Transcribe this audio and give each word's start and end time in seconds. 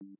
Hello, 0.00 0.10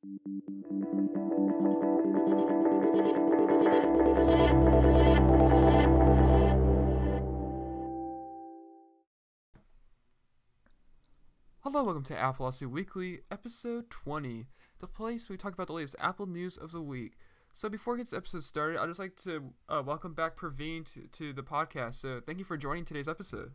welcome 11.85 12.03
to 12.03 12.15
Appleosophy 12.15 12.67
Weekly, 12.67 13.21
episode 13.31 13.89
20, 13.91 14.47
the 14.81 14.89
place 14.89 15.29
we 15.29 15.37
talk 15.37 15.53
about 15.53 15.69
the 15.69 15.75
latest 15.75 15.95
Apple 16.01 16.27
news 16.27 16.57
of 16.57 16.73
the 16.73 16.83
week. 16.83 17.13
So 17.53 17.69
before 17.69 17.95
we 17.95 17.99
get 17.99 18.11
this 18.11 18.19
episode 18.19 18.43
started, 18.43 18.81
I'd 18.81 18.89
just 18.89 18.99
like 18.99 19.15
to 19.23 19.53
uh, 19.69 19.85
welcome 19.87 20.13
back 20.13 20.37
Praveen 20.37 20.93
to, 20.93 21.07
to 21.07 21.33
the 21.33 21.45
podcast. 21.45 21.95
So 21.95 22.21
thank 22.27 22.41
you 22.41 22.45
for 22.45 22.57
joining 22.57 22.85
today's 22.85 23.07
episode. 23.07 23.53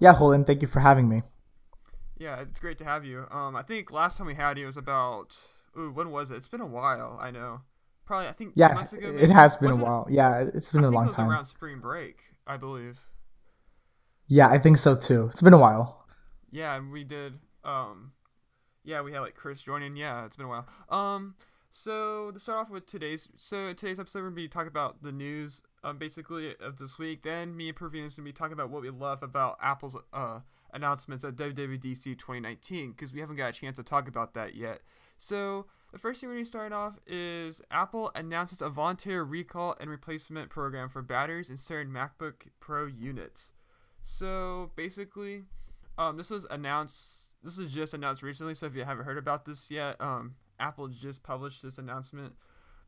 Yeah, 0.00 0.14
Holden, 0.14 0.44
thank 0.44 0.62
you 0.62 0.68
for 0.68 0.80
having 0.80 1.08
me. 1.08 1.22
Yeah, 2.16 2.40
it's 2.40 2.60
great 2.60 2.78
to 2.78 2.84
have 2.84 3.04
you. 3.04 3.26
Um, 3.30 3.56
I 3.56 3.62
think 3.62 3.90
last 3.90 4.18
time 4.18 4.26
we 4.26 4.34
had 4.34 4.56
you 4.58 4.66
was 4.66 4.76
about, 4.76 5.36
ooh, 5.76 5.90
when 5.90 6.10
was 6.10 6.30
it? 6.30 6.36
It's 6.36 6.48
been 6.48 6.60
a 6.60 6.66
while, 6.66 7.18
I 7.20 7.30
know. 7.30 7.60
Probably, 8.06 8.28
I 8.28 8.32
think 8.32 8.52
Yeah, 8.54 8.74
months 8.74 8.92
ago. 8.92 9.08
it 9.08 9.30
has 9.30 9.56
been 9.56 9.68
Was 9.70 9.78
a 9.78 9.80
it- 9.80 9.84
while. 9.84 10.06
Yeah, 10.10 10.40
it's 10.54 10.70
been 10.70 10.84
I 10.84 10.88
a 10.88 10.90
long 10.90 11.04
it 11.04 11.06
was 11.08 11.16
time. 11.16 11.30
around 11.30 11.46
spring 11.46 11.80
break, 11.80 12.18
I 12.46 12.56
believe. 12.56 13.00
Yeah, 14.26 14.48
I 14.48 14.58
think 14.58 14.76
so 14.78 14.94
too. 14.96 15.28
It's 15.32 15.42
been 15.42 15.52
a 15.54 15.58
while. 15.58 16.06
Yeah, 16.50 16.74
and 16.76 16.92
we 16.92 17.04
did. 17.04 17.34
Um, 17.64 18.12
yeah, 18.84 19.00
we 19.02 19.12
had 19.12 19.20
like 19.20 19.34
Chris 19.34 19.62
joining. 19.62 19.96
Yeah, 19.96 20.24
it's 20.26 20.36
been 20.36 20.46
a 20.46 20.48
while. 20.48 20.66
Um, 20.88 21.34
so 21.70 22.30
to 22.30 22.38
start 22.38 22.58
off 22.60 22.70
with 22.70 22.86
today's, 22.86 23.28
so 23.36 23.72
today's 23.72 23.98
episode 23.98 24.20
we're 24.20 24.26
gonna 24.26 24.36
be 24.36 24.48
talking 24.48 24.68
about 24.68 25.02
the 25.02 25.12
news, 25.12 25.62
um, 25.82 25.98
basically 25.98 26.54
of 26.60 26.76
this 26.78 26.98
week. 26.98 27.22
Then 27.22 27.56
me 27.56 27.70
and 27.70 27.76
Praveen 27.78 28.04
is 28.06 28.14
gonna 28.14 28.24
be 28.24 28.32
talking 28.32 28.52
about 28.52 28.70
what 28.70 28.82
we 28.82 28.90
love 28.90 29.22
about 29.22 29.58
Apple's 29.62 29.96
uh 30.12 30.40
announcements 30.74 31.24
at 31.24 31.36
WWDC 31.36 32.04
2019 32.04 32.92
because 32.92 33.12
we 33.12 33.20
haven't 33.20 33.36
got 33.36 33.50
a 33.50 33.52
chance 33.52 33.76
to 33.76 33.82
talk 33.82 34.08
about 34.08 34.34
that 34.34 34.54
yet. 34.54 34.80
So 35.16 35.66
the 35.92 35.98
first 35.98 36.20
thing 36.20 36.28
we're 36.28 36.36
gonna 36.36 36.46
start 36.46 36.72
off 36.72 36.98
is 37.06 37.62
Apple 37.70 38.10
announces 38.14 38.60
a 38.60 38.68
voluntary 38.68 39.22
recall 39.22 39.76
and 39.80 39.88
replacement 39.88 40.50
program 40.50 40.88
for 40.88 41.02
batteries 41.02 41.50
in 41.50 41.56
certain 41.56 41.92
MacBook 41.92 42.48
Pro 42.60 42.86
units. 42.86 43.52
So 44.02 44.72
basically, 44.76 45.44
um, 45.96 46.16
this 46.16 46.30
was 46.30 46.46
announced. 46.50 47.30
This 47.42 47.58
was 47.58 47.70
just 47.70 47.94
announced 47.94 48.22
recently. 48.22 48.54
So 48.54 48.66
if 48.66 48.74
you 48.74 48.84
haven't 48.84 49.04
heard 49.04 49.18
about 49.18 49.44
this 49.44 49.70
yet, 49.70 50.00
um, 50.00 50.34
Apple 50.58 50.88
just 50.88 51.22
published 51.22 51.62
this 51.62 51.78
announcement. 51.78 52.34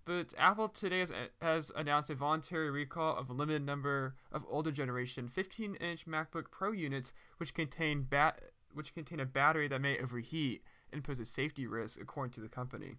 But 0.07 0.35
Apple 0.39 0.69
today 0.69 1.01
has, 1.01 1.13
has 1.43 1.73
announced 1.75 2.11
a 2.11 2.15
voluntary 2.15 2.71
recall 2.71 3.17
of 3.17 3.29
a 3.29 3.33
limited 3.33 3.67
number 3.67 4.15
of 4.31 4.45
older 4.49 4.71
generation 4.71 5.29
15-inch 5.29 6.07
MacBook 6.07 6.53
Pro 6.53 6.71
units, 6.71 7.13
which 7.39 7.53
contain 7.53 8.03
bat 8.03 8.41
which 8.73 8.95
contain 8.95 9.21
a 9.21 9.27
battery 9.27 9.69
that 9.69 9.81
may 9.81 9.99
overheat 9.99 10.63
and 10.93 11.03
pose 11.03 11.19
a 11.19 11.25
safety 11.25 11.67
risk, 11.67 11.99
according 12.01 12.31
to 12.31 12.41
the 12.41 12.49
company. 12.49 12.97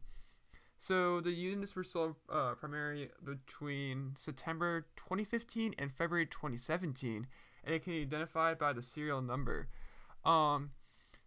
So 0.80 1.22
the 1.22 1.32
units 1.32 1.76
were 1.76 1.84
sold 1.84 2.16
uh, 2.30 2.56
primarily 2.56 3.10
between 3.24 4.14
September 4.18 4.88
2015 4.98 5.76
and 5.78 5.92
February 5.92 6.26
2017, 6.26 7.28
and 7.64 7.76
it 7.76 7.84
can 7.84 7.94
be 7.94 8.02
identified 8.02 8.58
by 8.58 8.74
the 8.74 8.82
serial 8.82 9.22
number. 9.22 9.68
Um, 10.26 10.72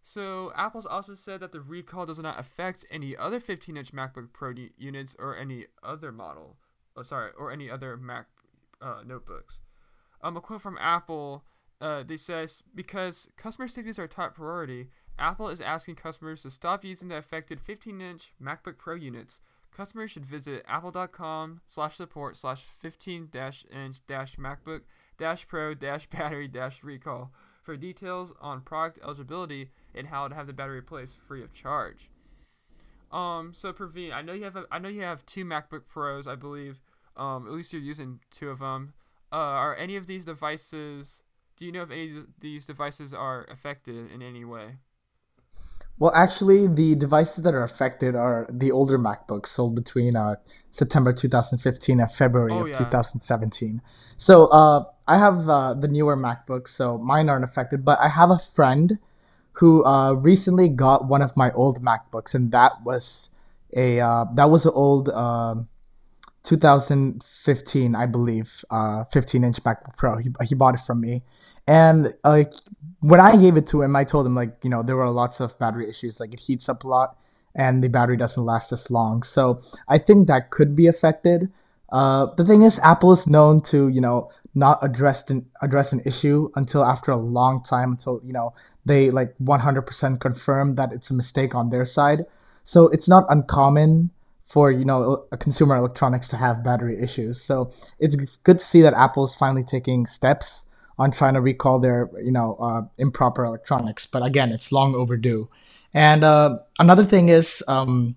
so 0.03 0.51
Apple's 0.55 0.85
also 0.85 1.13
said 1.13 1.39
that 1.41 1.51
the 1.51 1.61
recall 1.61 2.05
does 2.05 2.19
not 2.19 2.39
affect 2.39 2.85
any 2.89 3.15
other 3.15 3.39
15-inch 3.39 3.93
MacBook 3.93 4.33
Pro 4.33 4.53
units 4.77 5.15
or 5.19 5.37
any 5.37 5.65
other 5.83 6.11
model. 6.11 6.57
Oh, 6.97 7.03
sorry, 7.03 7.31
or 7.37 7.51
any 7.51 7.69
other 7.69 7.95
Mac 7.97 8.25
uh, 8.81 9.01
notebooks. 9.05 9.61
Um, 10.21 10.37
a 10.37 10.41
quote 10.41 10.61
from 10.61 10.77
Apple. 10.79 11.43
Uh, 11.79 12.03
they 12.03 12.17
says 12.17 12.63
because 12.75 13.27
customer 13.37 13.67
safety 13.67 13.89
is 13.89 13.99
our 13.99 14.07
top 14.07 14.35
priority, 14.35 14.89
Apple 15.17 15.49
is 15.49 15.61
asking 15.61 15.95
customers 15.95 16.41
to 16.41 16.51
stop 16.51 16.83
using 16.83 17.07
the 17.07 17.17
affected 17.17 17.59
15-inch 17.59 18.33
MacBook 18.41 18.77
Pro 18.77 18.95
units. 18.95 19.39
Customers 19.75 20.11
should 20.11 20.25
visit 20.25 20.65
apple.com 20.67 21.61
slash 21.65 21.95
support 21.95 22.37
slash 22.37 22.65
15-inch 22.83 24.01
dash 24.07 24.35
MacBook 24.35 24.81
dash 25.17 25.47
Pro 25.47 25.73
dash 25.73 26.09
battery 26.09 26.47
dash 26.47 26.83
recall 26.83 27.31
for 27.63 27.77
details 27.77 28.33
on 28.41 28.61
product 28.61 28.99
eligibility 29.03 29.69
and 29.95 30.07
how 30.07 30.27
to 30.27 30.35
have 30.35 30.47
the 30.47 30.53
battery 30.53 30.75
replaced 30.75 31.15
free 31.17 31.43
of 31.43 31.53
charge. 31.53 32.09
Um, 33.11 33.53
so 33.53 33.73
Praveen, 33.73 34.13
I 34.13 34.21
know 34.21 34.33
you 34.33 34.45
have 34.45 34.55
a, 34.55 34.65
I 34.71 34.79
know 34.79 34.89
you 34.89 35.01
have 35.01 35.25
two 35.25 35.43
MacBook 35.45 35.87
Pros, 35.87 36.27
I 36.27 36.35
believe. 36.35 36.79
Um, 37.17 37.45
at 37.45 37.53
least 37.53 37.73
you're 37.73 37.81
using 37.81 38.19
two 38.31 38.49
of 38.49 38.59
them. 38.59 38.93
Uh, 39.31 39.35
are 39.35 39.75
any 39.75 39.95
of 39.97 40.07
these 40.07 40.25
devices? 40.25 41.21
Do 41.57 41.65
you 41.65 41.71
know 41.71 41.83
if 41.83 41.91
any 41.91 42.17
of 42.17 42.27
these 42.39 42.65
devices 42.65 43.13
are 43.13 43.45
affected 43.45 44.11
in 44.11 44.21
any 44.21 44.45
way? 44.45 44.77
Well, 45.99 46.11
actually, 46.15 46.67
the 46.67 46.95
devices 46.95 47.43
that 47.43 47.53
are 47.53 47.63
affected 47.63 48.15
are 48.15 48.47
the 48.49 48.71
older 48.71 48.97
MacBooks 48.97 49.47
sold 49.47 49.75
between 49.75 50.15
uh, 50.15 50.35
September 50.71 51.13
2015 51.13 51.99
and 51.99 52.11
February 52.11 52.59
Oh, 52.59 52.61
of 52.61 52.71
yeah. 52.71 52.73
2017. 52.73 53.81
So 54.17 54.47
uh, 54.47 54.85
I 55.07 55.17
have 55.19 55.47
uh, 55.47 55.75
the 55.75 55.87
newer 55.87 56.17
MacBooks, 56.17 56.69
so 56.69 56.97
mine 56.97 57.29
aren't 57.29 57.43
affected. 57.43 57.85
But 57.85 57.99
I 57.99 58.07
have 58.09 58.31
a 58.31 58.39
friend 58.39 58.97
who 59.61 59.85
uh, 59.85 60.13
recently 60.13 60.67
got 60.67 61.07
one 61.07 61.21
of 61.21 61.37
my 61.37 61.51
old 61.51 61.83
MacBooks, 61.83 62.33
and 62.33 62.51
that 62.51 62.71
was 62.83 63.29
a 63.77 63.99
uh, 63.99 64.25
that 64.33 64.49
was 64.49 64.65
an 64.65 64.71
old 64.73 65.09
um 65.09 65.69
2015, 66.43 67.95
I 67.95 68.07
believe, 68.07 68.65
uh, 68.71 69.03
15 69.03 69.43
inch 69.43 69.63
MacBook 69.63 69.95
Pro. 69.97 70.17
He, 70.17 70.29
he 70.43 70.55
bought 70.55 70.73
it 70.73 70.81
from 70.81 70.99
me, 70.99 71.21
and 71.67 72.11
like 72.23 72.53
when 73.01 73.21
I 73.21 73.37
gave 73.37 73.55
it 73.55 73.67
to 73.67 73.83
him, 73.83 73.95
I 73.95 74.03
told 74.03 74.25
him 74.25 74.33
like 74.33 74.57
you 74.63 74.69
know 74.71 74.81
there 74.81 74.95
were 74.95 75.07
lots 75.11 75.39
of 75.39 75.57
battery 75.59 75.87
issues, 75.87 76.19
like 76.19 76.33
it 76.33 76.39
heats 76.39 76.67
up 76.67 76.83
a 76.83 76.87
lot, 76.87 77.15
and 77.53 77.83
the 77.83 77.87
battery 77.87 78.17
doesn't 78.17 78.43
last 78.43 78.71
as 78.71 78.89
long. 78.89 79.21
So 79.21 79.59
I 79.87 79.99
think 79.99 80.27
that 80.27 80.49
could 80.49 80.75
be 80.75 80.87
affected. 80.87 81.51
Uh, 81.91 82.33
the 82.35 82.45
thing 82.45 82.63
is, 82.63 82.79
Apple 82.79 83.13
is 83.13 83.27
known 83.27 83.61
to 83.61 83.89
you 83.89 84.01
know 84.01 84.31
not 84.55 84.79
address 84.81 85.29
an 85.29 85.45
address 85.61 85.93
an 85.93 86.01
issue 86.03 86.49
until 86.55 86.83
after 86.83 87.11
a 87.11 87.17
long 87.17 87.61
time, 87.61 87.91
until 87.91 88.19
you 88.25 88.33
know 88.33 88.55
they 88.85 89.11
like 89.11 89.35
100% 89.39 90.19
confirm 90.19 90.75
that 90.75 90.91
it's 90.91 91.11
a 91.11 91.13
mistake 91.13 91.55
on 91.55 91.69
their 91.69 91.85
side. 91.85 92.25
So 92.63 92.87
it's 92.89 93.07
not 93.07 93.25
uncommon 93.29 94.11
for 94.43 94.69
you 94.69 94.83
know 94.83 95.25
a 95.31 95.37
consumer 95.37 95.77
electronics 95.77 96.27
to 96.29 96.37
have 96.37 96.63
battery 96.63 97.01
issues. 97.01 97.41
So 97.41 97.71
it's 97.99 98.15
good 98.15 98.59
to 98.59 98.65
see 98.65 98.81
that 98.81 98.93
Apple's 98.93 99.35
finally 99.35 99.63
taking 99.63 100.05
steps 100.05 100.69
on 100.99 101.11
trying 101.11 101.35
to 101.35 101.41
recall 101.41 101.79
their 101.79 102.09
you 102.21 102.31
know 102.31 102.57
uh, 102.59 102.81
improper 102.97 103.45
electronics. 103.45 104.05
But 104.05 104.25
again, 104.25 104.51
it's 104.51 104.71
long 104.71 104.93
overdue. 104.93 105.49
And 105.93 106.23
uh, 106.23 106.59
another 106.79 107.03
thing 107.03 107.29
is 107.29 107.63
um, 107.67 108.15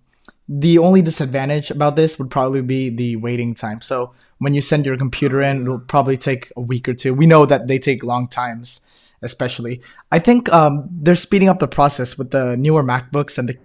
the 0.48 0.78
only 0.78 1.02
disadvantage 1.02 1.70
about 1.70 1.96
this 1.96 2.18
would 2.18 2.30
probably 2.30 2.62
be 2.62 2.90
the 2.90 3.16
waiting 3.16 3.54
time. 3.54 3.80
So 3.80 4.12
when 4.38 4.54
you 4.54 4.60
send 4.60 4.86
your 4.86 4.96
computer 4.96 5.40
in, 5.42 5.62
it'll 5.62 5.78
probably 5.78 6.16
take 6.16 6.52
a 6.56 6.60
week 6.60 6.88
or 6.88 6.94
two. 6.94 7.14
We 7.14 7.26
know 7.26 7.46
that 7.46 7.66
they 7.66 7.78
take 7.78 8.04
long 8.04 8.28
times, 8.28 8.80
especially. 9.22 9.82
I 10.12 10.18
think 10.18 10.52
um, 10.52 10.88
they're 10.90 11.14
speeding 11.14 11.48
up 11.48 11.58
the 11.58 11.68
process 11.68 12.18
with 12.18 12.30
the 12.30 12.56
newer 12.56 12.82
MacBooks 12.82 13.38
and 13.38 13.48
the 13.48 13.58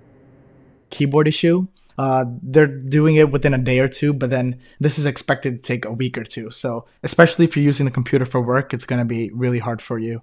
keyboard 0.89 1.27
issue. 1.27 1.67
Uh, 1.97 2.25
they're 2.41 2.65
doing 2.65 3.17
it 3.17 3.29
within 3.29 3.53
a 3.53 3.57
day 3.57 3.79
or 3.79 3.89
two, 3.89 4.13
but 4.13 4.29
then 4.29 4.61
this 4.79 4.97
is 4.97 5.05
expected 5.05 5.57
to 5.57 5.61
take 5.61 5.83
a 5.83 5.91
week 5.91 6.17
or 6.17 6.23
two. 6.23 6.49
So, 6.49 6.85
especially 7.03 7.43
if 7.43 7.57
you're 7.57 7.65
using 7.65 7.85
the 7.85 7.91
computer 7.91 8.23
for 8.23 8.41
work, 8.41 8.73
it's 8.73 8.85
going 8.85 8.99
to 8.99 9.05
be 9.05 9.29
really 9.31 9.59
hard 9.59 9.81
for 9.81 9.99
you. 9.99 10.21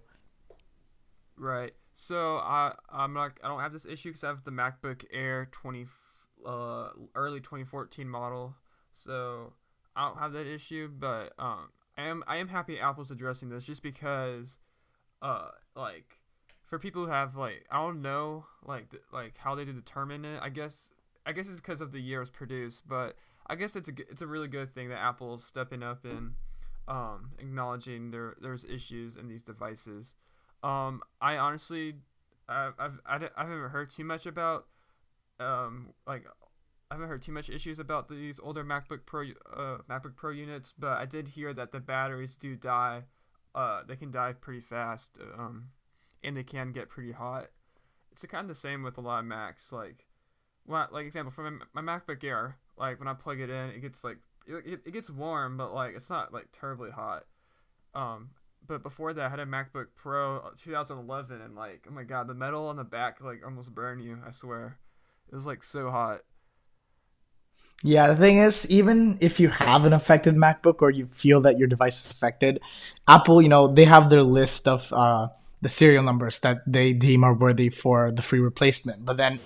Right. 1.37 1.73
So 1.99 2.37
I 2.37 2.75
I'm 2.91 3.15
not 3.15 3.33
I 3.43 3.49
don't 3.49 3.61
have 3.61 3.73
this 3.73 3.87
issue 3.87 4.11
because 4.11 4.23
I 4.23 4.29
have 4.29 4.45
the 4.45 4.51
MacBook 4.51 5.05
Air 5.13 5.49
20 5.53 5.87
uh 6.47 6.89
early 7.15 7.41
2014 7.41 8.07
model. 8.07 8.55
So 8.95 9.55
I 9.95 10.07
don't 10.07 10.19
have 10.19 10.33
that 10.33 10.47
issue, 10.47 10.89
but 10.89 11.33
um 11.39 11.71
I 11.97 12.03
am 12.03 12.23
I 12.27 12.37
am 12.37 12.49
happy 12.49 12.79
Apple's 12.79 13.11
addressing 13.11 13.49
this 13.49 13.65
just 13.65 13.83
because 13.83 14.59
uh 15.23 15.49
like 15.75 16.19
for 16.67 16.79
people 16.79 17.05
who 17.05 17.11
have 17.11 17.37
like 17.37 17.65
I 17.71 17.77
don't 17.77 18.03
know 18.03 18.45
like 18.65 18.91
th- 18.91 19.03
like 19.13 19.39
how 19.39 19.55
they 19.55 19.65
determine 19.65 20.25
it. 20.25 20.41
I 20.43 20.49
guess 20.49 20.91
I 21.25 21.33
guess 21.33 21.47
it's 21.47 21.57
because 21.57 21.81
of 21.81 21.93
the 21.93 22.01
year 22.01 22.19
it 22.19 22.21
was 22.21 22.31
produced, 22.31 22.87
but 22.89 23.17
I 23.47 23.55
guess 23.57 23.77
it's 23.77 23.89
a 23.89 23.93
it's 24.11 24.23
a 24.23 24.27
really 24.27 24.49
good 24.49 24.75
thing 24.75 24.89
that 24.91 24.99
Apple's 24.99 25.45
stepping 25.45 25.83
up 25.83 26.05
and 26.05 26.35
um 26.89 27.31
acknowledging 27.39 28.11
there 28.11 28.37
there's 28.41 28.65
issues 28.65 29.17
in 29.17 29.29
these 29.29 29.43
devices. 29.43 30.15
Um, 30.63 31.03
I 31.21 31.37
honestly, 31.37 31.95
I've, 32.49 32.73
I've, 32.79 33.01
I 33.07 33.19
di- 33.19 33.29
I 33.37 33.43
haven't 33.43 33.71
heard 33.71 33.91
too 33.91 34.05
much 34.05 34.27
about, 34.27 34.67
um, 35.39 35.91
like, 36.07 36.25
I 36.91 36.95
haven't 36.95 37.09
heard 37.09 37.23
too 37.23 37.31
much 37.33 37.51
issues 37.51 37.79
about 37.79 38.09
these 38.09 38.41
older 38.43 38.65
MacBook 38.65 39.01
Pro, 39.07 39.27
uh, 39.55 39.79
MacBook 39.89 40.17
Pro 40.17 40.31
units, 40.31 40.73
but 40.77 40.99
I 40.99 41.05
did 41.05 41.29
hear 41.29 41.53
that 41.55 41.73
the 41.73 41.79
batteries 41.79 42.37
do 42.37 42.57
die, 42.57 43.03
uh, 43.57 43.81
they 43.89 43.97
can 43.97 44.11
die 44.11 44.35
pretty 44.35 44.61
fast, 44.61 45.19
um, 45.39 45.71
and 46.23 46.37
they 46.37 46.45
can 46.45 46.73
get 46.73 46.91
pretty 46.91 47.13
hot. 47.13 47.47
It's 48.13 48.25
kind 48.27 48.43
of 48.43 48.49
the 48.49 48.55
same 48.55 48.83
with 48.83 48.99
a 48.99 49.01
lot 49.01 49.21
of 49.21 49.25
Macs, 49.25 49.73
like, 49.73 50.05
when, 50.67 50.87
like 50.93 51.07
example 51.07 51.33
for 51.33 51.51
my, 51.51 51.81
my 51.81 51.99
MacBook 51.99 52.23
Air, 52.23 52.59
like 52.77 52.99
when 52.99 53.09
I 53.09 53.15
plug 53.15 53.41
it 53.41 53.49
in, 53.49 53.71
it 53.71 53.81
gets 53.81 54.05
like, 54.05 54.19
it, 54.47 54.83
it, 54.85 54.93
gets 54.93 55.09
warm, 55.09 55.57
but 55.57 55.73
like 55.73 55.97
it's 55.97 56.11
not 56.11 56.33
like 56.33 56.49
terribly 56.53 56.91
hot. 56.91 57.25
Um, 57.95 58.31
but 58.67 58.83
before 58.83 59.15
that, 59.15 59.25
I 59.25 59.29
had 59.29 59.41
a 59.41 59.47
MacBook 59.47 59.87
Pro 59.97 60.39
uh, 60.39 60.51
2011, 60.63 61.41
and 61.41 61.55
like, 61.55 61.87
oh 61.89 61.93
my 61.93 62.05
god, 62.05 62.29
the 62.29 62.35
metal 62.35 62.69
on 62.69 62.77
the 62.77 62.85
back 62.85 63.21
like 63.23 63.43
almost 63.45 63.75
burn 63.75 64.01
you. 64.01 64.19
I 64.27 64.33
swear, 64.33 64.79
It 65.29 65.35
was 65.35 65.47
like 65.47 65.63
so 65.63 65.91
hot. 65.91 66.23
Yeah, 67.83 68.09
the 68.09 68.17
thing 68.17 68.39
is, 68.39 68.69
even 68.69 69.19
if 69.21 69.39
you 69.39 69.49
have 69.49 69.85
an 69.85 69.93
affected 69.93 70.35
MacBook 70.35 70.83
or 70.83 70.91
you 70.91 71.07
feel 71.13 71.41
that 71.43 71.59
your 71.59 71.69
device 71.69 72.05
is 72.05 72.11
affected, 72.11 72.61
Apple, 73.07 73.41
you 73.43 73.49
know, 73.49 73.69
they 73.69 73.85
have 73.85 74.11
their 74.11 74.23
list 74.23 74.67
of 74.67 74.93
uh, 74.93 75.29
the 75.63 75.69
serial 75.69 76.03
numbers 76.03 76.41
that 76.41 76.59
they 76.67 76.93
deem 76.93 77.23
are 77.23 77.35
worthy 77.35 77.69
for 77.69 78.11
the 78.11 78.23
free 78.23 78.41
replacement. 78.41 79.05
But 79.05 79.19
then, 79.19 79.41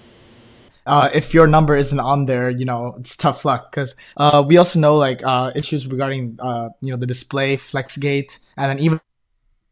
uh, 0.87 1.11
if 1.13 1.35
your 1.35 1.47
number 1.47 1.77
isn't 1.77 2.01
on 2.01 2.27
there, 2.27 2.51
you 2.51 2.65
know, 2.65 2.97
it's 2.99 3.17
tough 3.17 3.45
luck 3.45 3.71
because 3.71 3.95
uh, 4.17 4.43
we 4.47 4.57
also 4.57 4.79
know 4.79 4.95
like 4.97 5.21
uh, 5.25 5.53
issues 5.55 5.87
regarding, 5.87 6.39
uh, 6.41 6.71
you 6.81 6.93
know, 6.93 6.97
the 6.97 7.07
display, 7.07 7.57
FlexGate, 7.57 8.39
and 8.57 8.71
then 8.71 8.79
even 8.79 9.01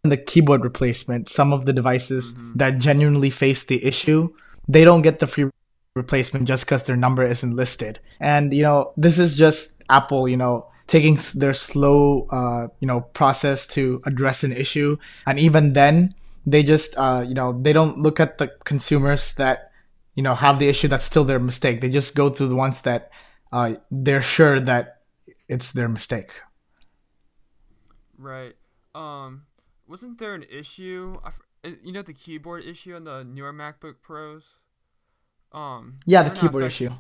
the 0.03 0.17
keyboard 0.17 0.63
replacement. 0.65 1.29
Some 1.29 1.53
of 1.53 1.65
the 1.65 1.73
devices 1.73 2.35
Mm-hmm. 2.35 2.59
that 2.59 2.79
genuinely 2.79 3.31
face 3.31 3.65
the 3.65 3.85
issue, 3.85 4.35
they 4.69 4.85
don't 4.85 5.03
get 5.03 5.19
the 5.19 5.27
free 5.27 5.51
replacement 5.99 6.49
just 6.49 6.65
because 6.65 6.85
their 6.85 6.97
number 6.97 7.27
isn't 7.27 7.57
listed. 7.57 8.01
And 8.21 8.55
you 8.55 8.63
know, 8.63 8.93
this 8.97 9.19
is 9.19 9.35
just 9.35 9.83
Apple, 9.91 10.29
you 10.29 10.39
know, 10.39 10.71
taking 10.87 11.19
their 11.35 11.55
slow, 11.55 12.27
uh, 12.31 12.69
you 12.81 12.89
know, 12.89 13.01
process 13.13 13.67
to 13.77 14.01
address 14.07 14.45
an 14.45 14.53
issue. 14.53 14.97
And 15.27 15.39
even 15.39 15.75
then, 15.75 16.15
they 16.47 16.63
just, 16.63 16.97
uh, 16.97 17.25
you 17.29 17.35
know, 17.35 17.53
they 17.53 17.75
don't 17.75 17.99
look 17.99 18.19
at 18.21 18.39
the 18.39 18.49
consumers 18.65 19.35
that, 19.35 19.71
you 20.15 20.23
know, 20.23 20.35
have 20.35 20.59
the 20.59 20.69
issue. 20.69 20.89
That's 20.89 21.05
still 21.05 21.25
their 21.25 21.39
mistake. 21.39 21.81
They 21.81 21.91
just 21.91 22.15
go 22.15 22.31
through 22.31 22.49
the 22.49 22.57
ones 22.57 22.81
that, 22.83 23.11
uh, 23.53 23.77
they're 23.91 24.23
sure 24.23 24.61
that 24.61 25.03
it's 25.49 25.73
their 25.73 25.89
mistake. 25.89 26.33
Right. 28.17 28.57
Um, 28.95 29.45
wasn't 29.87 30.19
there 30.19 30.35
an 30.35 30.45
issue? 30.49 31.21
Uh, 31.23 31.33
You 31.85 31.93
know 31.93 32.03
the 32.03 32.15
keyboard 32.15 32.65
issue 32.65 32.95
on 32.95 33.05
the 33.05 33.25
newer 33.25 33.53
MacBook 33.53 34.01
Pros. 34.01 34.55
Um. 35.53 35.97
Yeah, 36.07 36.23
the 36.23 36.31
keyboard 36.31 36.65
affect- 36.65 36.83
issue. 36.83 36.91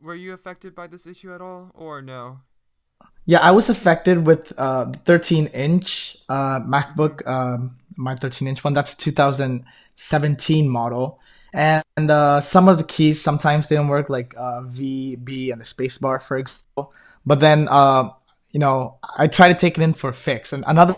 Were 0.00 0.14
you 0.14 0.32
affected 0.32 0.74
by 0.74 0.86
this 0.86 1.06
issue 1.06 1.34
at 1.34 1.40
all, 1.40 1.70
or 1.74 2.00
no? 2.00 2.40
Yeah, 3.26 3.40
I 3.40 3.50
was 3.50 3.68
affected 3.68 4.26
with 4.26 4.52
uh, 4.56 4.92
13 5.04 5.48
inch 5.48 6.16
uh, 6.28 6.60
MacBook, 6.60 7.26
um, 7.26 7.76
my 7.96 8.14
13 8.14 8.48
inch 8.48 8.64
one. 8.64 8.72
That's 8.72 8.94
2017 8.94 10.68
model. 10.68 11.20
And 11.52 12.10
uh, 12.10 12.40
some 12.40 12.68
of 12.68 12.78
the 12.78 12.84
keys 12.84 13.20
sometimes 13.20 13.68
don't 13.68 13.88
work, 13.88 14.08
like 14.08 14.34
uh, 14.36 14.62
V, 14.62 15.16
B, 15.16 15.50
and 15.50 15.60
the 15.60 15.64
spacebar, 15.64 16.22
for 16.22 16.38
example. 16.38 16.92
But 17.26 17.40
then, 17.40 17.68
uh, 17.68 18.10
you 18.52 18.60
know, 18.60 18.98
I 19.18 19.26
try 19.26 19.48
to 19.48 19.54
take 19.54 19.76
it 19.78 19.82
in 19.82 19.94
for 19.94 20.10
a 20.10 20.14
fix. 20.14 20.52
And 20.52 20.64
another 20.66 20.96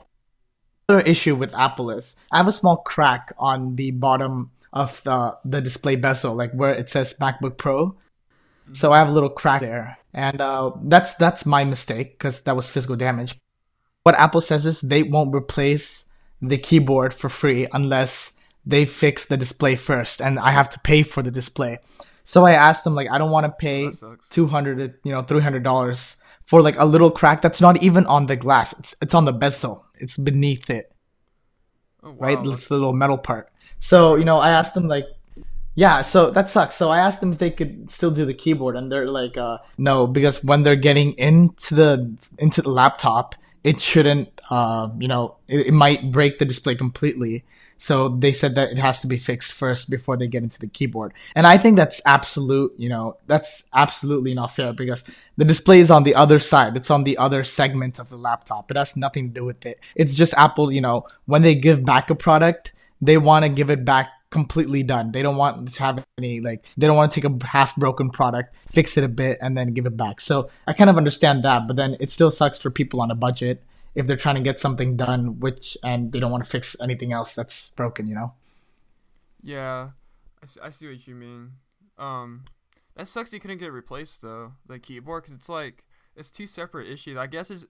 other 0.89 1.01
issue 1.01 1.37
with 1.37 1.55
Apple 1.55 1.91
is 1.91 2.17
I 2.33 2.39
have 2.39 2.49
a 2.49 2.53
small 2.53 2.77
crack 2.79 3.33
on 3.39 3.77
the 3.77 3.93
bottom 3.93 4.51
of 4.73 5.03
the, 5.05 5.37
the 5.45 5.61
display 5.61 5.97
bezel, 5.97 6.35
like 6.35 6.53
where 6.53 6.75
it 6.75 6.89
says 6.89 7.15
MacBook 7.21 7.57
Pro. 7.57 7.97
So 8.73 8.93
I 8.93 8.99
have 8.99 9.09
a 9.09 9.13
little 9.13 9.31
crack 9.31 9.63
there, 9.63 9.99
and 10.15 10.41
uh, 10.41 10.71
that's 10.85 11.15
that's 11.15 11.45
my 11.45 11.65
mistake 11.65 12.13
because 12.19 12.43
that 12.43 12.55
was 12.55 12.69
physical 12.69 12.95
damage. 12.95 13.37
What 14.05 14.15
Apple 14.15 14.41
says 14.41 14.65
is 14.65 14.81
they 14.81 15.03
won't 15.03 15.35
replace 15.35 16.05
the 16.41 16.57
keyboard 16.57 17.13
for 17.13 17.29
free 17.29 17.67
unless 17.73 18.33
they 18.65 18.85
fix 18.85 19.25
the 19.25 19.37
display 19.37 19.75
first, 19.75 20.21
and 20.23 20.39
I 20.39 20.51
have 20.51 20.69
to 20.71 20.79
pay 20.81 21.03
for 21.03 21.21
the 21.23 21.33
display. 21.33 21.79
So 22.23 22.47
I 22.47 22.53
asked 22.53 22.85
them 22.85 22.95
like 22.95 23.11
I 23.11 23.19
don't 23.19 23.33
want 23.33 23.47
to 23.47 23.53
pay 23.53 23.91
two 24.31 24.47
hundred, 24.47 24.95
you 25.03 25.11
know, 25.11 25.23
three 25.23 25.41
hundred 25.41 25.65
dollars 25.65 26.15
for 26.45 26.63
like 26.63 26.79
a 26.79 26.85
little 26.85 27.11
crack 27.11 27.43
that's 27.43 27.61
not 27.61 27.83
even 27.83 28.07
on 28.07 28.27
the 28.27 28.37
glass. 28.37 28.73
It's 28.79 28.95
it's 29.03 29.15
on 29.15 29.25
the 29.25 29.33
bezel. 29.33 29.85
It's 29.99 30.17
beneath 30.17 30.71
it 30.71 30.93
Oh, 32.05 32.11
wow. 32.11 32.17
right? 32.21 32.37
that's- 32.39 32.55
It's 32.55 32.69
the 32.69 32.75
little 32.77 32.93
metal 32.93 33.19
part. 33.19 33.51
So, 33.79 34.17
you 34.17 34.25
know, 34.25 34.39
I 34.39 34.51
asked 34.51 34.75
them 34.75 34.89
like, 34.89 35.07
yeah, 35.75 36.03
so 36.03 36.31
that 36.31 36.49
sucks. 36.49 36.75
So 36.75 36.91
I 36.91 36.99
asked 36.99 37.21
them 37.21 37.33
if 37.33 37.39
they 37.39 37.51
could 37.51 37.91
still 37.91 38.11
do 38.11 38.25
the 38.25 38.35
keyboard 38.35 38.77
and 38.77 38.91
they're 38.91 39.09
like, 39.09 39.37
uh, 39.37 39.59
no, 39.79 40.07
because 40.07 40.43
when 40.43 40.63
they're 40.63 40.77
getting 40.77 41.13
into 41.13 41.75
the, 41.75 42.13
into 42.39 42.61
the 42.61 42.71
laptop, 42.71 43.35
it 43.63 43.81
shouldn't, 43.81 44.29
uh, 44.51 44.89
you 44.99 45.09
know, 45.09 45.37
it, 45.49 45.69
it 45.69 45.73
might 45.73 46.11
break 46.11 46.39
the 46.39 46.45
display 46.45 46.75
completely. 46.75 47.45
So 47.77 48.09
they 48.11 48.33
said 48.33 48.57
that 48.57 48.73
it 48.73 48.79
has 48.79 48.99
to 49.01 49.07
be 49.07 49.17
fixed 49.17 49.53
first 49.53 49.89
before 49.89 50.19
they 50.19 50.29
get 50.29 50.43
into 50.43 50.59
the 50.59 50.67
keyboard. 50.67 51.15
And 51.35 51.47
I 51.47 51.57
think 51.57 51.77
that's 51.77 52.03
absolute, 52.05 52.75
you 52.77 52.91
know, 52.91 53.17
that's 53.27 53.65
absolutely 53.73 54.35
not 54.35 54.55
fair 54.55 54.75
because 54.75 55.03
the 55.39 55.47
display 55.47 55.81
is 55.81 55.91
on 55.91 56.03
the 56.03 56.15
other 56.15 56.39
side. 56.39 56.77
It's 56.77 56.91
on 56.91 57.05
the 57.05 57.17
other 57.17 57.43
segment 57.43 57.99
of 57.99 58.11
the 58.11 58.19
laptop. 58.19 58.71
It 58.71 58.77
has 58.77 58.97
nothing 58.97 59.29
to 59.29 59.35
do 59.41 59.45
with 59.47 59.65
it. 59.65 59.81
It's 59.95 60.15
just 60.15 60.35
Apple, 60.35 60.71
you 60.71 60.83
know, 60.83 61.07
when 61.25 61.41
they 61.41 61.55
give 61.55 61.83
back 61.83 62.11
a 62.11 62.15
product, 62.15 62.73
they 63.01 63.19
want 63.19 63.45
to 63.45 63.49
give 63.49 63.71
it 63.71 63.85
back 63.85 64.11
completely 64.31 64.83
done. 64.83 65.13
They 65.13 65.23
don't 65.23 65.37
want 65.37 65.73
to 65.73 65.83
have 65.83 66.05
any 66.19 66.41
like 66.41 66.65
they 66.77 66.87
don't 66.87 66.97
want 66.97 67.13
to 67.13 67.21
take 67.21 67.31
a 67.31 67.47
half 67.47 67.77
broken 67.77 68.11
product, 68.11 68.55
fix 68.71 68.97
it 68.97 69.05
a 69.05 69.09
bit, 69.09 69.39
and 69.41 69.57
then 69.57 69.75
give 69.75 69.87
it 69.87 69.97
back. 69.97 70.21
So 70.21 70.51
I 70.67 70.73
kind 70.73 70.89
of 70.89 70.97
understand 70.97 71.43
that, 71.45 71.67
but 71.67 71.77
then 71.77 71.97
it 72.01 72.11
still 72.11 72.31
sucks 72.31 72.59
for 72.59 72.71
people 72.71 73.01
on 73.01 73.11
a 73.11 73.15
budget 73.15 73.65
if 73.95 74.07
they're 74.07 74.17
trying 74.17 74.37
to 74.37 74.41
get 74.41 74.61
something 74.61 74.97
done, 74.97 75.41
which 75.41 75.77
and 75.83 76.13
they 76.13 76.21
don't 76.21 76.31
want 76.31 76.45
to 76.45 76.51
fix 76.51 76.77
anything 76.81 77.13
else 77.13 77.35
that's 77.35 77.71
broken. 77.71 78.07
You 78.07 78.15
know? 78.15 78.35
Yeah, 79.43 79.91
I 80.43 80.47
see, 80.47 80.61
I 80.63 80.71
see 80.71 80.89
what 80.89 81.07
you 81.07 81.15
mean. 81.15 81.53
Um, 81.99 82.45
that 82.97 83.09
sucks. 83.09 83.33
You 83.33 83.41
couldn't 83.41 83.59
get 83.59 83.73
replaced 83.73 84.23
though, 84.23 84.53
the 84.67 84.79
keyboard, 84.79 85.25
because 85.25 85.37
it's 85.37 85.49
like 85.49 85.85
it's 86.15 86.31
two 86.31 86.47
separate 86.47 86.89
issues. 86.89 87.17
I 87.17 87.27
guess 87.27 87.51
is 87.51 87.67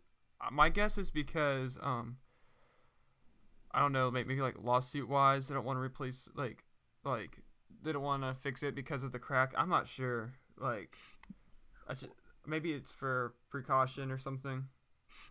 my 0.50 0.68
guess 0.68 0.98
is 0.98 1.10
because 1.10 1.78
um, 1.82 2.16
I 3.72 3.80
don't 3.80 3.92
know, 3.92 4.10
maybe, 4.10 4.40
like 4.40 4.56
lawsuit 4.62 5.08
wise, 5.08 5.48
they 5.48 5.54
don't 5.54 5.64
want 5.64 5.76
to 5.76 5.82
replace 5.82 6.28
like 6.34 6.64
like 7.04 7.38
they 7.82 7.92
don't 7.92 8.02
want 8.02 8.22
to 8.22 8.34
fix 8.34 8.62
it 8.62 8.74
because 8.74 9.02
of 9.02 9.12
the 9.12 9.18
crack. 9.18 9.52
I'm 9.56 9.68
not 9.68 9.88
sure. 9.88 10.32
Like, 10.58 10.96
I 11.88 11.94
should, 11.94 12.10
maybe 12.46 12.72
it's 12.72 12.90
for 12.90 13.34
precaution 13.50 14.10
or 14.10 14.18
something. 14.18 14.64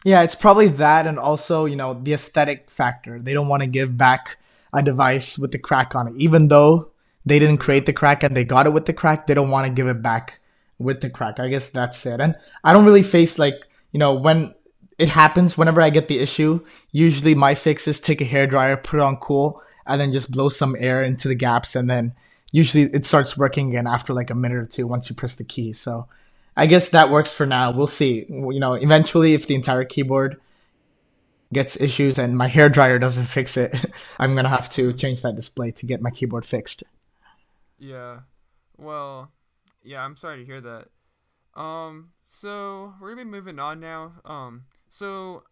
Yeah, 0.04 0.24
it's 0.24 0.36
probably 0.36 0.68
that, 0.68 1.08
and 1.08 1.20
also 1.20 1.66
you 1.66 1.76
know 1.76 1.94
the 1.94 2.14
aesthetic 2.14 2.70
factor. 2.72 3.20
They 3.20 3.34
don't 3.34 3.48
want 3.48 3.62
to 3.64 3.68
give 3.68 3.98
back 3.98 4.38
a 4.74 4.82
device 4.82 5.38
with 5.38 5.52
the 5.52 5.60
crack 5.60 5.96
on 5.96 6.08
it, 6.08 6.14
even 6.18 6.48
though 6.48 6.92
they 7.26 7.40
didn't 7.40 7.58
create 7.58 7.86
the 7.86 7.94
crack 7.94 8.24
and 8.24 8.36
they 8.36 8.44
got 8.44 8.66
it 8.66 8.74
with 8.74 8.86
the 8.86 8.94
crack. 8.94 9.28
They 9.28 9.34
don't 9.34 9.50
want 9.50 9.68
to 9.68 9.74
give 9.74 9.88
it 9.88 10.02
back 10.02 10.40
with 10.78 11.02
the 11.02 11.10
crack. 11.10 11.40
I 11.40 11.50
guess 11.50 11.70
that's 11.70 12.06
it. 12.06 12.22
And 12.22 12.36
I 12.64 12.74
don't 12.74 12.86
really 12.86 13.04
face 13.04 13.38
like 13.38 13.68
you 13.92 14.00
know 14.00 14.14
when 14.14 14.54
it 15.00 15.10
happens. 15.10 15.58
Whenever 15.58 15.82
I 15.82 15.90
get 15.90 16.08
the 16.08 16.20
issue, 16.20 16.64
usually 16.92 17.34
my 17.34 17.56
fix 17.56 17.88
is 17.88 18.00
take 18.00 18.22
a 18.22 18.26
hair 18.26 18.46
dryer, 18.46 18.78
put 18.78 19.00
it 19.00 19.04
on 19.04 19.18
cool, 19.18 19.62
and 19.88 20.00
then 20.00 20.12
just 20.12 20.32
blow 20.32 20.50
some 20.50 20.76
air 20.78 21.02
into 21.04 21.28
the 21.28 21.36
gaps, 21.36 21.76
and 21.76 21.90
then 21.90 22.14
usually 22.52 22.84
it 22.84 23.06
starts 23.06 23.38
working 23.38 23.70
again 23.70 23.88
after 23.88 24.14
like 24.14 24.30
a 24.30 24.36
minute 24.36 24.58
or 24.58 24.66
two 24.66 24.86
once 24.86 25.10
you 25.10 25.16
press 25.16 25.36
the 25.36 25.44
key. 25.44 25.74
So. 25.74 26.08
I 26.58 26.66
guess 26.66 26.90
that 26.90 27.10
works 27.10 27.32
for 27.32 27.46
now. 27.46 27.72
We'll 27.72 27.88
see. 27.88 28.26
You 28.28 28.60
know, 28.60 28.74
eventually, 28.74 29.34
if 29.34 29.48
the 29.48 29.56
entire 29.56 29.86
keyboard 29.86 30.42
gets 31.54 31.80
issues 31.80 32.20
and 32.20 32.38
my 32.38 32.48
hair 32.48 32.68
dryer 32.68 33.00
doesn't 33.00 33.26
fix 33.38 33.56
it, 33.56 33.74
I'm 34.20 34.36
gonna 34.36 34.50
have 34.50 34.68
to 34.72 34.92
change 34.92 35.22
that 35.22 35.36
display 35.36 35.72
to 35.72 35.86
get 35.86 36.02
my 36.02 36.10
keyboard 36.10 36.44
fixed. 36.44 36.84
Yeah. 37.78 38.20
Well, 38.78 39.32
yeah, 39.84 40.04
I'm 40.04 40.18
sorry 40.18 40.40
to 40.40 40.46
hear 40.46 40.60
that. 40.60 41.60
Um, 41.60 42.10
so 42.26 42.94
we're 43.00 43.12
gonna 43.16 43.24
be 43.24 43.32
moving 43.32 43.60
on 43.60 43.80
now. 43.80 44.14
Um, 44.26 44.66
so 44.90 45.44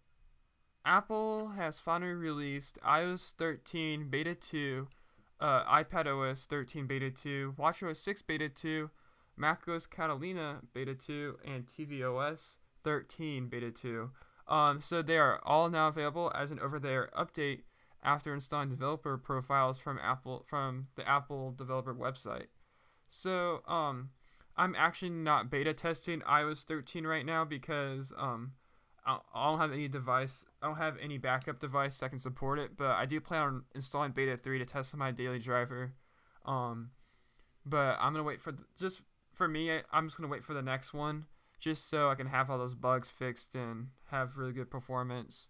Apple 0.86 1.50
has 1.50 1.79
finally 1.79 2.13
released 2.13 2.79
iOS 2.86 3.34
13 3.34 4.10
Beta 4.10 4.36
2, 4.36 4.88
uh, 5.39 5.63
iPad 5.65 6.08
OS 6.08 6.46
13 6.46 6.88
Beta 6.88 7.12
2, 7.12 7.56
WatchOS 7.58 7.98
6 7.98 8.22
Beta 8.24 8.50
2, 8.50 8.89
macOS 9.36 9.86
Catalina 9.86 10.62
Beta 10.74 10.96
2, 10.96 11.38
and 11.46 11.65
tvOS 11.67 12.58
13 12.84 13.48
Beta 13.48 13.72
2. 13.72 14.10
Um, 14.48 14.82
so 14.82 15.01
they 15.01 15.17
are 15.17 15.41
all 15.44 15.70
now 15.70 15.89
available 15.89 16.32
as 16.34 16.51
an 16.51 16.60
over-the-air 16.60 17.10
update 17.17 17.62
after 18.03 18.34
installing 18.34 18.70
developer 18.70 19.17
profiles 19.17 19.79
from 19.79 20.00
Apple 20.01 20.46
from 20.48 20.88
the 20.96 21.08
Apple 21.08 21.51
developer 21.51 21.94
website. 21.94 22.48
So, 23.10 23.62
um, 23.67 24.12
I'm 24.56 24.75
actually 24.75 25.10
not 25.12 25.51
beta 25.51 25.74
testing 25.74 26.22
iOS 26.22 26.63
13 26.63 27.06
right 27.06 27.25
now 27.25 27.46
because 27.46 28.12
um, 28.17 28.53
I 29.07 29.49
don't 29.49 29.59
have 29.59 29.71
any 29.71 29.87
device. 29.87 30.45
I 30.61 30.67
don't 30.67 30.77
have 30.77 30.97
any 31.01 31.17
backup 31.17 31.59
device 31.59 31.97
that 31.99 32.09
can 32.09 32.19
support 32.19 32.59
it. 32.59 32.77
But 32.77 32.91
I 32.91 33.05
do 33.05 33.21
plan 33.21 33.41
on 33.41 33.63
installing 33.73 34.11
beta 34.11 34.35
3 34.35 34.59
to 34.59 34.65
test 34.65 34.95
my 34.95 35.11
daily 35.11 35.39
driver. 35.39 35.93
Um, 36.45 36.91
but 37.65 37.97
I'm 37.99 38.13
gonna 38.13 38.23
wait 38.23 38.41
for 38.41 38.53
just 38.77 39.01
for 39.33 39.47
me. 39.47 39.79
I'm 39.91 40.07
just 40.07 40.17
gonna 40.17 40.31
wait 40.31 40.43
for 40.43 40.53
the 40.53 40.61
next 40.61 40.93
one 40.93 41.25
just 41.59 41.89
so 41.89 42.09
I 42.09 42.15
can 42.15 42.27
have 42.27 42.49
all 42.49 42.57
those 42.57 42.75
bugs 42.75 43.09
fixed 43.09 43.55
and 43.55 43.87
have 44.11 44.37
really 44.37 44.53
good 44.53 44.69
performance. 44.69 45.47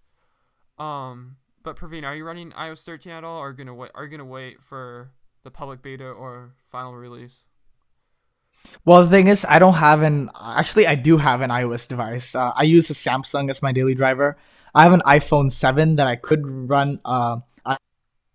Um, 0.77 1.37
but 1.63 1.75
Praveen, 1.75 2.03
are 2.03 2.15
you 2.15 2.23
running 2.23 2.51
iOS 2.51 2.83
13 2.83 3.11
at 3.11 3.23
all, 3.23 3.39
or 3.39 3.53
gonna 3.53 3.73
wait? 3.73 3.91
Are 3.93 4.05
you 4.05 4.09
gonna 4.09 4.25
wait 4.25 4.61
for 4.61 5.11
the 5.43 5.51
public 5.51 5.81
beta 5.81 6.05
or 6.05 6.51
final 6.71 6.95
release? 6.95 7.45
Well, 8.85 9.03
the 9.03 9.09
thing 9.09 9.27
is, 9.27 9.45
I 9.47 9.59
don't 9.59 9.75
have 9.75 10.01
an. 10.01 10.29
Actually, 10.41 10.87
I 10.87 10.95
do 10.95 11.17
have 11.17 11.41
an 11.41 11.49
iOS 11.49 11.87
device. 11.87 12.35
Uh, 12.35 12.53
I 12.55 12.63
use 12.63 12.89
a 12.89 12.93
Samsung 12.93 13.49
as 13.49 13.61
my 13.61 13.71
daily 13.71 13.95
driver. 13.95 14.37
I 14.73 14.83
have 14.83 14.93
an 14.93 15.01
iPhone 15.05 15.51
7 15.51 15.95
that 15.95 16.07
I 16.07 16.15
could 16.15 16.45
run 16.45 16.99
uh, 17.03 17.37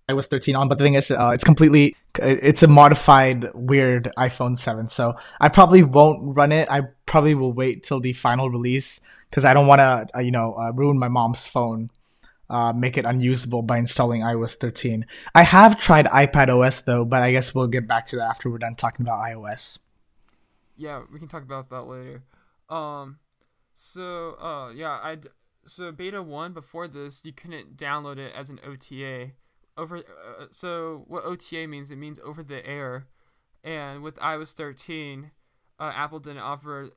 iOS 0.08 0.26
13 0.26 0.56
on, 0.56 0.68
but 0.68 0.78
the 0.78 0.84
thing 0.84 0.94
is, 0.94 1.10
uh, 1.10 1.30
it's 1.32 1.44
completely, 1.44 1.96
it's 2.18 2.62
a 2.62 2.68
modified, 2.68 3.46
weird 3.54 4.10
iPhone 4.18 4.58
7. 4.58 4.88
So 4.88 5.16
I 5.40 5.48
probably 5.48 5.82
won't 5.82 6.36
run 6.36 6.52
it. 6.52 6.70
I 6.70 6.82
probably 7.06 7.34
will 7.34 7.52
wait 7.52 7.82
till 7.82 8.00
the 8.00 8.12
final 8.12 8.50
release 8.50 9.00
because 9.30 9.44
I 9.44 9.54
don't 9.54 9.66
want 9.66 9.78
to, 9.78 10.06
uh, 10.14 10.20
you 10.20 10.30
know, 10.30 10.54
uh, 10.54 10.72
ruin 10.72 10.98
my 10.98 11.08
mom's 11.08 11.46
phone, 11.46 11.90
uh, 12.50 12.72
make 12.72 12.98
it 12.98 13.04
unusable 13.04 13.62
by 13.62 13.78
installing 13.78 14.22
iOS 14.22 14.54
13. 14.54 15.06
I 15.34 15.42
have 15.42 15.80
tried 15.80 16.06
iPad 16.06 16.48
OS 16.48 16.80
though, 16.80 17.04
but 17.04 17.22
I 17.22 17.32
guess 17.32 17.54
we'll 17.54 17.68
get 17.68 17.86
back 17.86 18.06
to 18.06 18.16
that 18.16 18.28
after 18.28 18.50
we're 18.50 18.58
done 18.58 18.74
talking 18.74 19.04
about 19.06 19.22
iOS. 19.22 19.78
Yeah, 20.82 21.02
we 21.12 21.20
can 21.20 21.28
talk 21.28 21.44
about 21.44 21.70
that 21.70 21.82
later. 21.82 22.24
Um, 22.68 23.20
so, 23.72 24.36
uh, 24.40 24.72
yeah, 24.74 24.90
I 24.90 25.18
so 25.64 25.92
beta 25.92 26.20
one 26.20 26.52
before 26.52 26.88
this, 26.88 27.20
you 27.24 27.32
couldn't 27.32 27.76
download 27.76 28.18
it 28.18 28.32
as 28.34 28.50
an 28.50 28.58
OTA 28.66 29.30
over. 29.76 29.98
Uh, 29.98 30.46
so 30.50 31.04
what 31.06 31.24
OTA 31.24 31.68
means? 31.68 31.92
It 31.92 31.96
means 31.98 32.18
over 32.24 32.42
the 32.42 32.66
air, 32.66 33.06
and 33.62 34.02
with 34.02 34.16
iOS 34.16 34.54
13, 34.54 35.30
uh, 35.78 35.92
Apple 35.94 36.18
didn't 36.18 36.42
offer 36.42 36.90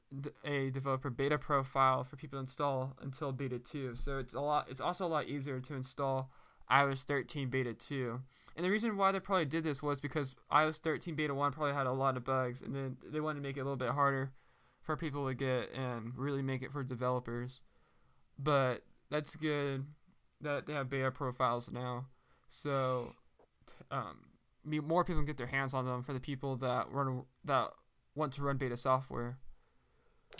a 0.44 0.72
developer 0.72 1.12
beta 1.12 1.38
profile 1.38 2.04
for 2.04 2.16
people 2.16 2.38
to 2.38 2.42
install 2.42 2.96
until 3.00 3.32
beta 3.32 3.60
two. 3.60 3.96
So 3.96 4.18
it's 4.18 4.34
a 4.34 4.42
lot. 4.42 4.68
It's 4.68 4.82
also 4.82 5.06
a 5.06 5.14
lot 5.16 5.28
easier 5.28 5.60
to 5.60 5.76
install 5.76 6.32
iOS 6.72 7.04
13 7.04 7.50
beta 7.50 7.74
2. 7.74 8.20
And 8.56 8.66
the 8.66 8.70
reason 8.70 8.98
why 8.98 9.12
they 9.12 9.20
probably 9.20 9.46
did 9.46 9.64
this 9.64 9.84
was 9.84 10.00
because 10.00 10.36
iOS 10.52 10.80
13 10.80 11.16
beta 11.16 11.34
1 11.34 11.52
probably 11.52 11.74
had 11.74 11.88
a 11.88 11.92
lot 11.92 12.18
of 12.18 12.24
bugs 12.24 12.62
and 12.62 12.76
then 12.76 12.98
they 13.06 13.20
wanted 13.20 13.42
to 13.42 13.48
make 13.48 13.58
it 13.58 13.62
a 13.62 13.64
little 13.64 13.76
bit 13.76 13.90
harder 13.90 14.32
for 14.82 14.96
people 14.96 15.28
to 15.28 15.34
get 15.34 15.74
and 15.74 16.14
really 16.16 16.42
make 16.42 16.62
it 16.62 16.72
for 16.72 16.84
developers. 16.84 17.62
But 18.38 18.84
that's 19.10 19.36
good 19.36 19.86
that 20.42 20.68
they 20.68 20.74
have 20.74 20.90
beta 20.90 21.12
profiles 21.12 21.72
now. 21.72 22.06
So 22.50 23.14
um, 23.92 24.20
more 24.64 25.04
people 25.04 25.22
can 25.22 25.26
get 25.26 25.38
their 25.38 25.48
hands 25.48 25.74
on 25.74 25.86
them 25.86 26.04
for 26.04 26.14
the 26.14 26.20
people 26.20 26.56
that 26.58 26.92
run 26.92 27.24
that 27.46 27.70
want 28.16 28.34
to 28.34 28.42
run 28.42 28.58
beta 28.58 28.78
software. 28.78 29.38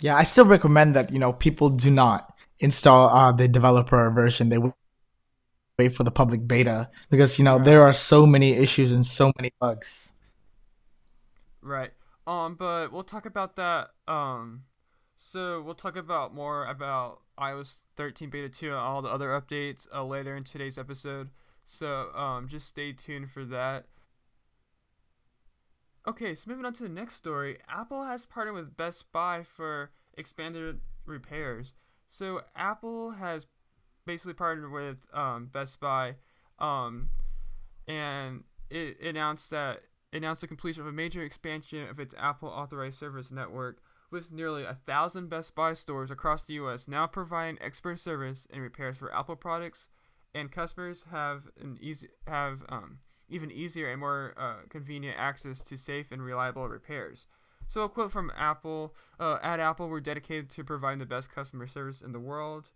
Yeah, 0.00 0.16
I 0.16 0.24
still 0.24 0.44
recommend 0.44 0.94
that 0.94 1.12
you 1.12 1.18
know 1.18 1.32
people 1.32 1.70
do 1.70 1.90
not 1.90 2.34
install 2.58 3.08
uh, 3.08 3.32
the 3.32 3.48
developer 3.48 4.10
version. 4.10 4.48
They 4.48 4.58
wait 5.78 5.94
for 5.94 6.04
the 6.04 6.10
public 6.10 6.46
beta 6.46 6.88
because 7.10 7.38
you 7.38 7.44
know 7.44 7.56
right. 7.56 7.64
there 7.64 7.82
are 7.82 7.92
so 7.92 8.26
many 8.26 8.52
issues 8.52 8.92
and 8.92 9.04
so 9.04 9.32
many 9.36 9.52
bugs. 9.60 10.12
Right. 11.60 11.92
Um, 12.26 12.54
but 12.54 12.92
we'll 12.92 13.04
talk 13.04 13.26
about 13.26 13.56
that. 13.56 13.90
Um, 14.08 14.62
so 15.16 15.60
we'll 15.62 15.74
talk 15.74 15.96
about 15.96 16.34
more 16.34 16.66
about 16.66 17.20
iOS 17.38 17.80
13 17.96 18.30
beta 18.30 18.48
2 18.48 18.68
and 18.68 18.76
all 18.76 19.02
the 19.02 19.08
other 19.08 19.28
updates 19.28 19.86
uh, 19.94 20.04
later 20.04 20.36
in 20.36 20.44
today's 20.44 20.78
episode. 20.78 21.30
So 21.64 22.10
um, 22.14 22.48
just 22.48 22.66
stay 22.66 22.92
tuned 22.92 23.30
for 23.30 23.44
that. 23.44 23.86
Okay, 26.08 26.36
so 26.36 26.44
moving 26.48 26.64
on 26.64 26.72
to 26.74 26.84
the 26.84 26.88
next 26.88 27.16
story. 27.16 27.58
Apple 27.68 28.04
has 28.04 28.26
partnered 28.26 28.54
with 28.54 28.76
Best 28.76 29.10
Buy 29.12 29.42
for 29.42 29.90
expanded 30.16 30.78
repairs. 31.04 31.74
So 32.06 32.42
Apple 32.54 33.12
has 33.12 33.46
basically 34.06 34.34
partnered 34.34 34.70
with 34.70 34.98
um, 35.12 35.50
Best 35.52 35.80
Buy, 35.80 36.14
um, 36.58 37.10
and 37.86 38.44
it 38.70 39.00
announced 39.00 39.50
that 39.50 39.82
announced 40.12 40.40
the 40.40 40.46
completion 40.46 40.82
of 40.82 40.86
a 40.86 40.92
major 40.92 41.22
expansion 41.22 41.88
of 41.88 42.00
its 42.00 42.14
Apple 42.18 42.48
Authorized 42.48 42.98
Service 42.98 43.30
network, 43.30 43.82
with 44.10 44.32
nearly 44.32 44.64
a 44.64 44.78
thousand 44.86 45.28
Best 45.28 45.54
Buy 45.54 45.74
stores 45.74 46.10
across 46.10 46.44
the 46.44 46.54
U.S. 46.54 46.88
now 46.88 47.06
providing 47.06 47.58
expert 47.60 47.98
service 47.98 48.46
and 48.50 48.62
repairs 48.62 48.96
for 48.96 49.14
Apple 49.14 49.36
products, 49.36 49.88
and 50.34 50.50
customers 50.50 51.04
have 51.10 51.48
an 51.60 51.78
easy 51.80 52.08
have 52.26 52.60
um, 52.68 52.98
even 53.28 53.50
easier 53.50 53.90
and 53.90 54.00
more 54.00 54.34
uh, 54.36 54.66
convenient 54.68 55.16
access 55.18 55.60
to 55.62 55.76
safe 55.76 56.12
and 56.12 56.22
reliable 56.22 56.68
repairs. 56.68 57.26
So 57.68 57.82
a 57.82 57.88
quote 57.88 58.12
from 58.12 58.30
Apple: 58.36 58.94
uh, 59.18 59.38
"At 59.42 59.60
Apple, 59.60 59.88
we're 59.88 60.00
dedicated 60.00 60.50
to 60.50 60.64
providing 60.64 60.98
the 60.98 61.06
best 61.06 61.34
customer 61.34 61.66
service 61.66 62.02
in 62.02 62.12
the 62.12 62.20
world." 62.20 62.70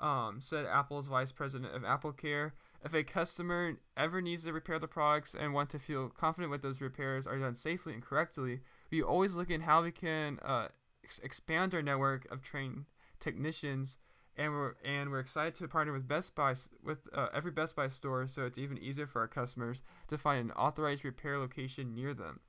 Um, 0.00 0.40
said 0.40 0.64
Apple's 0.64 1.08
vice 1.08 1.30
president 1.30 1.74
of 1.74 1.84
Apple 1.84 2.12
Care. 2.12 2.54
If 2.82 2.94
a 2.94 3.04
customer 3.04 3.74
ever 3.96 4.22
needs 4.22 4.44
to 4.44 4.52
repair 4.54 4.78
the 4.78 4.88
products 4.88 5.34
and 5.38 5.52
want 5.52 5.68
to 5.70 5.78
feel 5.78 6.08
confident 6.08 6.50
with 6.50 6.62
those 6.62 6.80
repairs 6.80 7.26
are 7.26 7.38
done 7.38 7.54
safely 7.54 7.92
and 7.92 8.02
correctly, 8.02 8.60
we 8.90 9.02
always 9.02 9.34
look 9.34 9.50
at 9.50 9.60
how 9.60 9.82
we 9.82 9.90
can 9.90 10.38
uh, 10.40 10.68
ex- 11.04 11.18
expand 11.18 11.74
our 11.74 11.82
network 11.82 12.26
of 12.32 12.40
trained 12.40 12.86
technicians. 13.18 13.98
And 14.36 14.52
we're 14.52 14.74
and 14.82 15.10
we're 15.10 15.20
excited 15.20 15.54
to 15.56 15.68
partner 15.68 15.92
with 15.92 16.08
Best 16.08 16.34
Buy 16.34 16.54
with 16.82 17.00
uh, 17.14 17.26
every 17.34 17.50
Best 17.50 17.76
Buy 17.76 17.88
store, 17.88 18.26
so 18.26 18.46
it's 18.46 18.56
even 18.56 18.78
easier 18.78 19.06
for 19.06 19.20
our 19.20 19.28
customers 19.28 19.82
to 20.08 20.16
find 20.16 20.40
an 20.40 20.52
authorized 20.52 21.04
repair 21.04 21.38
location 21.38 21.94
near 21.94 22.14
them. 22.14 22.40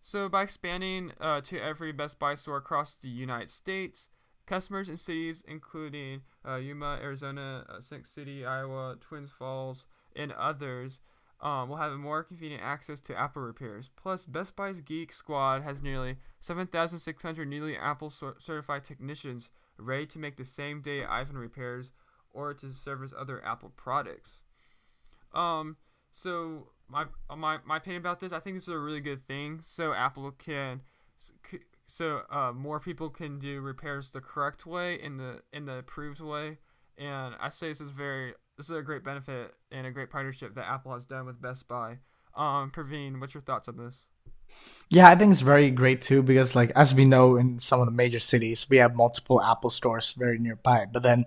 So 0.00 0.28
by 0.28 0.42
expanding 0.42 1.12
uh, 1.20 1.42
to 1.42 1.60
every 1.60 1.92
Best 1.92 2.18
Buy 2.18 2.34
store 2.34 2.56
across 2.56 2.94
the 2.96 3.08
United 3.08 3.50
States, 3.50 4.08
Customers 4.46 4.88
in 4.88 4.96
cities 4.96 5.42
including 5.46 6.22
uh, 6.46 6.56
Yuma, 6.56 6.98
Arizona, 7.02 7.64
uh, 7.68 7.80
City, 8.04 8.44
Iowa, 8.44 8.96
Twins 9.00 9.30
Falls, 9.30 9.86
and 10.16 10.32
others 10.32 11.00
um, 11.40 11.68
will 11.68 11.76
have 11.76 11.92
more 11.94 12.22
convenient 12.22 12.62
access 12.62 13.00
to 13.00 13.18
Apple 13.18 13.42
repairs. 13.42 13.90
Plus, 13.96 14.24
Best 14.24 14.54
Buy's 14.54 14.80
Geek 14.80 15.12
Squad 15.12 15.62
has 15.62 15.82
nearly 15.82 16.16
7,600 16.40 17.48
newly 17.48 17.76
Apple 17.76 18.10
certified 18.10 18.84
technicians 18.84 19.50
ready 19.76 20.06
to 20.06 20.18
make 20.18 20.36
the 20.36 20.44
same 20.44 20.80
day 20.80 21.00
iPhone 21.00 21.40
repairs 21.40 21.90
or 22.32 22.54
to 22.54 22.72
service 22.72 23.12
other 23.16 23.44
Apple 23.44 23.72
products. 23.76 24.40
Um, 25.34 25.76
so 26.12 26.68
my 26.88 27.06
my 27.36 27.58
my 27.64 27.78
opinion 27.78 28.02
about 28.02 28.20
this, 28.20 28.32
I 28.32 28.38
think 28.38 28.56
this 28.56 28.64
is 28.64 28.68
a 28.68 28.78
really 28.78 29.00
good 29.00 29.26
thing. 29.26 29.60
So 29.62 29.92
Apple 29.92 30.30
can 30.32 30.82
so 31.86 32.22
uh, 32.30 32.52
more 32.52 32.80
people 32.80 33.10
can 33.10 33.38
do 33.38 33.60
repairs 33.60 34.10
the 34.10 34.20
correct 34.20 34.66
way 34.66 34.94
in 34.94 35.16
the 35.16 35.42
in 35.52 35.66
the 35.66 35.78
approved 35.78 36.20
way. 36.20 36.58
And 36.98 37.34
i 37.40 37.48
say 37.48 37.68
this 37.68 37.80
is 37.80 37.90
very 37.90 38.34
this 38.56 38.68
is 38.68 38.76
a 38.76 38.82
great 38.82 39.04
benefit 39.04 39.54
and 39.70 39.86
a 39.86 39.90
great 39.90 40.10
partnership 40.10 40.54
that 40.54 40.68
apple 40.68 40.92
has 40.92 41.06
done 41.06 41.26
with 41.26 41.40
best 41.40 41.68
buy. 41.68 41.98
Um 42.36 42.70
praveen 42.70 43.20
what's 43.20 43.34
your 43.34 43.42
thoughts 43.42 43.68
on 43.68 43.76
this? 43.76 44.04
Yeah 44.90 45.08
i 45.08 45.14
think 45.14 45.32
it's 45.32 45.40
very 45.40 45.70
great 45.70 46.02
too 46.02 46.22
because 46.22 46.54
like 46.54 46.70
as 46.76 46.92
we 46.94 47.04
know 47.04 47.36
in 47.36 47.58
some 47.58 47.80
of 47.80 47.86
the 47.86 47.92
major 47.92 48.18
cities 48.18 48.68
we 48.68 48.76
have 48.76 48.94
multiple 48.94 49.42
apple 49.42 49.70
stores 49.70 50.14
very 50.16 50.38
nearby. 50.38 50.86
But 50.90 51.02
then 51.02 51.26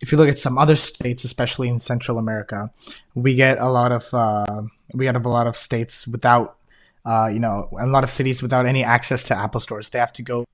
if 0.00 0.12
you 0.12 0.18
look 0.18 0.28
at 0.28 0.38
some 0.38 0.58
other 0.58 0.76
states 0.76 1.24
especially 1.24 1.68
in 1.68 1.78
central 1.78 2.18
america 2.18 2.70
we 3.14 3.34
get 3.34 3.58
a 3.58 3.68
lot 3.68 3.92
of 3.92 4.12
uh, 4.12 4.62
we 4.92 5.06
have 5.06 5.24
a 5.24 5.28
lot 5.28 5.46
of 5.46 5.56
states 5.56 6.06
without 6.06 6.56
uh, 7.04 7.28
you 7.32 7.40
know, 7.40 7.68
a 7.78 7.86
lot 7.86 8.04
of 8.04 8.10
cities 8.10 8.42
without 8.42 8.66
any 8.66 8.82
access 8.82 9.24
to 9.24 9.36
Apple 9.36 9.60
stores. 9.60 9.90
They 9.90 9.98
have 9.98 10.12
to 10.14 10.22
go 10.22 10.44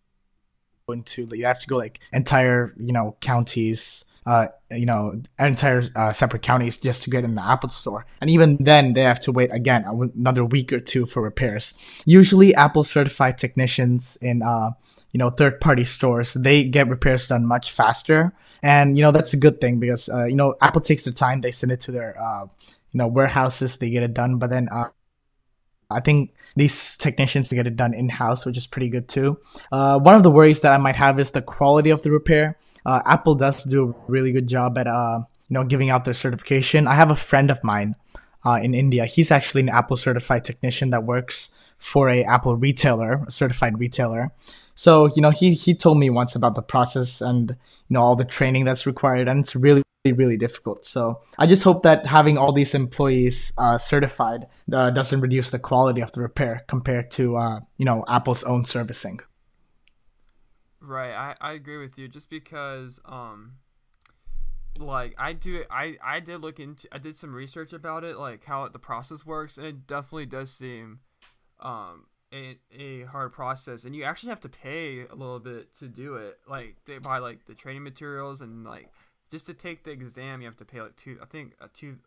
into, 0.88 1.28
you 1.32 1.44
have 1.46 1.60
to 1.60 1.66
go 1.68 1.76
like 1.76 2.00
entire, 2.12 2.74
you 2.76 2.92
know, 2.92 3.16
counties, 3.20 4.04
uh, 4.26 4.48
you 4.70 4.86
know, 4.86 5.20
entire 5.38 5.88
uh, 5.96 6.12
separate 6.12 6.42
counties 6.42 6.76
just 6.76 7.02
to 7.04 7.10
get 7.10 7.24
in 7.24 7.34
the 7.34 7.42
Apple 7.42 7.70
store. 7.70 8.06
And 8.20 8.28
even 8.28 8.56
then, 8.60 8.92
they 8.92 9.02
have 9.02 9.20
to 9.20 9.32
wait 9.32 9.50
again 9.52 9.84
another 9.86 10.44
week 10.44 10.72
or 10.72 10.80
two 10.80 11.06
for 11.06 11.22
repairs. 11.22 11.74
Usually, 12.04 12.54
Apple 12.54 12.84
certified 12.84 13.38
technicians 13.38 14.18
in, 14.20 14.42
uh, 14.42 14.70
you 15.12 15.18
know, 15.18 15.30
third 15.30 15.60
party 15.60 15.84
stores, 15.84 16.34
they 16.34 16.64
get 16.64 16.88
repairs 16.88 17.28
done 17.28 17.46
much 17.46 17.72
faster. 17.72 18.32
And, 18.62 18.96
you 18.98 19.02
know, 19.02 19.10
that's 19.10 19.32
a 19.32 19.38
good 19.38 19.60
thing 19.60 19.80
because, 19.80 20.08
uh, 20.08 20.24
you 20.24 20.36
know, 20.36 20.54
Apple 20.60 20.82
takes 20.82 21.04
their 21.04 21.14
time. 21.14 21.40
They 21.40 21.50
send 21.50 21.72
it 21.72 21.80
to 21.82 21.92
their, 21.92 22.20
uh, 22.20 22.44
you 22.92 22.98
know, 22.98 23.06
warehouses. 23.06 23.78
They 23.78 23.88
get 23.88 24.02
it 24.02 24.12
done. 24.12 24.36
But 24.36 24.50
then, 24.50 24.68
uh, 24.70 24.90
I 25.90 26.00
think 26.00 26.34
these 26.56 26.96
technicians 26.96 27.48
to 27.48 27.54
get 27.54 27.66
it 27.66 27.76
done 27.76 27.94
in 27.94 28.08
house, 28.08 28.44
which 28.44 28.56
is 28.56 28.66
pretty 28.66 28.88
good 28.88 29.08
too. 29.08 29.38
Uh, 29.70 29.98
one 29.98 30.14
of 30.14 30.22
the 30.22 30.30
worries 30.30 30.60
that 30.60 30.72
I 30.72 30.78
might 30.78 30.96
have 30.96 31.18
is 31.18 31.30
the 31.30 31.42
quality 31.42 31.90
of 31.90 32.02
the 32.02 32.10
repair. 32.10 32.58
Uh, 32.84 33.00
Apple 33.06 33.34
does 33.34 33.64
do 33.64 33.90
a 33.90 34.10
really 34.10 34.32
good 34.32 34.46
job 34.46 34.78
at 34.78 34.86
uh, 34.86 35.20
you 35.48 35.54
know 35.54 35.64
giving 35.64 35.90
out 35.90 36.04
their 36.04 36.14
certification. 36.14 36.86
I 36.86 36.94
have 36.94 37.10
a 37.10 37.16
friend 37.16 37.50
of 37.50 37.62
mine 37.62 37.96
uh, 38.44 38.58
in 38.62 38.74
India. 38.74 39.06
He's 39.06 39.30
actually 39.30 39.62
an 39.62 39.68
Apple 39.68 39.96
certified 39.96 40.44
technician 40.44 40.90
that 40.90 41.04
works 41.04 41.50
for 41.78 42.08
a 42.08 42.24
Apple 42.24 42.56
retailer, 42.56 43.24
a 43.26 43.30
certified 43.30 43.78
retailer. 43.78 44.30
So 44.74 45.10
you 45.14 45.22
know 45.22 45.30
he 45.30 45.54
he 45.54 45.74
told 45.74 45.98
me 45.98 46.10
once 46.10 46.34
about 46.34 46.54
the 46.54 46.62
process 46.62 47.20
and 47.20 47.50
you 47.50 47.94
know 47.94 48.02
all 48.02 48.16
the 48.16 48.24
training 48.24 48.64
that's 48.64 48.86
required, 48.86 49.28
and 49.28 49.40
it's 49.40 49.54
really 49.54 49.82
really 50.04 50.36
difficult. 50.36 50.84
So 50.84 51.20
I 51.38 51.46
just 51.46 51.62
hope 51.62 51.82
that 51.82 52.06
having 52.06 52.38
all 52.38 52.52
these 52.52 52.74
employees 52.74 53.52
uh, 53.58 53.76
certified 53.76 54.46
uh, 54.72 54.90
doesn't 54.90 55.20
reduce 55.20 55.50
the 55.50 55.58
quality 55.58 56.00
of 56.00 56.10
the 56.12 56.22
repair 56.22 56.64
compared 56.68 57.10
to 57.12 57.36
uh, 57.36 57.60
you 57.76 57.84
know 57.84 58.04
Apple's 58.08 58.42
own 58.44 58.64
servicing. 58.64 59.20
Right, 60.80 61.12
I, 61.12 61.34
I 61.40 61.52
agree 61.52 61.76
with 61.76 61.98
you. 61.98 62.08
Just 62.08 62.30
because 62.30 62.98
um, 63.04 63.56
like 64.78 65.14
I 65.18 65.34
do, 65.34 65.64
I 65.70 65.96
I 66.02 66.20
did 66.20 66.40
look 66.40 66.58
into, 66.58 66.88
I 66.90 66.98
did 66.98 67.14
some 67.14 67.34
research 67.34 67.74
about 67.74 68.02
it, 68.02 68.16
like 68.16 68.44
how 68.46 68.66
the 68.68 68.78
process 68.78 69.26
works, 69.26 69.58
and 69.58 69.66
it 69.66 69.86
definitely 69.86 70.26
does 70.26 70.50
seem 70.50 71.00
um 71.60 72.06
a, 72.32 72.56
a 72.72 73.02
hard 73.06 73.32
process 73.32 73.84
and 73.84 73.94
you 73.94 74.04
actually 74.04 74.30
have 74.30 74.40
to 74.40 74.48
pay 74.48 75.00
a 75.00 75.14
little 75.14 75.40
bit 75.40 75.74
to 75.74 75.88
do 75.88 76.14
it 76.14 76.38
like 76.48 76.76
they 76.86 76.96
buy 76.98 77.18
like 77.18 77.44
the 77.46 77.54
training 77.54 77.82
materials 77.82 78.40
and 78.40 78.64
like 78.64 78.88
just 79.30 79.46
to 79.46 79.54
take 79.54 79.84
the 79.84 79.90
exam, 79.90 80.40
you 80.40 80.46
have 80.46 80.56
to 80.58 80.64
pay 80.64 80.80
like 80.82 80.96
two. 80.96 81.18
I 81.22 81.26
think 81.26 81.54
a 81.60 81.68
two. 81.68 81.98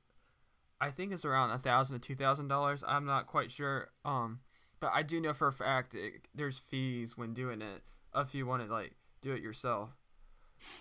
I 0.81 0.91
think 0.91 1.13
it's 1.13 1.25
around 1.25 1.51
a 1.51 1.57
thousand 1.57 1.99
to 1.99 2.07
two 2.07 2.15
thousand 2.15 2.47
dollars. 2.47 2.83
I'm 2.87 3.05
not 3.05 3.27
quite 3.27 3.51
sure. 3.51 3.89
Um, 4.03 4.39
but 4.79 4.91
I 4.93 5.03
do 5.03 5.21
know 5.21 5.33
for 5.33 5.47
a 5.47 5.53
fact 5.53 5.95
it, 5.95 6.27
there's 6.35 6.57
fees 6.57 7.17
when 7.17 7.33
doing 7.33 7.61
it 7.61 7.83
if 8.15 8.35
you 8.35 8.45
want 8.45 8.67
to 8.67 8.71
like 8.71 8.93
do 9.21 9.31
it 9.31 9.41
yourself. 9.41 9.89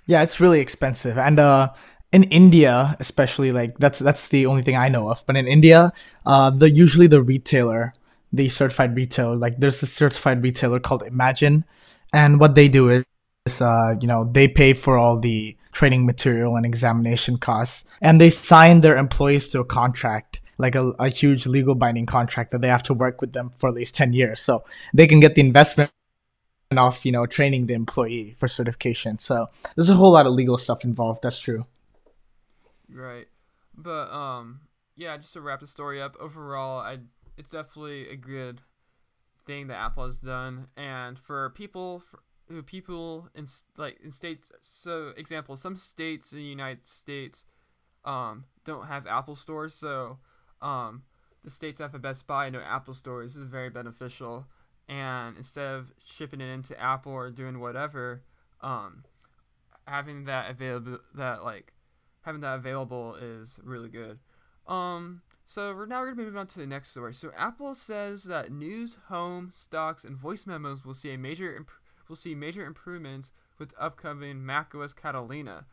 Yeah, 0.07 0.23
it's 0.23 0.41
really 0.41 0.61
expensive, 0.61 1.19
and 1.19 1.41
uh, 1.41 1.71
in 2.13 2.25
India, 2.25 2.97
especially, 3.01 3.53
like 3.53 3.79
that's 3.79 3.99
that's 3.99 4.29
the 4.29 4.47
only 4.47 4.63
thing 4.63 4.77
I 4.77 4.89
know 4.89 5.11
of. 5.11 5.25
But 5.27 5.37
in 5.37 5.47
India, 5.47 5.93
uh, 6.27 6.51
the 6.51 6.71
usually 6.71 7.07
the 7.07 7.23
retailer, 7.23 7.95
the 8.33 8.49
certified 8.49 8.95
retailer, 8.95 9.35
like 9.35 9.59
there's 9.59 9.83
a 9.83 9.87
certified 9.87 10.43
retailer 10.43 10.79
called 10.79 11.03
Imagine, 11.05 11.65
and 12.13 12.39
what 12.39 12.55
they 12.55 12.69
do 12.69 12.89
is, 12.91 13.61
uh, 13.61 13.95
you 14.01 14.07
know, 14.07 14.29
they 14.31 14.47
pay 14.47 14.73
for 14.73 14.99
all 14.99 15.19
the 15.19 15.57
training 15.73 16.07
material 16.07 16.57
and 16.57 16.65
examination 16.65 17.39
costs, 17.39 17.85
and 18.01 18.21
they 18.21 18.31
sign 18.31 18.81
their 18.81 18.97
employees 18.97 19.49
to 19.49 19.61
a 19.61 19.65
contract 19.65 20.41
like 20.59 20.75
a, 20.75 20.91
a 20.99 21.09
huge 21.09 21.47
legal 21.47 21.75
binding 21.75 22.07
contract 22.07 22.53
that 22.53 22.61
they 22.61 22.69
have 22.69 22.83
to 22.85 22.95
work 22.95 23.21
with 23.21 23.33
them 23.33 23.51
for 23.59 23.69
at 23.69 23.75
least 23.75 23.97
10 23.97 24.13
years. 24.13 24.41
So 24.41 24.65
they 24.95 25.07
can 25.07 25.19
get 25.19 25.35
the 25.35 25.41
investment 25.41 25.91
off 26.79 27.05
you 27.05 27.13
know 27.13 27.27
training 27.27 27.67
the 27.67 27.75
employee 27.75 28.37
for 28.39 28.49
certification. 28.49 29.19
So 29.19 29.49
there's 29.75 29.91
a 29.91 29.95
whole 29.95 30.13
lot 30.13 30.27
of 30.27 30.33
legal 30.33 30.59
stuff 30.59 30.85
involved. 30.85 31.21
That's 31.23 31.41
true. 31.41 31.67
Right. 32.91 33.27
But 33.77 34.11
um 34.13 34.61
yeah, 34.97 35.17
just 35.17 35.33
to 35.35 35.41
wrap 35.41 35.61
the 35.61 35.67
story 35.67 36.01
up, 36.01 36.17
overall 36.21 36.81
I 36.81 36.99
it's 37.37 37.49
definitely 37.49 38.09
a 38.09 38.17
good 38.17 38.61
thing 39.47 39.69
that 39.69 39.77
Apple 39.77 40.07
has 40.07 40.19
done. 40.19 40.69
And 40.77 41.19
for 41.19 41.51
people 41.51 42.01
for, 42.01 42.21
people 42.61 43.29
in 43.35 43.47
like 43.77 43.99
in 44.03 44.11
states 44.11 44.51
so 44.61 45.13
example 45.17 45.57
some 45.57 45.77
states 45.77 46.33
in 46.33 46.39
the 46.39 46.45
United 46.45 46.85
States 46.85 47.45
um 48.05 48.45
don't 48.65 48.89
have 48.89 49.07
Apple 49.07 49.37
stores 49.37 49.75
so 49.75 50.19
um 50.61 51.05
the 51.45 51.51
states 51.51 51.81
have 51.81 51.95
a 51.95 51.99
Best 51.99 52.27
Buy 52.27 52.51
no 52.51 52.61
Apple 52.61 52.95
stores 52.95 53.35
this 53.35 53.43
is 53.43 53.49
very 53.49 53.71
beneficial 53.71 54.47
and 54.89 55.37
instead 55.37 55.75
of 55.75 55.93
shipping 56.05 56.41
it 56.41 56.49
into 56.49 56.79
Apple 56.79 57.13
or 57.13 57.31
doing 57.31 57.61
whatever 57.61 58.23
um 58.61 59.05
having 59.87 60.25
that 60.25 60.51
available 60.51 60.99
that 61.15 61.43
like 61.45 61.73
having 62.23 62.41
that 62.41 62.55
available 62.55 63.17
is 63.17 63.59
really 63.63 63.89
good. 63.89 64.19
Um, 64.67 65.23
so 65.45 65.75
we're 65.75 65.87
now 65.87 66.01
we're 66.01 66.13
gonna 66.13 66.27
move 66.27 66.37
on 66.37 66.47
to 66.49 66.59
the 66.59 66.67
next 66.67 66.91
story. 66.91 67.15
So 67.15 67.33
Apple 67.37 67.75
says 67.75 68.25
that 68.25 68.51
news, 68.51 68.99
home, 69.09 69.51
stocks, 69.55 70.05
and 70.05 70.17
voice 70.17 70.47
memos 70.47 70.85
will 70.85 70.95
see 70.95 71.13
a 71.13 71.19
major 71.19 71.55
imp- 71.55 71.71
will 72.09 72.17
see 72.17 72.35
major 72.35 72.65
improvements 72.65 73.31
with 73.59 73.75
upcoming 73.79 74.45
macOS 74.45 74.93
Catalina. 74.93 75.67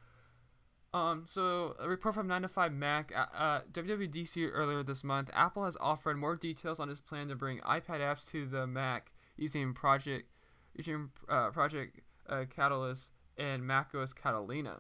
Um, 0.94 1.26
so 1.28 1.76
a 1.80 1.88
report 1.88 2.16
from 2.16 2.28
9 2.28 2.42
to 2.44 2.48
5 2.48 2.74
Mac, 2.74 3.12
uh, 3.16 3.26
uh, 3.36 3.62
WWDC 3.72 4.50
earlier 4.52 4.82
this 4.82 5.04
month, 5.04 5.30
Apple 5.34 5.66
has 5.66 5.78
offered 5.80 6.18
more 6.18 6.36
details 6.36 6.80
on 6.80 6.90
its 6.90 7.00
plan 7.00 7.28
to 7.28 7.36
bring 7.36 7.60
iPad 7.60 8.00
apps 8.00 8.30
to 8.32 8.48
the 8.48 8.66
Mac 8.66 9.12
using 9.38 9.74
Project 9.74 10.30
using 10.76 11.10
uh, 11.28 11.50
Project 11.50 12.00
uh, 12.28 12.46
Catalyst 12.50 13.10
and 13.38 13.66
macOS 13.66 14.14
Catalina. 14.14 14.80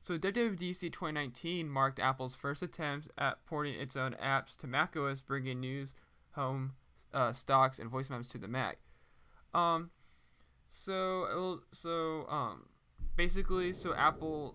So 0.00 0.16
WWDC 0.16 0.80
2019 0.80 1.68
marked 1.68 1.98
Apple's 1.98 2.34
first 2.34 2.62
attempt 2.62 3.08
at 3.18 3.44
porting 3.46 3.74
its 3.74 3.96
own 3.96 4.14
apps 4.22 4.56
to 4.58 4.66
macOS, 4.66 5.22
bringing 5.22 5.60
news, 5.60 5.94
home, 6.32 6.72
uh, 7.12 7.32
stocks, 7.32 7.78
and 7.78 7.90
voice 7.90 8.08
memos 8.08 8.28
to 8.28 8.38
the 8.38 8.48
Mac. 8.48 8.78
Um, 9.54 9.90
so 10.68 11.60
so 11.72 12.26
um, 12.28 12.66
basically, 13.16 13.72
so 13.72 13.94
Apple 13.94 14.54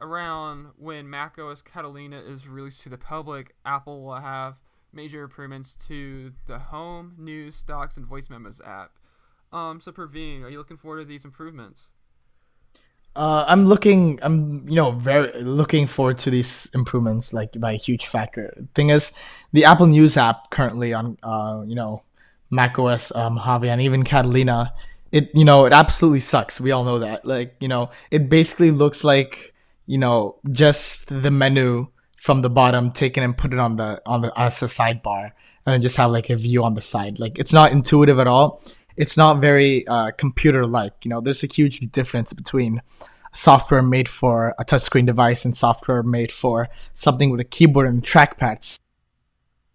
around 0.00 0.68
when 0.76 1.10
macOS 1.10 1.62
Catalina 1.62 2.18
is 2.20 2.46
released 2.46 2.82
to 2.82 2.88
the 2.88 2.98
public, 2.98 3.54
Apple 3.64 4.04
will 4.04 4.20
have 4.20 4.56
major 4.92 5.22
improvements 5.22 5.76
to 5.88 6.32
the 6.46 6.58
home, 6.58 7.14
news, 7.18 7.56
stocks, 7.56 7.96
and 7.96 8.06
voice 8.06 8.30
memos 8.30 8.60
app. 8.64 8.92
Um, 9.52 9.80
so 9.80 9.92
Praveen, 9.92 10.42
are 10.42 10.50
you 10.50 10.58
looking 10.58 10.76
forward 10.76 11.00
to 11.00 11.04
these 11.04 11.24
improvements? 11.24 11.88
Uh, 13.16 13.44
I'm 13.48 13.66
looking. 13.66 14.20
I'm 14.22 14.68
you 14.68 14.76
know 14.76 14.92
very 14.92 15.42
looking 15.42 15.86
forward 15.86 16.18
to 16.18 16.30
these 16.30 16.70
improvements 16.74 17.32
like 17.32 17.58
by 17.58 17.72
a 17.72 17.76
huge 17.76 18.06
factor. 18.06 18.54
Thing 18.74 18.90
is, 18.90 19.12
the 19.52 19.64
Apple 19.64 19.86
News 19.86 20.16
app 20.16 20.50
currently 20.50 20.94
on 20.94 21.18
uh, 21.22 21.64
you 21.66 21.74
know 21.74 22.02
macOS 22.50 23.10
um, 23.14 23.34
Mojave 23.34 23.68
and 23.68 23.80
even 23.80 24.04
Catalina, 24.04 24.72
it 25.12 25.30
you 25.34 25.44
know 25.44 25.64
it 25.64 25.72
absolutely 25.72 26.20
sucks. 26.20 26.60
We 26.60 26.70
all 26.70 26.84
know 26.84 26.98
that. 27.00 27.24
Like 27.24 27.56
you 27.60 27.68
know 27.68 27.90
it 28.10 28.28
basically 28.28 28.70
looks 28.70 29.04
like 29.04 29.54
you 29.86 29.98
know 29.98 30.38
just 30.52 31.06
the 31.08 31.30
menu 31.30 31.88
from 32.16 32.42
the 32.42 32.50
bottom 32.50 32.90
taken 32.90 33.22
and 33.22 33.36
put 33.36 33.52
it 33.52 33.58
on 33.58 33.76
the 33.76 34.00
on 34.04 34.22
the 34.22 34.32
as 34.38 34.62
a 34.62 34.66
sidebar 34.66 35.32
and 35.64 35.72
then 35.72 35.82
just 35.82 35.96
have 35.96 36.10
like 36.10 36.30
a 36.30 36.36
view 36.36 36.64
on 36.64 36.74
the 36.74 36.82
side. 36.82 37.18
Like 37.18 37.38
it's 37.38 37.52
not 37.52 37.72
intuitive 37.72 38.18
at 38.18 38.26
all 38.26 38.62
it's 38.98 39.16
not 39.16 39.40
very 39.40 39.86
uh, 39.86 40.10
computer 40.10 40.66
like. 40.66 40.92
You 41.04 41.08
know, 41.08 41.20
there's 41.20 41.44
a 41.44 41.46
huge 41.46 41.78
difference 41.92 42.32
between 42.32 42.82
software 43.32 43.82
made 43.82 44.08
for 44.08 44.54
a 44.58 44.64
touchscreen 44.64 45.06
device 45.06 45.44
and 45.44 45.56
software 45.56 46.02
made 46.02 46.32
for 46.32 46.68
something 46.92 47.30
with 47.30 47.40
a 47.40 47.44
keyboard 47.44 47.86
and 47.86 48.02
trackpad. 48.02 48.78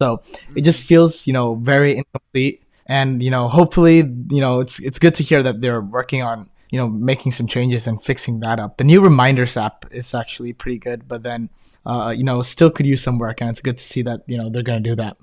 So 0.02 0.22
it 0.56 0.62
just 0.62 0.82
mm-hmm. 0.82 0.88
feels, 0.88 1.26
you 1.26 1.32
know, 1.32 1.56
very 1.56 1.96
incomplete. 1.96 2.63
And 2.86 3.24
you 3.24 3.32
know, 3.32 3.48
hopefully, 3.48 3.98
you 3.98 4.42
know, 4.42 4.60
it's 4.60 4.80
it's 4.80 5.00
good 5.00 5.16
to 5.16 5.24
hear 5.24 5.42
that 5.44 5.62
they're 5.62 5.82
working 5.82 6.22
on 6.22 6.50
you 6.74 6.78
know 6.78 6.90
making 6.90 7.32
some 7.32 7.46
changes 7.46 7.86
and 7.86 8.02
fixing 8.02 8.40
that 8.40 8.60
up. 8.60 8.78
The 8.78 8.84
new 8.84 9.00
reminders 9.00 9.56
app 9.56 9.86
is 9.92 10.14
actually 10.16 10.54
pretty 10.54 10.80
good, 10.80 11.08
but 11.08 11.22
then 11.22 11.50
uh, 11.86 12.14
you 12.16 12.24
know 12.24 12.42
still 12.42 12.72
could 12.72 12.88
use 12.88 13.04
some 13.04 13.20
work, 13.20 13.42
and 13.42 13.50
it's 13.50 13.62
good 13.62 13.78
to 13.78 13.84
see 13.84 14.02
that 14.02 14.24
you 14.28 14.38
know 14.38 14.50
they're 14.50 14.64
gonna 14.64 14.80
do 14.80 14.96
that. 14.96 15.18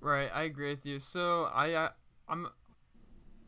Right, 0.00 0.30
I 0.32 0.44
agree 0.44 0.70
with 0.70 0.86
you. 0.86 0.98
So 0.98 1.50
I 1.52 1.72
uh, 1.74 1.90
I'm 2.26 2.48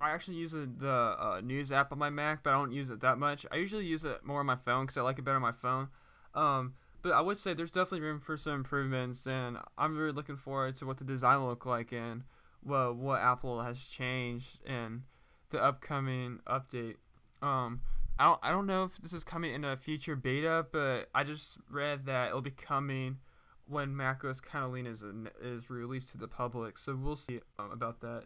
I 0.02 0.10
actually 0.10 0.36
use 0.36 0.52
the, 0.52 0.68
the 0.78 0.90
uh, 0.90 1.40
news 1.42 1.72
app 1.72 1.92
on 1.92 1.98
my 1.98 2.10
Mac, 2.10 2.42
but 2.42 2.50
I 2.50 2.58
don't 2.58 2.72
use 2.72 2.90
it 2.90 3.00
that 3.00 3.18
much. 3.18 3.46
I 3.50 3.56
usually 3.56 3.86
use 3.86 4.04
it 4.04 4.24
more 4.24 4.40
on 4.40 4.46
my 4.46 4.56
phone 4.56 4.84
because 4.84 4.98
I 4.98 5.02
like 5.02 5.18
it 5.18 5.24
better 5.24 5.36
on 5.36 5.42
my 5.42 5.52
phone. 5.52 5.88
Um, 6.34 6.74
but 7.02 7.12
I 7.12 7.22
would 7.22 7.38
say 7.38 7.54
there's 7.54 7.70
definitely 7.70 8.02
room 8.02 8.20
for 8.20 8.36
some 8.36 8.52
improvements, 8.52 9.26
and 9.26 9.56
I'm 9.78 9.96
really 9.96 10.12
looking 10.12 10.36
forward 10.36 10.76
to 10.76 10.86
what 10.86 10.98
the 10.98 11.04
design 11.04 11.40
will 11.40 11.48
look 11.48 11.64
like 11.64 11.92
and 11.92 12.24
what 12.62 12.96
what 12.96 13.20
Apple 13.20 13.60
has 13.62 13.80
changed 13.84 14.64
in 14.66 15.04
the 15.50 15.62
upcoming 15.62 16.40
update. 16.46 16.96
Um, 17.42 17.80
I 18.18 18.24
don't 18.24 18.40
I 18.42 18.50
don't 18.50 18.66
know 18.66 18.84
if 18.84 18.98
this 18.98 19.12
is 19.12 19.24
coming 19.24 19.54
in 19.54 19.64
a 19.64 19.76
future 19.76 20.16
beta, 20.16 20.66
but 20.72 21.08
I 21.14 21.24
just 21.24 21.58
read 21.70 22.06
that 22.06 22.28
it'll 22.28 22.42
be 22.42 22.50
coming 22.50 23.18
when 23.66 23.96
macOS 23.96 24.40
Catalina 24.40 24.90
is 24.90 25.04
is 25.42 25.70
released 25.70 26.10
to 26.10 26.18
the 26.18 26.28
public. 26.28 26.78
So 26.78 26.96
we'll 26.96 27.16
see 27.16 27.40
um, 27.58 27.70
about 27.70 28.00
that. 28.00 28.24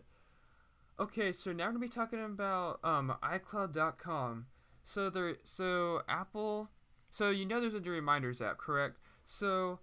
Okay, 0.98 1.32
so 1.32 1.52
now 1.52 1.64
we're 1.64 1.72
gonna 1.72 1.80
be 1.80 1.88
talking 1.88 2.24
about 2.24 2.78
um, 2.84 3.14
iCloud.com. 3.22 4.46
So 4.84 5.10
there, 5.10 5.36
so 5.44 6.02
Apple, 6.08 6.70
so 7.10 7.30
you 7.30 7.46
know 7.46 7.60
there's 7.60 7.74
a 7.74 7.80
reminders 7.80 8.40
app, 8.40 8.58
correct? 8.58 8.98
So 9.24 9.80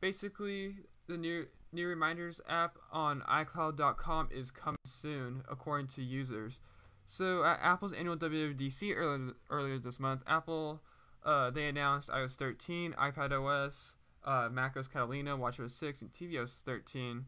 basically, 0.00 0.76
the 1.06 1.16
new 1.16 1.46
new 1.74 1.88
reminders 1.88 2.40
app 2.48 2.78
on 2.92 3.22
iCloud.com 3.22 4.28
is 4.30 4.50
coming 4.50 4.78
soon, 4.84 5.42
according 5.50 5.88
to 5.88 6.02
users. 6.02 6.58
So 7.06 7.44
at 7.44 7.58
Apple's 7.60 7.92
annual 7.92 8.16
WWDC 8.16 8.94
earlier 8.96 9.34
earlier 9.50 9.78
this 9.78 10.00
month, 10.00 10.22
Apple 10.26 10.80
uh, 11.24 11.50
they 11.50 11.66
announced 11.66 12.08
iOS 12.08 12.36
13, 12.36 12.94
iPad 12.98 13.32
OS, 13.32 13.92
uh, 14.24 14.48
macOS 14.52 14.88
Catalina, 14.88 15.36
WatchOS 15.36 15.70
6, 15.70 16.02
and 16.02 16.12
tvOS 16.12 16.60
13. 16.60 17.24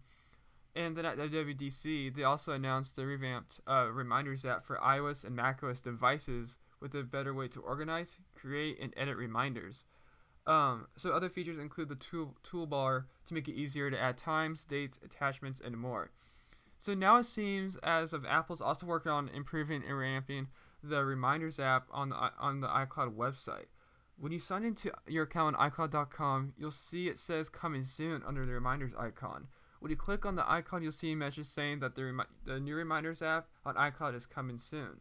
And 0.74 0.94
then 0.94 1.06
at 1.06 1.16
WWDC, 1.16 2.14
they 2.14 2.22
also 2.22 2.52
announced 2.52 2.96
the 2.96 3.06
revamped 3.06 3.60
uh, 3.66 3.88
Reminders 3.90 4.44
app 4.44 4.66
for 4.66 4.76
iOS 4.76 5.24
and 5.24 5.34
macOS 5.34 5.80
devices 5.80 6.58
with 6.80 6.94
a 6.94 7.02
better 7.02 7.32
way 7.32 7.48
to 7.48 7.60
organize, 7.60 8.18
create, 8.34 8.78
and 8.80 8.92
edit 8.96 9.16
reminders. 9.16 9.84
Um, 10.46 10.86
so 10.96 11.10
other 11.10 11.28
features 11.28 11.58
include 11.58 11.88
the 11.88 11.96
tool 11.96 12.36
toolbar 12.44 13.04
to 13.26 13.34
make 13.34 13.48
it 13.48 13.54
easier 13.54 13.90
to 13.90 14.00
add 14.00 14.16
times, 14.16 14.64
dates, 14.64 14.98
attachments, 15.04 15.60
and 15.64 15.76
more. 15.76 16.10
So 16.78 16.94
now 16.94 17.16
it 17.16 17.24
seems 17.24 17.76
as 17.78 18.12
if 18.12 18.24
Apple's 18.24 18.60
also 18.60 18.86
working 18.86 19.10
on 19.10 19.28
improving 19.28 19.82
and 19.86 19.98
ramping 19.98 20.48
the 20.82 21.04
Reminders 21.04 21.58
app 21.58 21.88
on 21.90 22.10
the 22.10 22.16
on 22.16 22.60
the 22.60 22.68
iCloud 22.68 23.16
website. 23.16 23.66
When 24.18 24.32
you 24.32 24.38
sign 24.38 24.64
into 24.64 24.92
your 25.06 25.24
account 25.24 25.56
on 25.56 25.70
iCloud.com, 25.70 26.54
you'll 26.56 26.70
see 26.70 27.08
it 27.08 27.18
says 27.18 27.48
coming 27.48 27.84
soon 27.84 28.22
under 28.26 28.46
the 28.46 28.52
Reminders 28.52 28.94
icon. 28.94 29.48
When 29.80 29.90
you 29.90 29.96
click 29.96 30.24
on 30.24 30.36
the 30.36 30.50
icon, 30.50 30.82
you'll 30.82 30.92
see 30.92 31.12
a 31.12 31.16
message 31.16 31.46
saying 31.46 31.80
that 31.80 31.96
the, 31.96 32.04
remi- 32.04 32.24
the 32.46 32.58
new 32.58 32.74
Reminders 32.74 33.20
app 33.20 33.46
on 33.64 33.74
iCloud 33.74 34.14
is 34.14 34.24
coming 34.24 34.58
soon. 34.58 35.00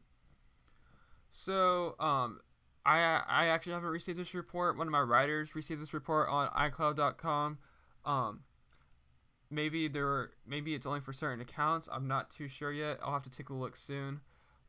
So, 1.31 1.95
um, 1.99 2.41
I 2.85 3.21
I 3.27 3.45
actually 3.47 3.73
haven't 3.73 3.89
received 3.89 4.19
this 4.19 4.33
report. 4.33 4.77
One 4.77 4.87
of 4.87 4.91
my 4.91 5.01
writers 5.01 5.55
received 5.55 5.81
this 5.81 5.93
report 5.93 6.29
on 6.29 6.49
iCloud.com. 6.49 7.57
Um, 8.05 8.41
maybe 9.49 9.87
there 9.87 10.31
maybe 10.45 10.75
it's 10.75 10.85
only 10.85 10.99
for 10.99 11.13
certain 11.13 11.41
accounts. 11.41 11.89
I'm 11.91 12.07
not 12.07 12.29
too 12.29 12.47
sure 12.47 12.71
yet. 12.71 12.99
I'll 13.03 13.13
have 13.13 13.23
to 13.23 13.31
take 13.31 13.49
a 13.49 13.53
look 13.53 13.75
soon. 13.75 14.21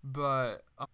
But 0.02 0.62
um, 0.78 0.86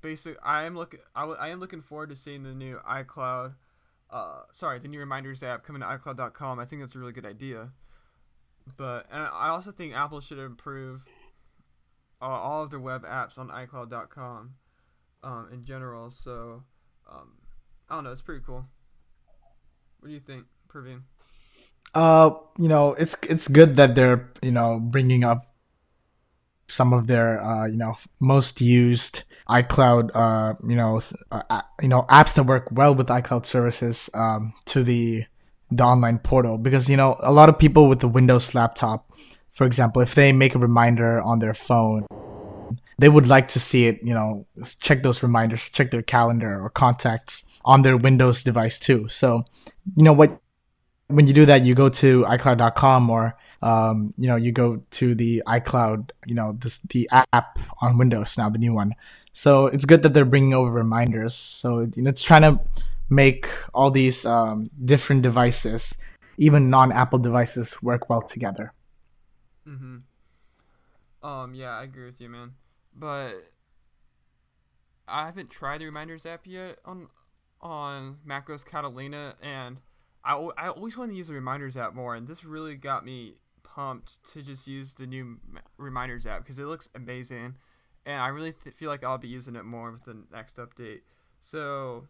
basically, 0.00 0.38
I 0.42 0.64
am 0.64 0.76
looking 0.76 1.00
I, 1.14 1.20
w- 1.20 1.38
I 1.38 1.48
am 1.48 1.60
looking 1.60 1.82
forward 1.82 2.10
to 2.10 2.16
seeing 2.16 2.42
the 2.42 2.54
new 2.54 2.80
iCloud 2.88 3.54
uh, 4.10 4.40
sorry, 4.52 4.78
the 4.78 4.88
new 4.88 4.98
reminders 4.98 5.42
app 5.42 5.64
coming 5.64 5.82
to 5.82 5.86
iCloud.com. 5.86 6.58
I 6.58 6.64
think 6.64 6.80
that's 6.82 6.94
a 6.94 6.98
really 6.98 7.12
good 7.12 7.26
idea. 7.26 7.70
But 8.76 9.06
and 9.10 9.22
I 9.22 9.48
also 9.48 9.70
think 9.70 9.94
Apple 9.94 10.20
should 10.20 10.38
improve 10.38 11.02
uh, 12.20 12.24
all 12.24 12.62
of 12.62 12.70
their 12.70 12.80
web 12.80 13.04
apps 13.04 13.38
on 13.38 13.48
iCloud.com 13.48 14.54
um, 15.22 15.48
in 15.52 15.64
general. 15.64 16.10
So 16.10 16.62
um, 17.10 17.32
I 17.88 17.94
don't 17.94 18.04
know, 18.04 18.12
it's 18.12 18.22
pretty 18.22 18.42
cool. 18.44 18.64
What 20.00 20.08
do 20.08 20.14
you 20.14 20.20
think, 20.20 20.44
Praveen? 20.68 21.02
Uh, 21.94 22.30
you 22.58 22.68
know, 22.68 22.92
it's 22.94 23.16
it's 23.28 23.48
good 23.48 23.76
that 23.76 23.94
they're 23.94 24.30
you 24.42 24.52
know 24.52 24.78
bringing 24.78 25.24
up 25.24 25.48
some 26.68 26.92
of 26.92 27.06
their 27.06 27.42
uh, 27.42 27.66
you 27.66 27.78
know 27.78 27.96
most 28.20 28.60
used 28.60 29.24
iCloud 29.48 30.10
uh, 30.14 30.54
you 30.66 30.76
know 30.76 31.00
uh, 31.32 31.62
you 31.80 31.88
know 31.88 32.02
apps 32.02 32.34
that 32.34 32.44
work 32.44 32.68
well 32.70 32.94
with 32.94 33.08
iCloud 33.08 33.46
services 33.46 34.10
um, 34.14 34.52
to 34.66 34.84
the 34.84 35.24
the 35.70 35.82
online 35.82 36.18
portal 36.18 36.58
because 36.58 36.88
you 36.88 36.96
know 36.96 37.16
a 37.20 37.32
lot 37.32 37.48
of 37.48 37.58
people 37.58 37.88
with 37.88 38.00
the 38.00 38.08
Windows 38.08 38.54
laptop, 38.54 39.10
for 39.52 39.66
example, 39.66 40.02
if 40.02 40.14
they 40.14 40.32
make 40.32 40.54
a 40.54 40.58
reminder 40.58 41.20
on 41.20 41.38
their 41.38 41.54
phone, 41.54 42.06
they 42.98 43.08
would 43.08 43.26
like 43.26 43.48
to 43.48 43.60
see 43.60 43.86
it. 43.86 44.00
You 44.02 44.14
know, 44.14 44.46
check 44.80 45.02
those 45.02 45.22
reminders, 45.22 45.62
check 45.72 45.90
their 45.90 46.02
calendar 46.02 46.60
or 46.62 46.70
contacts 46.70 47.44
on 47.64 47.82
their 47.82 47.96
Windows 47.96 48.42
device 48.42 48.78
too. 48.78 49.08
So, 49.08 49.44
you 49.96 50.02
know 50.02 50.12
what, 50.12 50.40
when 51.08 51.26
you 51.26 51.32
do 51.32 51.46
that, 51.46 51.62
you 51.62 51.74
go 51.74 51.88
to 51.88 52.24
iCloud.com 52.24 53.10
or 53.10 53.36
um, 53.60 54.14
you 54.16 54.28
know, 54.28 54.36
you 54.36 54.52
go 54.52 54.82
to 54.92 55.14
the 55.14 55.42
iCloud, 55.46 56.10
you 56.26 56.34
know, 56.34 56.56
this, 56.60 56.78
the 56.90 57.08
app 57.12 57.58
on 57.80 57.98
Windows 57.98 58.38
now, 58.38 58.48
the 58.48 58.58
new 58.58 58.72
one. 58.72 58.94
So 59.32 59.66
it's 59.66 59.84
good 59.84 60.02
that 60.02 60.14
they're 60.14 60.24
bringing 60.24 60.54
over 60.54 60.70
reminders. 60.70 61.34
So 61.34 61.88
you 61.94 62.02
know, 62.02 62.10
it's 62.10 62.22
trying 62.22 62.42
to 62.42 62.60
make 63.10 63.48
all 63.74 63.90
these 63.90 64.24
um, 64.24 64.70
different 64.84 65.22
devices, 65.22 65.96
even 66.36 66.70
non-Apple 66.70 67.18
devices, 67.18 67.82
work 67.82 68.08
well 68.08 68.22
together. 68.22 68.72
Mm-hmm. 69.66 69.98
Um. 71.26 71.54
Yeah, 71.54 71.78
I 71.78 71.82
agree 71.82 72.06
with 72.06 72.20
you, 72.20 72.28
man. 72.28 72.52
But 72.98 73.52
I 75.06 75.26
haven't 75.26 75.50
tried 75.50 75.80
the 75.80 75.86
reminders 75.86 76.26
app 76.26 76.46
yet 76.46 76.78
on 76.84 77.08
on 77.60 78.18
macOS 78.24 78.64
Catalina, 78.64 79.34
and 79.42 79.78
I, 80.24 80.34
I 80.56 80.68
always 80.68 80.96
want 80.96 81.10
to 81.10 81.16
use 81.16 81.28
the 81.28 81.34
reminders 81.34 81.76
app 81.76 81.94
more, 81.94 82.14
and 82.14 82.26
this 82.26 82.44
really 82.44 82.74
got 82.74 83.04
me 83.04 83.34
pumped 83.62 84.24
to 84.32 84.42
just 84.42 84.66
use 84.66 84.94
the 84.94 85.06
new 85.06 85.38
reminders 85.76 86.26
app 86.26 86.42
because 86.42 86.58
it 86.58 86.64
looks 86.64 86.88
amazing, 86.94 87.54
and 88.04 88.20
I 88.20 88.28
really 88.28 88.52
th- 88.52 88.74
feel 88.74 88.90
like 88.90 89.04
I'll 89.04 89.18
be 89.18 89.28
using 89.28 89.56
it 89.56 89.64
more 89.64 89.92
with 89.92 90.04
the 90.04 90.16
next 90.32 90.56
update. 90.56 91.00
So 91.40 92.06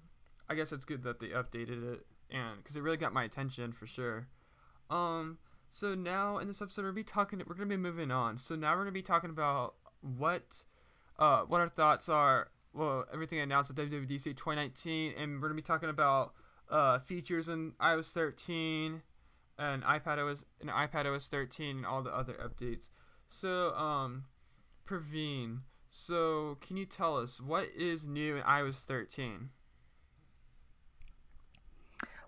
I 0.48 0.54
guess 0.54 0.72
it's 0.72 0.84
good 0.84 1.02
that 1.04 1.20
they 1.20 1.28
updated 1.28 1.92
it, 1.92 2.06
and 2.30 2.58
because 2.58 2.76
it 2.76 2.82
really 2.82 2.96
got 2.96 3.12
my 3.12 3.24
attention 3.24 3.72
for 3.72 3.86
sure. 3.86 4.28
Um. 4.90 5.38
So 5.70 5.94
now 5.94 6.38
in 6.38 6.48
this 6.48 6.62
episode 6.62 6.82
we're 6.82 6.88
gonna 6.88 6.94
be 6.96 7.04
talking. 7.04 7.42
We're 7.46 7.54
gonna 7.54 7.66
be 7.66 7.76
moving 7.76 8.10
on. 8.10 8.38
So 8.38 8.56
now 8.56 8.72
we're 8.74 8.84
gonna 8.84 8.92
be 8.92 9.02
talking 9.02 9.30
about 9.30 9.74
what, 10.00 10.64
uh, 11.18 11.42
what 11.42 11.60
our 11.60 11.68
thoughts 11.68 12.08
are. 12.08 12.50
Well, 12.72 13.06
everything 13.12 13.40
announced 13.40 13.70
at 13.70 13.76
WWDC 13.76 14.24
2019, 14.24 15.14
and 15.16 15.40
we're 15.40 15.48
gonna 15.48 15.54
be 15.54 15.62
talking 15.62 15.88
about 15.88 16.32
uh, 16.70 16.98
features 16.98 17.48
in 17.48 17.72
iOS 17.80 18.12
13 18.12 19.02
and 19.58 19.82
iPad 19.82 20.18
OS 20.18 20.44
and 20.60 20.70
iPad 20.70 21.12
OS 21.12 21.26
13 21.28 21.78
and 21.78 21.86
all 21.86 22.02
the 22.02 22.14
other 22.14 22.34
updates. 22.34 22.88
So, 23.26 23.74
um, 23.74 24.24
Praveen, 24.88 25.60
so 25.90 26.58
can 26.60 26.76
you 26.76 26.86
tell 26.86 27.16
us 27.16 27.40
what 27.40 27.68
is 27.76 28.06
new 28.06 28.36
in 28.36 28.42
iOS 28.42 28.84
13? 28.84 29.50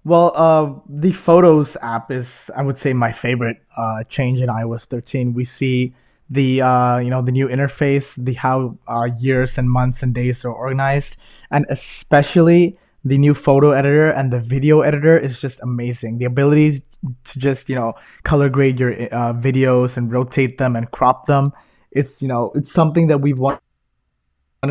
Well, 0.03 0.33
uh, 0.35 0.81
the 0.89 1.13
Photos 1.13 1.77
app 1.83 2.11
is, 2.11 2.51
I 2.57 2.63
would 2.63 2.79
say, 2.79 2.95
my 2.95 3.13
favorite 3.13 3.59
uh, 3.77 4.05
change 4.05 4.41
in 4.41 4.49
iOS 4.49 4.87
13. 4.87 5.35
We 5.35 5.45
see 5.45 5.95
the 6.31 6.63
uh, 6.63 6.99
you 6.99 7.11
know 7.11 7.23
the 7.23 7.33
new 7.33 7.49
interface, 7.49 8.15
the 8.17 8.35
how 8.35 8.79
uh, 8.87 9.09
years 9.19 9.59
and 9.59 9.69
months 9.69 10.03
and 10.03 10.15
days 10.15 10.45
are 10.45 10.53
organized, 10.53 11.17
and 11.51 11.67
especially 11.69 12.79
the 13.05 13.19
new 13.19 13.35
photo 13.35 13.73
editor 13.73 14.11
and 14.11 14.33
the 14.33 14.39
video 14.39 14.83
editor 14.83 15.19
is 15.19 15.41
just 15.41 15.61
amazing. 15.63 16.19
The 16.19 16.27
ability 16.27 16.85
to 17.25 17.39
just 17.39 17.69
you 17.69 17.75
know 17.75 17.95
color 18.23 18.49
grade 18.49 18.79
your 18.79 18.93
uh, 18.93 19.35
videos 19.35 19.97
and 19.97 20.13
rotate 20.13 20.59
them 20.59 20.77
and 20.77 20.91
crop 20.93 21.27
them. 21.27 21.53
It's 21.91 22.23
you 22.23 22.29
know 22.29 22.53
it's 22.55 22.71
something 22.71 23.09
that 23.09 23.19
we've 23.19 23.39
wanted 23.39 23.61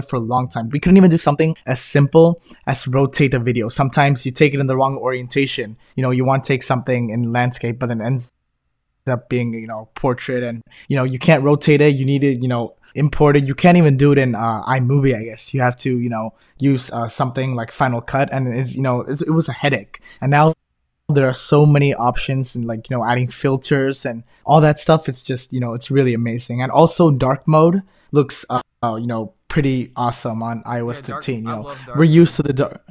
for 0.07 0.15
a 0.15 0.19
long 0.19 0.47
time. 0.47 0.69
We 0.69 0.79
couldn't 0.79 0.97
even 0.97 1.09
do 1.09 1.17
something 1.17 1.57
as 1.65 1.81
simple 1.81 2.41
as 2.67 2.87
rotate 2.87 3.33
a 3.33 3.39
video. 3.39 3.67
Sometimes 3.67 4.25
you 4.25 4.31
take 4.31 4.53
it 4.53 4.59
in 4.59 4.67
the 4.67 4.77
wrong 4.77 4.95
orientation. 4.95 5.75
You 5.95 6.03
know, 6.03 6.11
you 6.11 6.23
want 6.23 6.43
to 6.45 6.47
take 6.47 6.63
something 6.63 7.09
in 7.09 7.33
landscape, 7.33 7.79
but 7.79 7.89
then 7.89 7.99
ends 7.99 8.31
up 9.09 9.29
being, 9.29 9.53
you 9.53 9.67
know, 9.67 9.89
portrait 9.95 10.43
and, 10.43 10.63
you 10.87 10.95
know, 10.95 11.03
you 11.03 11.19
can't 11.19 11.43
rotate 11.43 11.81
it. 11.81 11.95
You 11.95 12.05
need 12.05 12.23
it, 12.23 12.41
you 12.41 12.47
know, 12.47 12.75
imported. 12.95 13.47
You 13.47 13.55
can't 13.55 13.77
even 13.77 13.97
do 13.97 14.11
it 14.11 14.17
in 14.17 14.35
uh, 14.35 14.63
iMovie, 14.63 15.15
I 15.15 15.23
guess. 15.23 15.53
You 15.53 15.61
have 15.61 15.77
to, 15.77 15.99
you 15.99 16.09
know, 16.09 16.33
use 16.57 16.89
uh, 16.91 17.09
something 17.09 17.55
like 17.55 17.71
Final 17.71 18.01
Cut 18.01 18.29
and 18.31 18.47
it's, 18.47 18.73
you 18.73 18.81
know, 18.81 19.01
it's, 19.01 19.21
it 19.21 19.31
was 19.31 19.47
a 19.47 19.53
headache. 19.53 20.01
And 20.21 20.31
now 20.31 20.53
there 21.07 21.27
are 21.27 21.33
so 21.33 21.65
many 21.65 21.93
options 21.93 22.55
and 22.55 22.65
like, 22.65 22.89
you 22.89 22.95
know, 22.95 23.03
adding 23.03 23.29
filters 23.29 24.05
and 24.05 24.23
all 24.45 24.61
that 24.61 24.79
stuff. 24.79 25.09
It's 25.09 25.21
just, 25.21 25.51
you 25.51 25.59
know, 25.59 25.73
it's 25.73 25.89
really 25.89 26.13
amazing. 26.13 26.61
And 26.61 26.71
also 26.71 27.11
dark 27.11 27.47
mode 27.47 27.81
looks, 28.11 28.45
uh, 28.49 28.61
you 28.83 29.07
know, 29.07 29.33
pretty 29.47 29.91
awesome 29.95 30.43
on 30.43 30.63
iOS 30.63 30.95
Yeah, 30.95 31.01
dark. 31.01 31.23
13. 31.23 31.35
You 31.37 31.41
know, 31.43 31.75
we're 31.95 32.03
used 32.03 32.35
to 32.35 32.43
the 32.43 32.53
dark. 32.53 32.81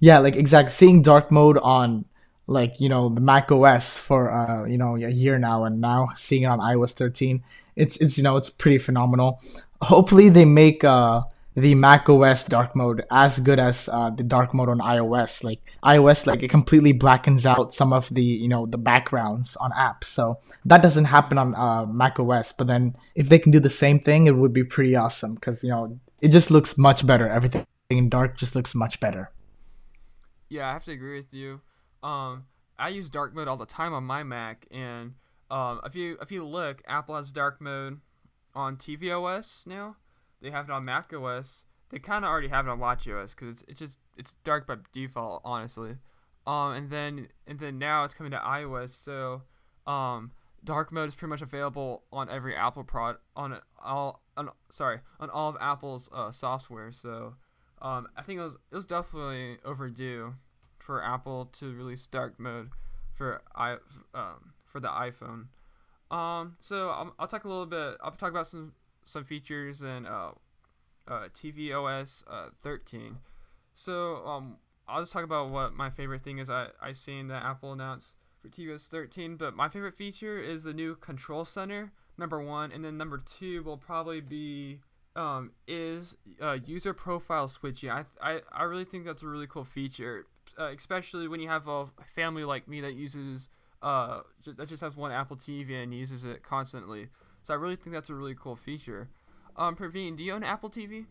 Yeah, 0.00 0.18
like 0.18 0.34
exactly 0.34 0.74
seeing 0.74 1.02
dark 1.02 1.30
mode 1.30 1.58
on 1.58 2.04
like 2.46 2.80
you 2.80 2.88
know 2.88 3.08
the 3.08 3.20
Mac 3.20 3.50
OS 3.50 3.96
for 3.96 4.30
uh 4.30 4.64
you 4.64 4.78
know 4.78 4.96
a 4.96 5.10
year 5.10 5.38
now, 5.38 5.64
and 5.64 5.80
now 5.80 6.08
seeing 6.16 6.42
it 6.42 6.46
on 6.46 6.58
iOS 6.58 6.92
13, 6.92 7.42
it's 7.76 7.96
it's 7.98 8.16
you 8.16 8.22
know 8.22 8.36
it's 8.36 8.50
pretty 8.50 8.78
phenomenal. 8.78 9.40
Hopefully 9.80 10.28
they 10.28 10.44
make 10.44 10.84
uh 10.84 11.22
the 11.54 11.74
Mac 11.74 12.08
OS 12.08 12.44
dark 12.44 12.74
mode 12.74 13.04
as 13.10 13.38
good 13.38 13.58
as 13.58 13.88
uh, 13.92 14.10
the 14.10 14.22
dark 14.22 14.54
mode 14.54 14.68
on 14.68 14.78
iOS. 14.78 15.44
Like 15.44 15.60
iOS, 15.84 16.26
like 16.26 16.42
it 16.42 16.48
completely 16.48 16.92
blackens 16.92 17.44
out 17.44 17.74
some 17.74 17.92
of 17.92 18.08
the 18.10 18.22
you 18.22 18.48
know 18.48 18.66
the 18.66 18.78
backgrounds 18.78 19.56
on 19.56 19.70
apps. 19.72 20.04
So 20.04 20.38
that 20.64 20.82
doesn't 20.82 21.06
happen 21.06 21.38
on 21.38 21.54
uh, 21.54 21.86
Mac 21.86 22.18
OS. 22.18 22.52
But 22.52 22.68
then 22.68 22.96
if 23.14 23.28
they 23.28 23.38
can 23.38 23.52
do 23.52 23.60
the 23.60 23.70
same 23.70 24.00
thing, 24.00 24.26
it 24.26 24.36
would 24.36 24.52
be 24.52 24.64
pretty 24.64 24.96
awesome 24.96 25.34
because 25.34 25.62
you 25.62 25.68
know 25.68 25.98
it 26.20 26.28
just 26.28 26.50
looks 26.50 26.78
much 26.78 27.06
better. 27.06 27.28
Everything 27.28 27.66
in 27.90 28.08
dark 28.08 28.38
just 28.38 28.54
looks 28.54 28.74
much 28.74 28.98
better. 29.00 29.30
Yeah, 30.48 30.68
I 30.68 30.72
have 30.72 30.84
to 30.84 30.92
agree 30.92 31.16
with 31.16 31.32
you. 31.32 31.60
Um, 32.02 32.46
I 32.78 32.88
use 32.88 33.10
dark 33.10 33.34
mode 33.34 33.48
all 33.48 33.56
the 33.56 33.66
time 33.66 33.94
on 33.94 34.04
my 34.04 34.22
Mac, 34.22 34.66
and 34.70 35.14
um, 35.50 35.80
if 35.84 35.94
you 35.94 36.18
if 36.20 36.32
you 36.32 36.44
look, 36.46 36.82
Apple 36.86 37.16
has 37.16 37.30
dark 37.30 37.60
mode 37.60 38.00
on 38.54 38.76
tvOS 38.76 39.66
now. 39.66 39.96
They 40.40 40.50
have 40.50 40.68
it 40.68 40.72
on 40.72 40.84
macOS. 40.84 41.64
They 41.90 41.98
kind 41.98 42.24
of 42.24 42.30
already 42.30 42.48
have 42.48 42.66
it 42.66 42.70
on 42.70 42.80
WatchOS 42.80 43.36
because 43.36 43.60
it's, 43.60 43.64
it's 43.68 43.78
just 43.78 43.98
it's 44.16 44.32
dark 44.44 44.66
by 44.66 44.76
default, 44.92 45.42
honestly. 45.44 45.96
Um, 46.46 46.72
and 46.72 46.90
then 46.90 47.28
and 47.46 47.58
then 47.58 47.78
now 47.78 48.04
it's 48.04 48.14
coming 48.14 48.32
to 48.32 48.38
iOS, 48.38 48.90
so 48.90 49.42
um, 49.86 50.32
dark 50.64 50.90
mode 50.90 51.08
is 51.08 51.14
pretty 51.14 51.30
much 51.30 51.42
available 51.42 52.02
on 52.12 52.28
every 52.28 52.56
Apple 52.56 52.82
prod 52.82 53.16
on 53.36 53.58
all 53.82 54.22
on 54.36 54.50
sorry 54.70 55.00
on 55.20 55.30
all 55.30 55.50
of 55.50 55.56
Apple's 55.60 56.08
uh, 56.12 56.32
software. 56.32 56.90
So 56.90 57.34
um, 57.80 58.08
I 58.16 58.22
think 58.22 58.40
it 58.40 58.42
was 58.42 58.54
it 58.72 58.74
was 58.74 58.86
definitely 58.86 59.58
overdue 59.64 60.34
for 60.84 61.02
Apple 61.02 61.46
to 61.60 61.74
release 61.74 62.06
dark 62.06 62.38
mode 62.38 62.70
for 63.14 63.42
i 63.54 63.76
um, 64.14 64.52
for 64.64 64.80
the 64.80 64.88
iPhone. 64.88 65.46
Um, 66.10 66.56
so 66.60 66.90
I'll, 66.90 67.14
I'll 67.18 67.28
talk 67.28 67.44
a 67.44 67.48
little 67.48 67.66
bit. 67.66 67.96
I'll 68.02 68.12
talk 68.12 68.30
about 68.30 68.46
some 68.46 68.72
some 69.04 69.24
features 69.24 69.82
in 69.82 70.06
uh, 70.06 70.32
uh, 71.08 71.28
tvOS 71.34 72.24
uh, 72.30 72.48
13. 72.62 73.16
So 73.74 74.16
um, 74.26 74.56
I'll 74.88 75.00
just 75.00 75.12
talk 75.12 75.24
about 75.24 75.50
what 75.50 75.72
my 75.72 75.90
favorite 75.90 76.22
thing 76.22 76.38
is. 76.38 76.50
I 76.50 76.68
I 76.80 76.92
seen 76.92 77.28
that 77.28 77.44
Apple 77.44 77.72
announced 77.72 78.14
for 78.40 78.48
tvOS 78.48 78.88
13, 78.88 79.36
but 79.36 79.54
my 79.54 79.68
favorite 79.68 79.96
feature 79.96 80.38
is 80.38 80.64
the 80.64 80.72
new 80.72 80.96
Control 80.96 81.44
Center. 81.44 81.92
Number 82.18 82.42
one, 82.42 82.72
and 82.72 82.84
then 82.84 82.98
number 82.98 83.18
two 83.18 83.62
will 83.62 83.78
probably 83.78 84.20
be 84.20 84.80
um, 85.16 85.52
is 85.66 86.16
uh, 86.40 86.58
user 86.64 86.92
profile 86.92 87.48
switching. 87.48 87.90
I, 87.90 88.04
I 88.20 88.40
I 88.52 88.64
really 88.64 88.84
think 88.84 89.06
that's 89.06 89.22
a 89.22 89.28
really 89.28 89.46
cool 89.46 89.64
feature, 89.64 90.26
uh, 90.58 90.70
especially 90.76 91.28
when 91.28 91.40
you 91.40 91.48
have 91.48 91.68
a 91.68 91.86
family 92.14 92.44
like 92.44 92.68
me 92.68 92.80
that 92.80 92.94
uses 92.94 93.48
uh 93.82 94.20
that 94.46 94.68
just 94.68 94.80
has 94.80 94.96
one 94.96 95.10
Apple 95.10 95.36
TV 95.36 95.82
and 95.82 95.92
uses 95.92 96.24
it 96.24 96.42
constantly. 96.42 97.08
So 97.42 97.52
I 97.52 97.56
really 97.56 97.76
think 97.76 97.94
that's 97.94 98.10
a 98.10 98.14
really 98.14 98.36
cool 98.40 98.56
feature. 98.56 99.08
Um, 99.56 99.76
Praveen, 99.76 100.16
do 100.16 100.22
you 100.22 100.32
own 100.32 100.44
Apple 100.44 100.70
TV? 100.70 101.06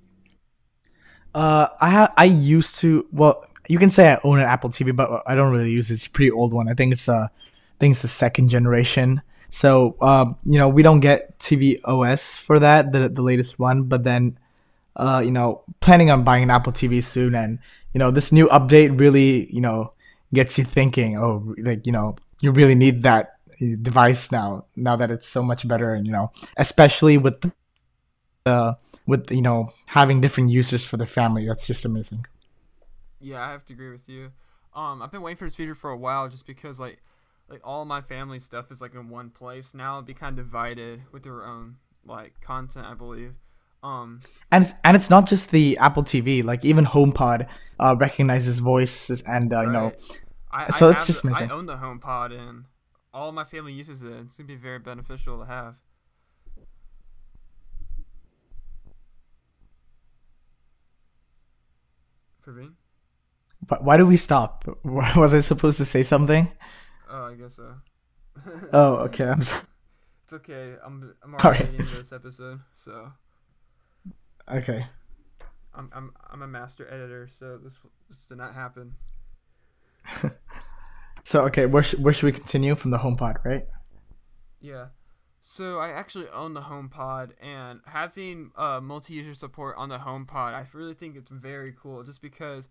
Uh, 1.33 1.67
I 1.79 1.89
ha- 1.89 2.13
I 2.17 2.25
used 2.25 2.77
to. 2.77 3.05
Well, 3.11 3.45
you 3.67 3.79
can 3.79 3.89
say 3.89 4.11
I 4.11 4.19
own 4.23 4.39
an 4.39 4.45
Apple 4.45 4.69
TV, 4.69 4.95
but 4.95 5.23
I 5.27 5.35
don't 5.35 5.51
really 5.51 5.71
use 5.71 5.91
it. 5.91 5.95
It's 5.95 6.05
a 6.05 6.09
pretty 6.09 6.31
old 6.31 6.53
one. 6.53 6.67
I 6.67 6.73
think 6.73 6.93
it's 6.93 7.07
uh, 7.07 7.27
I 7.31 7.77
think 7.79 7.93
it's 7.93 8.01
the 8.01 8.07
second 8.07 8.49
generation. 8.49 9.21
So 9.49 9.95
um, 10.01 10.37
you 10.45 10.57
know, 10.57 10.69
we 10.69 10.83
don't 10.83 10.99
get 10.99 11.39
TV 11.39 11.79
OS 11.83 12.35
for 12.35 12.59
that, 12.59 12.91
the 12.91 13.09
the 13.09 13.21
latest 13.21 13.59
one. 13.59 13.83
But 13.83 14.03
then, 14.03 14.37
uh, 14.95 15.21
you 15.23 15.31
know, 15.31 15.63
planning 15.79 16.09
on 16.09 16.23
buying 16.23 16.43
an 16.43 16.49
Apple 16.49 16.73
TV 16.73 17.03
soon, 17.03 17.35
and 17.35 17.59
you 17.93 17.99
know, 17.99 18.11
this 18.11 18.31
new 18.31 18.47
update 18.47 18.99
really, 18.99 19.51
you 19.53 19.61
know, 19.61 19.93
gets 20.33 20.57
you 20.57 20.65
thinking, 20.65 21.17
oh, 21.17 21.55
like 21.59 21.85
you 21.85 21.91
know, 21.91 22.15
you 22.39 22.51
really 22.51 22.75
need 22.75 23.03
that 23.03 23.35
device 23.81 24.31
now. 24.31 24.65
Now 24.75 24.95
that 24.95 25.11
it's 25.11 25.27
so 25.27 25.43
much 25.43 25.67
better, 25.67 25.93
and 25.93 26.05
you 26.05 26.13
know, 26.13 26.31
especially 26.57 27.17
with 27.17 27.41
the 28.43 28.77
with 29.05 29.31
you 29.31 29.41
know 29.41 29.73
having 29.87 30.21
different 30.21 30.49
users 30.49 30.83
for 30.83 30.97
the 30.97 31.05
family, 31.05 31.47
that's 31.47 31.67
just 31.67 31.85
amazing. 31.85 32.25
Yeah, 33.19 33.45
I 33.45 33.51
have 33.51 33.65
to 33.65 33.73
agree 33.73 33.91
with 33.91 34.09
you. 34.09 34.31
Um, 34.73 35.01
I've 35.01 35.11
been 35.11 35.21
waiting 35.21 35.37
for 35.37 35.45
this 35.45 35.55
feature 35.55 35.75
for 35.75 35.91
a 35.91 35.97
while, 35.97 36.27
just 36.27 36.45
because 36.45 36.79
like 36.79 36.99
like 37.49 37.61
all 37.63 37.85
my 37.85 38.01
family 38.01 38.39
stuff 38.39 38.71
is 38.71 38.81
like 38.81 38.95
in 38.95 39.09
one 39.09 39.29
place. 39.29 39.73
Now 39.73 39.97
it'd 39.97 40.07
be 40.07 40.13
kind 40.13 40.37
of 40.39 40.45
divided 40.45 41.01
with 41.11 41.23
their 41.23 41.45
own 41.45 41.77
like 42.05 42.39
content, 42.41 42.85
I 42.85 42.93
believe. 42.93 43.33
Um, 43.83 44.21
and 44.51 44.73
and 44.83 44.95
it's 44.95 45.09
not 45.09 45.27
just 45.27 45.51
the 45.51 45.77
Apple 45.77 46.03
TV. 46.03 46.43
Like 46.43 46.63
even 46.63 46.85
HomePod 46.85 47.47
uh, 47.79 47.95
recognizes 47.97 48.59
voices, 48.59 49.23
and 49.25 49.51
uh, 49.53 49.61
you 49.61 49.71
know, 49.71 49.91
I, 50.51 50.77
so 50.77 50.89
I 50.89 50.91
it's 50.93 51.07
just 51.07 51.23
amazing. 51.23 51.49
I 51.49 51.53
own 51.53 51.65
the 51.65 51.77
HomePod, 51.77 52.31
and 52.31 52.65
all 53.13 53.31
my 53.31 53.43
family 53.43 53.73
uses 53.73 54.03
it. 54.03 54.11
It's 54.11 54.37
gonna 54.37 54.47
be 54.47 54.55
very 54.55 54.79
beneficial 54.79 55.39
to 55.39 55.45
have. 55.45 55.75
Praveen? 62.45 62.73
But 63.65 63.83
why 63.83 63.97
do 63.97 64.05
we 64.05 64.17
stop? 64.17 64.65
Was 64.83 65.33
I 65.33 65.41
supposed 65.41 65.77
to 65.77 65.85
say 65.85 66.03
something? 66.03 66.51
Oh, 67.09 67.25
I 67.25 67.33
guess 67.35 67.55
so. 67.55 67.75
oh, 68.73 68.95
okay. 69.05 69.25
I'm 69.25 69.43
sorry. 69.43 69.61
It's 70.23 70.33
okay. 70.33 70.75
I'm 70.83 71.13
I'm 71.23 71.35
already 71.35 71.65
Alright. 71.65 71.79
in 71.79 71.87
this 71.95 72.11
episode, 72.11 72.59
so 72.75 73.11
Okay. 74.49 74.85
I'm 75.73 75.89
I'm 75.93 76.13
I'm 76.29 76.41
a 76.41 76.47
master 76.47 76.87
editor, 76.87 77.29
so 77.39 77.57
this 77.57 77.79
this 78.09 78.19
did 78.25 78.37
not 78.37 78.53
happen. 78.53 78.95
So 81.23 81.43
okay, 81.45 81.65
where 81.65 81.83
sh- 81.83 81.95
where 81.95 82.13
should 82.13 82.25
we 82.25 82.31
continue 82.31 82.75
from 82.75 82.91
the 82.91 82.97
HomePod, 82.97 83.43
right? 83.45 83.65
Yeah. 84.59 84.87
So 85.41 85.79
I 85.79 85.89
actually 85.89 86.27
own 86.29 86.53
the 86.53 86.61
HomePod, 86.61 87.31
and 87.41 87.81
having 87.85 88.51
uh, 88.55 88.79
multi-user 88.81 89.33
support 89.33 89.75
on 89.77 89.89
the 89.89 89.99
HomePod, 89.99 90.53
I 90.53 90.65
really 90.73 90.93
think 90.93 91.15
it's 91.15 91.31
very 91.31 91.73
cool. 91.73 92.03
Just 92.03 92.21
because, 92.21 92.69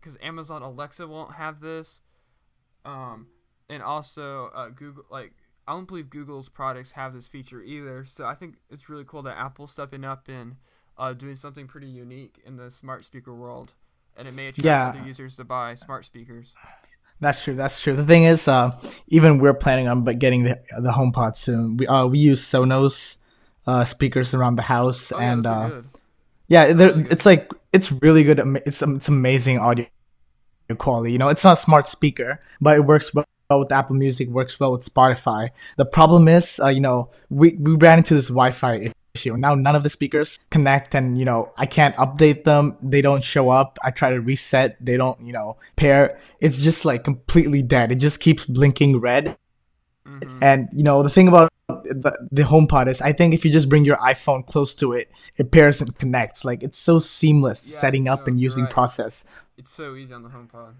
because 0.00 0.16
Amazon 0.22 0.62
Alexa 0.62 1.06
won't 1.06 1.34
have 1.34 1.60
this, 1.60 2.00
um, 2.84 3.28
and 3.68 3.82
also 3.82 4.50
uh, 4.54 4.68
Google, 4.68 5.04
like 5.10 5.32
I 5.66 5.72
don't 5.72 5.88
believe 5.88 6.08
Google's 6.08 6.48
products 6.48 6.92
have 6.92 7.12
this 7.12 7.26
feature 7.26 7.62
either. 7.62 8.04
So 8.04 8.24
I 8.24 8.34
think 8.34 8.56
it's 8.70 8.88
really 8.88 9.04
cool 9.04 9.22
that 9.22 9.36
Apple's 9.36 9.72
stepping 9.72 10.04
up 10.04 10.28
and 10.28 10.56
uh, 10.98 11.12
doing 11.12 11.36
something 11.36 11.66
pretty 11.66 11.86
unique 11.88 12.40
in 12.46 12.56
the 12.56 12.70
smart 12.70 13.04
speaker 13.04 13.34
world, 13.34 13.72
and 14.16 14.26
it 14.28 14.32
may 14.32 14.48
attract 14.48 14.64
Yeah. 14.64 14.88
other 14.88 15.02
users 15.06 15.36
to 15.36 15.44
buy 15.44 15.74
smart 15.74 16.04
speakers. 16.04 16.54
That's 17.20 17.42
true. 17.42 17.54
That's 17.54 17.80
true. 17.80 17.96
The 17.96 18.04
thing 18.04 18.24
is, 18.24 18.46
uh, 18.46 18.78
even 19.08 19.38
we're 19.38 19.54
planning 19.54 19.88
on 19.88 20.04
but 20.04 20.18
getting 20.18 20.44
the 20.44 20.60
the 20.80 20.92
HomePod 20.92 21.36
soon. 21.36 21.76
We 21.78 21.86
uh 21.86 22.06
we 22.06 22.18
use 22.18 22.44
Sonos 22.46 23.16
uh, 23.66 23.84
speakers 23.84 24.34
around 24.34 24.56
the 24.56 24.62
house, 24.62 25.10
Oh 25.12 25.18
and 25.18 25.46
uh, 25.46 25.68
good. 25.68 25.84
yeah, 26.48 26.64
really 26.64 27.06
it's 27.10 27.24
like 27.24 27.50
it's 27.72 27.90
really 27.90 28.22
good. 28.22 28.38
It's 28.66 28.82
it's 28.82 29.08
amazing 29.08 29.58
audio 29.58 29.86
quality. 30.78 31.12
You 31.12 31.18
know, 31.18 31.28
it's 31.28 31.44
not 31.44 31.58
a 31.58 31.60
smart 31.60 31.88
speaker, 31.88 32.38
but 32.60 32.76
it 32.76 32.80
works 32.84 33.14
well 33.14 33.24
with 33.60 33.72
Apple 33.72 33.96
Music. 33.96 34.28
Works 34.28 34.58
well 34.60 34.72
with 34.72 34.84
Spotify. 34.84 35.50
The 35.78 35.84
problem 35.86 36.28
is, 36.28 36.60
uh, 36.60 36.68
you 36.68 36.80
know, 36.80 37.10
we 37.30 37.56
we 37.58 37.72
ran 37.76 37.98
into 37.98 38.14
this 38.14 38.26
Wi-Fi 38.28 38.92
issue. 39.16 39.36
Now 39.46 39.54
none 39.54 39.76
of 39.78 39.82
the 39.86 39.90
speakers 39.90 40.38
connect, 40.50 40.94
and 40.94 41.18
you 41.20 41.24
know, 41.24 41.40
I 41.64 41.66
can't 41.66 41.96
update 41.96 42.44
them. 42.44 42.76
They 42.82 43.02
don't 43.08 43.24
show 43.24 43.50
up. 43.60 43.78
I 43.82 43.90
try 43.90 44.10
to 44.10 44.20
reset. 44.20 44.76
They 44.80 44.96
don't, 44.96 45.18
you 45.28 45.32
know, 45.32 45.56
pair. 45.76 46.18
It's 46.40 46.58
just 46.68 46.84
like 46.84 47.04
completely 47.10 47.62
dead. 47.62 47.92
It 47.92 48.00
just 48.08 48.20
keeps 48.20 48.44
blinking 48.46 49.00
red. 49.00 49.36
hmm 50.04 50.38
And 50.40 50.68
you 50.72 50.84
know 50.88 51.02
the 51.02 51.10
thing 51.10 51.28
about 51.28 51.52
the, 51.68 52.12
the 52.32 52.42
HomePod 52.42 52.88
is, 52.88 53.00
I 53.00 53.12
think 53.12 53.34
if 53.34 53.44
you 53.44 53.50
just 53.52 53.68
bring 53.68 53.84
your 53.84 53.96
iPhone 53.98 54.46
close 54.46 54.74
to 54.74 54.92
it, 54.92 55.10
it 55.36 55.50
pairs 55.50 55.80
and 55.80 55.96
connects. 55.98 56.44
Like 56.44 56.62
it's 56.62 56.78
so 56.78 56.98
seamless 56.98 57.62
Yeah, 57.64 57.80
setting 57.80 58.08
up 58.08 58.26
no, 58.26 58.32
and 58.32 58.40
using 58.40 58.64
right. 58.64 58.72
process. 58.78 59.24
It's 59.58 59.70
so 59.70 59.96
easy 59.96 60.12
on 60.14 60.22
the 60.22 60.28
HomePod. 60.28 60.74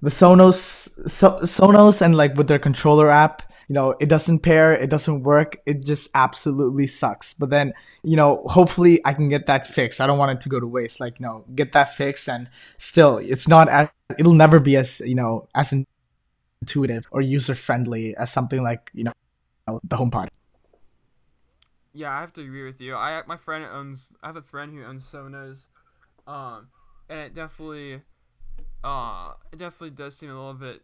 The 0.00 0.10
Sonos, 0.10 0.88
so, 1.10 1.40
Sonos, 1.42 2.00
and 2.00 2.14
like 2.16 2.36
with 2.36 2.46
their 2.46 2.60
controller 2.60 3.10
app, 3.10 3.42
you 3.68 3.74
know, 3.74 3.94
it 4.00 4.06
doesn't 4.06 4.40
pair, 4.40 4.72
it 4.72 4.88
doesn't 4.88 5.22
work. 5.22 5.58
It 5.66 5.84
just 5.84 6.08
absolutely 6.14 6.86
sucks. 6.86 7.34
But 7.34 7.50
then, 7.50 7.74
you 8.02 8.16
know, 8.16 8.42
hopefully 8.46 9.00
I 9.04 9.12
can 9.12 9.28
get 9.28 9.46
that 9.46 9.66
fixed. 9.66 10.00
I 10.00 10.06
don't 10.06 10.18
want 10.18 10.32
it 10.32 10.40
to 10.42 10.48
go 10.48 10.58
to 10.58 10.66
waste. 10.66 11.00
Like, 11.00 11.20
you 11.20 11.26
know, 11.26 11.44
get 11.54 11.72
that 11.72 11.94
fixed, 11.94 12.28
and 12.28 12.48
still, 12.78 13.18
it's 13.18 13.46
not 13.46 13.68
as 13.68 13.88
it'll 14.18 14.32
never 14.32 14.58
be 14.58 14.76
as 14.76 15.00
you 15.00 15.14
know 15.14 15.48
as 15.54 15.72
intuitive 16.62 17.06
or 17.10 17.20
user 17.20 17.54
friendly 17.54 18.16
as 18.16 18.32
something 18.32 18.62
like 18.62 18.90
you 18.94 19.04
know 19.04 19.12
the 19.84 19.96
HomePod. 19.96 20.28
Yeah, 21.92 22.12
I 22.16 22.20
have 22.20 22.32
to 22.34 22.42
agree 22.42 22.64
with 22.64 22.80
you. 22.80 22.94
I 22.94 23.22
my 23.26 23.36
friend 23.36 23.64
owns. 23.64 24.12
I 24.22 24.28
have 24.28 24.36
a 24.36 24.42
friend 24.42 24.72
who 24.72 24.82
owns 24.82 25.04
Sonos, 25.04 25.66
um, 26.26 26.68
and 27.10 27.20
it 27.20 27.34
definitely, 27.34 28.00
uh, 28.82 29.32
it 29.52 29.58
definitely 29.58 29.90
does 29.90 30.16
seem 30.16 30.30
a 30.30 30.34
little 30.34 30.54
bit 30.54 30.80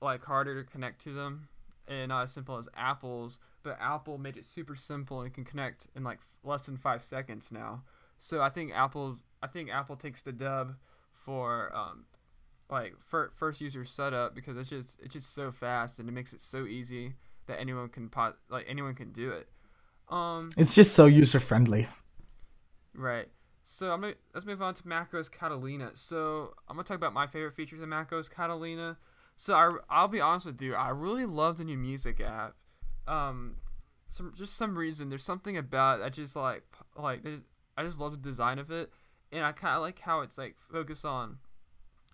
like 0.00 0.24
harder 0.24 0.62
to 0.62 0.70
connect 0.70 1.02
to 1.04 1.12
them, 1.12 1.48
and 1.88 2.08
not 2.08 2.24
as 2.24 2.32
simple 2.32 2.58
as 2.58 2.68
Apple's. 2.76 3.38
But 3.62 3.78
Apple 3.80 4.18
made 4.18 4.36
it 4.36 4.44
super 4.44 4.74
simple 4.74 5.20
and 5.20 5.32
can 5.32 5.44
connect 5.44 5.86
in 5.94 6.02
like 6.02 6.18
less 6.42 6.66
than 6.66 6.76
five 6.76 7.04
seconds 7.04 7.50
now. 7.52 7.82
So 8.18 8.40
I 8.40 8.48
think 8.48 8.72
Apple, 8.74 9.18
I 9.42 9.46
think 9.46 9.70
Apple 9.70 9.96
takes 9.96 10.22
the 10.22 10.32
dub 10.32 10.74
for 11.12 11.74
um, 11.74 12.04
like 12.70 12.94
fir- 13.00 13.30
first 13.34 13.60
user 13.60 13.84
setup 13.84 14.34
because 14.34 14.56
it's 14.56 14.68
just 14.70 15.00
it's 15.00 15.12
just 15.12 15.34
so 15.34 15.52
fast 15.52 15.98
and 15.98 16.08
it 16.08 16.12
makes 16.12 16.32
it 16.32 16.40
so 16.40 16.64
easy 16.64 17.14
that 17.46 17.60
anyone 17.60 17.88
can 17.88 18.08
pot 18.08 18.36
like 18.48 18.66
anyone 18.68 18.94
can 18.94 19.12
do 19.12 19.30
it. 19.30 19.48
Um, 20.08 20.52
It's 20.56 20.74
just 20.74 20.94
so 20.94 21.06
user 21.06 21.40
friendly. 21.40 21.88
Right. 22.94 23.28
So 23.64 23.92
I'm 23.92 24.00
gonna 24.00 24.14
let's 24.34 24.46
move 24.46 24.60
on 24.60 24.74
to 24.74 24.88
macOS 24.88 25.28
Catalina. 25.28 25.92
So 25.94 26.54
I'm 26.68 26.76
gonna 26.76 26.84
talk 26.84 26.96
about 26.96 27.12
my 27.12 27.26
favorite 27.26 27.54
features 27.54 27.80
in 27.82 27.88
macOS 27.88 28.28
Catalina. 28.28 28.98
So 29.36 29.54
I 29.54 29.76
I'll 29.88 30.08
be 30.08 30.20
honest 30.20 30.46
with 30.46 30.62
you, 30.62 30.74
I 30.74 30.90
really 30.90 31.26
love 31.26 31.56
the 31.56 31.64
new 31.64 31.76
music 31.76 32.20
app. 32.20 32.54
Um, 33.06 33.56
some 34.08 34.32
just 34.36 34.56
some 34.56 34.76
reason 34.76 35.08
there's 35.08 35.24
something 35.24 35.56
about 35.56 35.98
it 35.98 36.02
that 36.02 36.12
just 36.12 36.36
like 36.36 36.62
like 36.96 37.20
I 37.76 37.82
just 37.82 37.98
love 37.98 38.12
the 38.12 38.18
design 38.18 38.58
of 38.58 38.70
it, 38.70 38.90
and 39.32 39.44
I 39.44 39.52
kind 39.52 39.74
of 39.74 39.82
like 39.82 39.98
how 40.00 40.20
it's 40.20 40.38
like 40.38 40.56
focused 40.58 41.04
on 41.04 41.38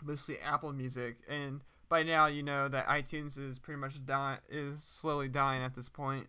mostly 0.03 0.39
Apple 0.39 0.73
Music. 0.73 1.19
And 1.29 1.61
by 1.89 2.03
now 2.03 2.27
you 2.27 2.43
know 2.43 2.69
that 2.69 2.87
iTunes 2.87 3.39
is 3.39 3.59
pretty 3.59 3.81
much 3.81 4.05
dying 4.07 4.39
is 4.49 4.83
slowly 4.83 5.29
dying 5.29 5.63
at 5.63 5.75
this 5.75 5.89
point, 5.89 6.29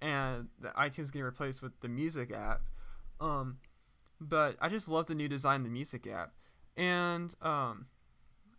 and 0.00 0.48
the 0.60 0.68
iTunes 0.68 1.12
getting 1.12 1.22
replaced 1.22 1.62
with 1.62 1.80
the 1.80 1.88
music 1.88 2.32
app. 2.32 2.60
Um, 3.20 3.58
but 4.20 4.56
I 4.60 4.68
just 4.68 4.88
love 4.88 5.06
the 5.06 5.14
new 5.14 5.28
design 5.28 5.60
of 5.60 5.64
the 5.64 5.72
music 5.72 6.06
app. 6.06 6.32
And 6.76 7.34
um, 7.40 7.86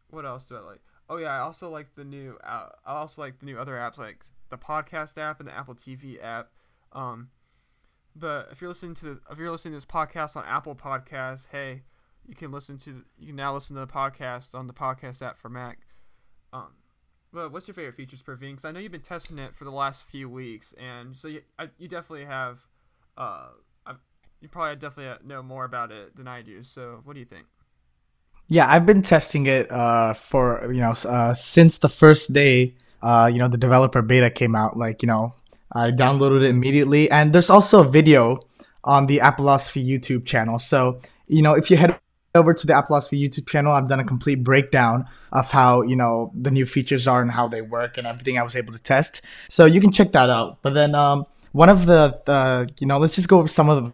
what 0.10 0.26
else 0.26 0.46
do 0.46 0.56
I 0.56 0.62
like? 0.62 0.82
Oh 1.10 1.18
yeah, 1.18 1.30
I 1.30 1.40
also 1.40 1.70
like 1.70 1.96
the 1.96 2.04
new. 2.04 2.38
Uh, 2.44 2.70
I 2.86 2.96
also 2.96 3.22
like 3.22 3.40
the 3.40 3.46
new 3.46 3.58
other 3.58 3.74
apps 3.74 3.98
like 3.98 4.26
the 4.50 4.58
podcast 4.58 5.18
app 5.18 5.40
and 5.40 5.48
the 5.48 5.56
Apple 5.56 5.76
TV 5.76 6.24
app. 6.24 6.50
Um, 6.92 7.30
but 8.16 8.50
if 8.52 8.62
you're 8.62 8.70
listening 8.70 8.96
to 8.96 9.06
the, 9.06 9.22
if 9.32 9.38
you're 9.38 9.52
listening 9.52 9.74
to 9.74 9.78
this 9.78 9.86
podcast 9.86 10.36
on 10.36 10.44
Apple 10.46 10.76
Podcasts, 10.76 11.48
hey, 11.52 11.84
you 12.26 12.36
can 12.36 12.52
listen 12.52 12.78
to 12.80 13.04
you 13.18 13.28
can 13.28 13.36
now 13.36 13.54
listen 13.54 13.76
to 13.76 13.80
the 13.80 13.92
podcast 13.92 14.54
on 14.54 14.68
the 14.68 14.74
podcast 14.74 15.22
app 15.22 15.38
for 15.38 15.50
Mac. 15.50 15.80
Um, 16.52 16.74
but 17.34 17.52
what's 17.52 17.68
your 17.68 17.76
favorite 17.76 17.96
features, 17.96 18.22
Praveen? 18.22 18.52
Because 18.52 18.66
I 18.66 18.72
know 18.72 18.80
you've 18.80 18.92
been 18.92 19.02
testing 19.02 19.38
it 19.40 19.56
for 19.56 19.64
the 19.64 19.72
last 19.72 20.04
few 20.04 20.30
weeks, 20.30 20.74
and 20.78 21.16
so 21.16 21.28
you 21.28 21.42
I, 21.58 21.70
you 21.78 21.88
definitely 21.88 22.26
have. 22.26 22.60
Uh, 23.18 23.48
I, 23.86 23.94
you 24.42 24.48
probably 24.50 24.76
definitely 24.76 25.26
know 25.28 25.42
more 25.42 25.66
about 25.66 25.92
it 25.92 26.16
than 26.16 26.28
I 26.28 26.42
do. 26.42 26.64
So 26.64 27.02
what 27.04 27.14
do 27.14 27.20
you 27.20 27.26
think? 27.26 27.48
Yeah, 28.50 28.72
I've 28.72 28.86
been 28.86 29.02
testing 29.02 29.46
it 29.46 29.70
uh, 29.72 30.14
for 30.14 30.72
you 30.72 30.80
know 30.80 30.96
uh, 31.04 31.34
since 31.36 31.78
the 31.78 31.90
first 31.90 32.34
day. 32.34 32.76
Uh, 33.02 33.30
you 33.32 33.40
know 33.40 33.48
the 33.48 33.58
developer 33.58 34.02
beta 34.02 34.30
came 34.30 34.56
out. 34.56 34.78
Like 34.78 35.02
you 35.02 35.08
know, 35.08 35.34
I 35.72 35.92
downloaded 35.92 36.44
it 36.44 36.50
immediately, 36.50 37.12
and 37.12 37.34
there's 37.34 37.50
also 37.50 37.82
a 37.82 37.90
video 37.90 38.40
on 38.84 39.08
the 39.08 39.20
Appleosophy 39.20 39.86
YouTube 39.86 40.26
channel. 40.26 40.60
So 40.60 41.02
you 41.28 41.42
know, 41.42 41.54
if 41.54 41.70
you 41.70 41.78
head 41.78 42.00
over 42.34 42.54
to 42.54 42.68
the 42.68 42.74
Appleosophy 42.74 43.22
YouTube 43.22 43.48
channel, 43.48 43.74
I've 43.74 43.90
done 43.90 44.00
a 44.00 44.06
complete 44.06 44.44
breakdown 44.44 45.06
of 45.34 45.48
how 45.48 45.82
you 45.82 45.98
know 45.98 46.32
the 46.34 46.52
new 46.52 46.66
features 46.66 47.06
are 47.06 47.22
and 47.22 47.32
how 47.32 47.50
they 47.50 47.62
work 47.62 47.98
and 47.98 48.08
everything 48.08 48.38
I 48.38 48.44
was 48.44 48.56
able 48.56 48.72
to 48.72 48.80
test. 48.80 49.22
So 49.50 49.66
you 49.66 49.82
can 49.82 49.92
check 49.92 50.14
that 50.14 50.30
out. 50.30 50.60
But 50.62 50.74
then 50.74 50.96
um, 50.96 51.26
one 51.52 51.70
of 51.70 51.86
the, 51.86 52.22
the 52.26 52.70
you 52.80 52.88
know 52.88 52.98
let's 52.98 53.16
just 53.16 53.28
go 53.28 53.40
over 53.40 53.50
some 53.50 53.70
of 53.70 53.84
the 53.84 53.94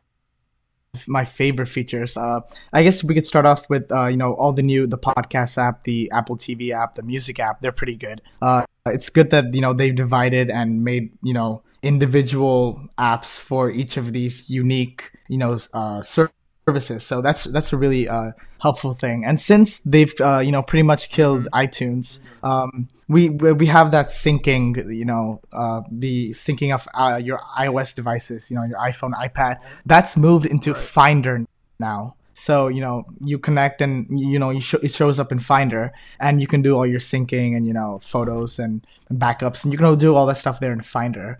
my 1.08 1.26
favorite 1.26 1.68
features. 1.68 2.16
Uh, 2.16 2.42
I 2.72 2.84
guess 2.84 3.04
we 3.04 3.14
could 3.14 3.26
start 3.26 3.46
off 3.46 3.68
with 3.70 3.92
uh, 3.92 4.08
you 4.08 4.18
know 4.18 4.34
all 4.34 4.54
the 4.54 4.64
new 4.64 4.88
the 4.88 4.98
podcast 4.98 5.58
app, 5.58 5.84
the 5.84 6.10
Apple 6.12 6.38
TV 6.38 6.72
app, 6.72 6.96
the 6.96 7.04
music 7.04 7.40
app. 7.40 7.62
They're 7.62 7.72
pretty 7.72 7.96
good. 7.96 8.22
Uh, 8.42 8.66
it's 8.86 9.10
good 9.10 9.30
that 9.32 9.54
you 9.54 9.62
know 9.62 9.74
they've 9.74 9.96
divided 9.96 10.50
and 10.50 10.84
made 10.84 11.12
you 11.24 11.34
know 11.34 11.64
individual 11.82 12.82
apps 12.98 13.40
for 13.40 13.70
each 13.70 13.98
of 13.98 14.14
these 14.14 14.50
unique 14.50 15.12
you 15.28 15.38
know 15.38 15.60
uh, 15.74 16.04
services. 16.04 17.04
So 17.04 17.22
that's 17.22 17.46
that's 17.46 17.74
a 17.74 17.78
really 17.78 18.08
uh, 18.08 18.32
helpful 18.62 18.94
thing. 18.94 19.26
And 19.26 19.40
since 19.40 19.80
they've 19.86 20.14
uh, 20.22 20.40
you 20.40 20.52
know 20.52 20.62
pretty 20.62 20.84
much 20.84 21.10
killed 21.10 21.48
iTunes, 21.54 22.20
um, 22.44 22.88
we 23.14 23.30
we 23.30 23.68
have 23.68 23.92
that 23.92 24.08
syncing, 24.10 24.66
you 24.94 25.06
know, 25.06 25.40
uh, 25.52 25.82
the 25.92 26.32
syncing 26.32 26.74
of 26.74 26.88
uh, 26.94 27.20
your 27.24 27.40
iOS 27.58 27.94
devices, 27.94 28.50
you 28.50 28.56
know, 28.58 28.64
your 28.64 28.80
iPhone, 28.80 29.14
iPad. 29.14 29.60
That's 29.86 30.18
moved 30.18 30.46
into 30.46 30.74
Right. 30.74 30.84
Finder 30.84 31.46
now. 31.80 32.16
So 32.34 32.68
you 32.68 32.82
know 32.82 33.06
you 33.24 33.38
connect 33.38 33.80
and 33.80 34.20
you 34.20 34.40
know 34.40 34.50
you 34.50 34.60
sh- 34.60 34.84
it 34.88 34.92
shows 34.92 35.20
up 35.20 35.32
in 35.32 35.40
Finder 35.40 35.94
and 36.20 36.42
you 36.42 36.48
can 36.48 36.62
do 36.64 36.76
all 36.76 36.86
your 36.86 37.00
syncing 37.00 37.56
and 37.56 37.68
you 37.68 37.74
know 37.74 38.02
photos 38.04 38.58
and, 38.58 38.86
and 39.10 39.20
backups 39.20 39.64
and 39.64 39.72
you 39.72 39.78
can 39.78 39.98
do 40.00 40.16
all 40.16 40.26
that 40.26 40.40
stuff 40.40 40.60
there 40.60 40.74
in 40.74 40.82
Finder. 40.82 41.40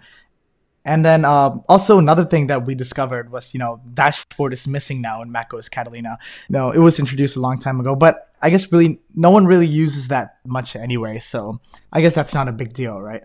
And 0.86 1.06
then 1.06 1.24
uh, 1.24 1.56
also 1.70 1.98
another 1.98 2.26
thing 2.26 2.48
that 2.48 2.66
we 2.66 2.76
discovered 2.76 3.32
was, 3.32 3.54
you 3.54 3.60
know, 3.60 3.82
dashboard 3.94 4.52
is 4.52 4.68
missing 4.68 5.02
now 5.02 5.22
in 5.22 5.32
macOS 5.32 5.70
Catalina. 5.70 6.18
No, 6.50 6.72
it 6.72 6.80
was 6.80 7.00
introduced 7.00 7.36
a 7.38 7.40
long 7.40 7.58
time 7.60 7.80
ago, 7.80 7.96
but 7.96 8.30
I 8.42 8.50
guess 8.50 8.70
really 8.72 9.00
no 9.16 9.32
one 9.32 9.46
really 9.46 9.66
uses 9.68 10.10
that 10.10 10.38
much 10.46 10.76
anyway. 10.76 11.20
So 11.20 11.62
I 11.94 12.02
guess 12.02 12.14
that's 12.14 12.34
not 12.34 12.50
a 12.50 12.52
big 12.52 12.74
deal, 12.74 13.00
right? 13.02 13.24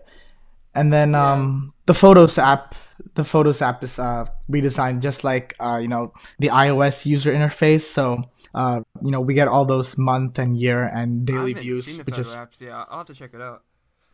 And 0.73 0.93
then 0.93 1.11
Yeah. 1.11 1.33
um, 1.33 1.73
the 1.85 1.93
Photos 1.93 2.37
app, 2.37 2.75
the 3.15 3.25
Photos 3.25 3.61
app 3.61 3.83
is 3.83 3.99
uh, 3.99 4.25
redesigned 4.49 4.99
just 5.01 5.23
like 5.23 5.55
uh, 5.59 5.79
you 5.81 5.87
know 5.89 6.13
the 6.37 6.47
iOS 6.49 7.05
user 7.05 7.33
interface. 7.33 7.81
So 7.81 8.23
uh, 8.55 8.81
you 9.03 9.11
know 9.11 9.19
we 9.19 9.33
get 9.33 9.47
all 9.49 9.65
those 9.65 9.97
month 9.97 10.39
and 10.39 10.55
year 10.57 10.85
and 10.85 11.25
daily 11.25 11.53
views, 11.53 11.87
which 11.87 12.17
is 12.17 12.27
apps. 12.27 12.61
Yeah, 12.61 12.85
I'll 12.89 12.99
have 12.99 13.07
to 13.07 13.13
check 13.15 13.31
it 13.33 13.41
out. 13.41 13.63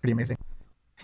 pretty 0.02 0.14
amazing. 0.14 0.38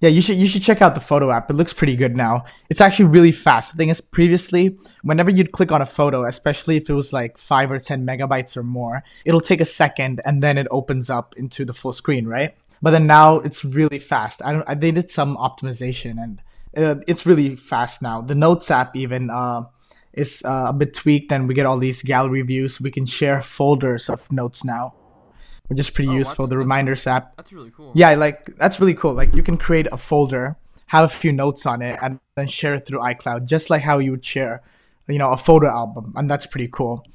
Yeah, 0.01 0.09
you 0.09 0.21
should 0.21 0.37
you 0.37 0.47
should 0.47 0.63
check 0.63 0.81
out 0.81 0.95
the 0.95 1.01
photo 1.01 1.29
app. 1.29 1.51
It 1.51 1.53
looks 1.53 1.73
pretty 1.73 1.95
good 1.95 2.17
now. 2.17 2.45
It's 2.69 2.81
actually 2.81 3.05
really 3.05 3.31
fast. 3.31 3.71
The 3.71 3.77
thing 3.77 3.89
is, 3.89 4.01
previously, 4.01 4.75
whenever 5.03 5.29
you'd 5.29 5.51
click 5.51 5.71
on 5.71 5.81
a 5.81 5.85
photo, 5.85 6.25
especially 6.25 6.77
if 6.77 6.89
it 6.89 6.93
was 6.93 7.13
like 7.13 7.37
five 7.37 7.71
or 7.71 7.77
ten 7.77 8.03
megabytes 8.03 8.57
or 8.57 8.63
more, 8.63 9.03
it'll 9.25 9.41
take 9.41 9.61
a 9.61 9.65
second 9.65 10.19
and 10.25 10.41
then 10.41 10.57
it 10.57 10.65
opens 10.71 11.11
up 11.11 11.35
into 11.37 11.63
the 11.65 11.73
full 11.73 11.93
screen, 11.93 12.25
right? 12.27 12.55
But 12.81 12.91
then 12.91 13.05
now 13.05 13.35
it's 13.41 13.63
really 13.63 13.99
fast. 13.99 14.41
I 14.43 14.53
don't. 14.53 14.81
They 14.81 14.91
did 14.91 15.11
some 15.11 15.37
optimization 15.37 16.17
and 16.21 16.41
uh, 16.75 16.95
it's 17.07 17.27
really 17.27 17.55
fast 17.55 18.01
now. 18.01 18.21
The 18.21 18.33
Notes 18.33 18.71
app 18.71 18.95
even 18.95 19.29
uh, 19.29 19.65
is 20.13 20.41
uh, 20.43 20.65
a 20.69 20.73
bit 20.73 20.95
tweaked, 20.95 21.31
and 21.31 21.47
we 21.47 21.53
get 21.53 21.67
all 21.67 21.77
these 21.77 22.01
gallery 22.01 22.41
views. 22.41 22.81
We 22.81 22.89
can 22.89 23.05
share 23.05 23.43
folders 23.43 24.09
of 24.09 24.31
notes 24.31 24.63
now, 24.63 24.95
which 25.71 25.79
is 25.79 25.89
pretty 25.89 26.11
Oh, 26.11 26.15
useful. 26.23 26.47
The 26.47 26.55
that's- 26.55 26.65
Reminders 26.65 27.07
app 27.07 27.25
That's 27.37 27.53
really 27.53 27.71
cool. 27.77 27.91
yeah, 27.95 28.13
like 28.25 28.37
that's 28.57 28.77
really 28.81 28.93
cool. 29.01 29.13
Like 29.13 29.33
you 29.33 29.41
can 29.41 29.57
create 29.57 29.87
a 29.91 29.97
folder, 29.97 30.57
have 30.87 31.05
a 31.05 31.13
few 31.23 31.31
notes 31.31 31.65
on 31.65 31.81
it, 31.81 31.97
and 32.03 32.19
then 32.35 32.49
share 32.49 32.73
it 32.75 32.85
through 32.85 32.99
iCloud, 32.99 33.45
just 33.45 33.69
like 33.69 33.81
how 33.89 33.97
you 33.99 34.11
would 34.11 34.25
share, 34.25 34.61
you 35.07 35.17
know, 35.17 35.31
a 35.31 35.37
photo 35.37 35.67
album, 35.69 36.11
and 36.17 36.29
that's 36.29 36.45
pretty 36.45 36.67
cool. 36.67 37.05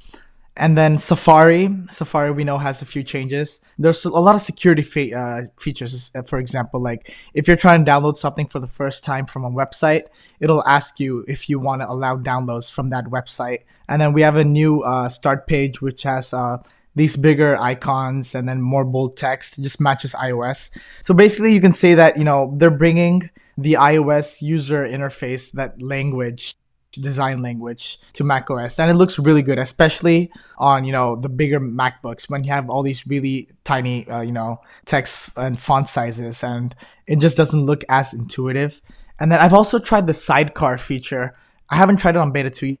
And 0.59 0.75
then 0.75 0.97
Safari, 0.97 1.69
Safari 1.91 2.31
we 2.31 2.43
know 2.43 2.57
has 2.57 2.81
a 2.81 2.85
few 2.93 3.03
changes. 3.03 3.61
There's 3.77 4.03
a 4.05 4.09
lot 4.09 4.33
of 4.33 4.41
security 4.41 4.81
fe- 4.81 5.13
uh, 5.13 5.41
features. 5.59 6.09
uh, 6.15 6.23
For 6.23 6.39
example, 6.39 6.79
like 6.81 7.13
if 7.35 7.47
you're 7.47 7.61
trying 7.65 7.85
to 7.85 7.91
download 7.91 8.17
something 8.17 8.47
for 8.47 8.59
the 8.59 8.65
first 8.79 9.03
time 9.05 9.27
from 9.27 9.45
a 9.45 9.51
website, 9.51 10.05
it'll 10.39 10.65
ask 10.77 10.99
you 10.99 11.23
if 11.27 11.47
you 11.47 11.59
want 11.59 11.81
to 11.83 11.87
allow 11.95 12.17
downloads 12.17 12.71
from 12.71 12.89
that 12.89 13.05
website. 13.17 13.59
And 13.87 14.01
then 14.01 14.13
we 14.13 14.23
have 14.23 14.35
a 14.35 14.43
new 14.43 14.81
uh, 14.81 15.09
start 15.09 15.45
page 15.45 15.79
which 15.79 16.01
has 16.01 16.33
uh, 16.33 16.57
these 16.97 17.15
bigger 17.15 17.55
icons 17.61 18.33
and 18.33 18.49
then 18.49 18.59
more 18.59 18.83
bold 18.83 19.15
text 19.15 19.61
just 19.61 19.79
matches 19.79 20.13
iOS. 20.13 20.71
So 21.03 21.13
basically, 21.13 21.53
you 21.53 21.61
can 21.61 21.71
say 21.73 21.93
that, 21.93 22.17
you 22.17 22.23
know, 22.23 22.55
they're 22.57 22.71
bringing 22.71 23.29
the 23.55 23.73
iOS 23.73 24.41
user 24.41 24.83
interface, 24.83 25.51
that 25.51 25.79
language, 25.79 26.57
design 26.91 27.43
language 27.43 27.99
to 28.13 28.23
macOS. 28.23 28.79
And 28.79 28.89
it 28.89 28.95
looks 28.95 29.19
really 29.19 29.43
good, 29.43 29.59
especially 29.59 30.31
on, 30.57 30.85
you 30.85 30.91
know, 30.91 31.15
the 31.15 31.29
bigger 31.29 31.59
MacBooks 31.59 32.31
when 32.31 32.43
you 32.43 32.51
have 32.51 32.67
all 32.67 32.81
these 32.81 33.05
really 33.05 33.47
tiny, 33.63 34.07
uh, 34.09 34.21
you 34.21 34.31
know, 34.31 34.59
text 34.87 35.19
and 35.35 35.59
font 35.59 35.89
sizes 35.89 36.43
and 36.43 36.75
it 37.05 37.19
just 37.19 37.37
doesn't 37.37 37.67
look 37.67 37.83
as 37.89 38.11
intuitive. 38.11 38.81
And 39.19 39.31
then 39.31 39.39
I've 39.39 39.53
also 39.53 39.77
tried 39.77 40.07
the 40.07 40.15
sidecar 40.15 40.79
feature. 40.79 41.35
I 41.69 41.75
haven't 41.75 41.97
tried 41.97 42.15
it 42.15 42.19
on 42.19 42.31
beta 42.31 42.49
2 42.49 42.75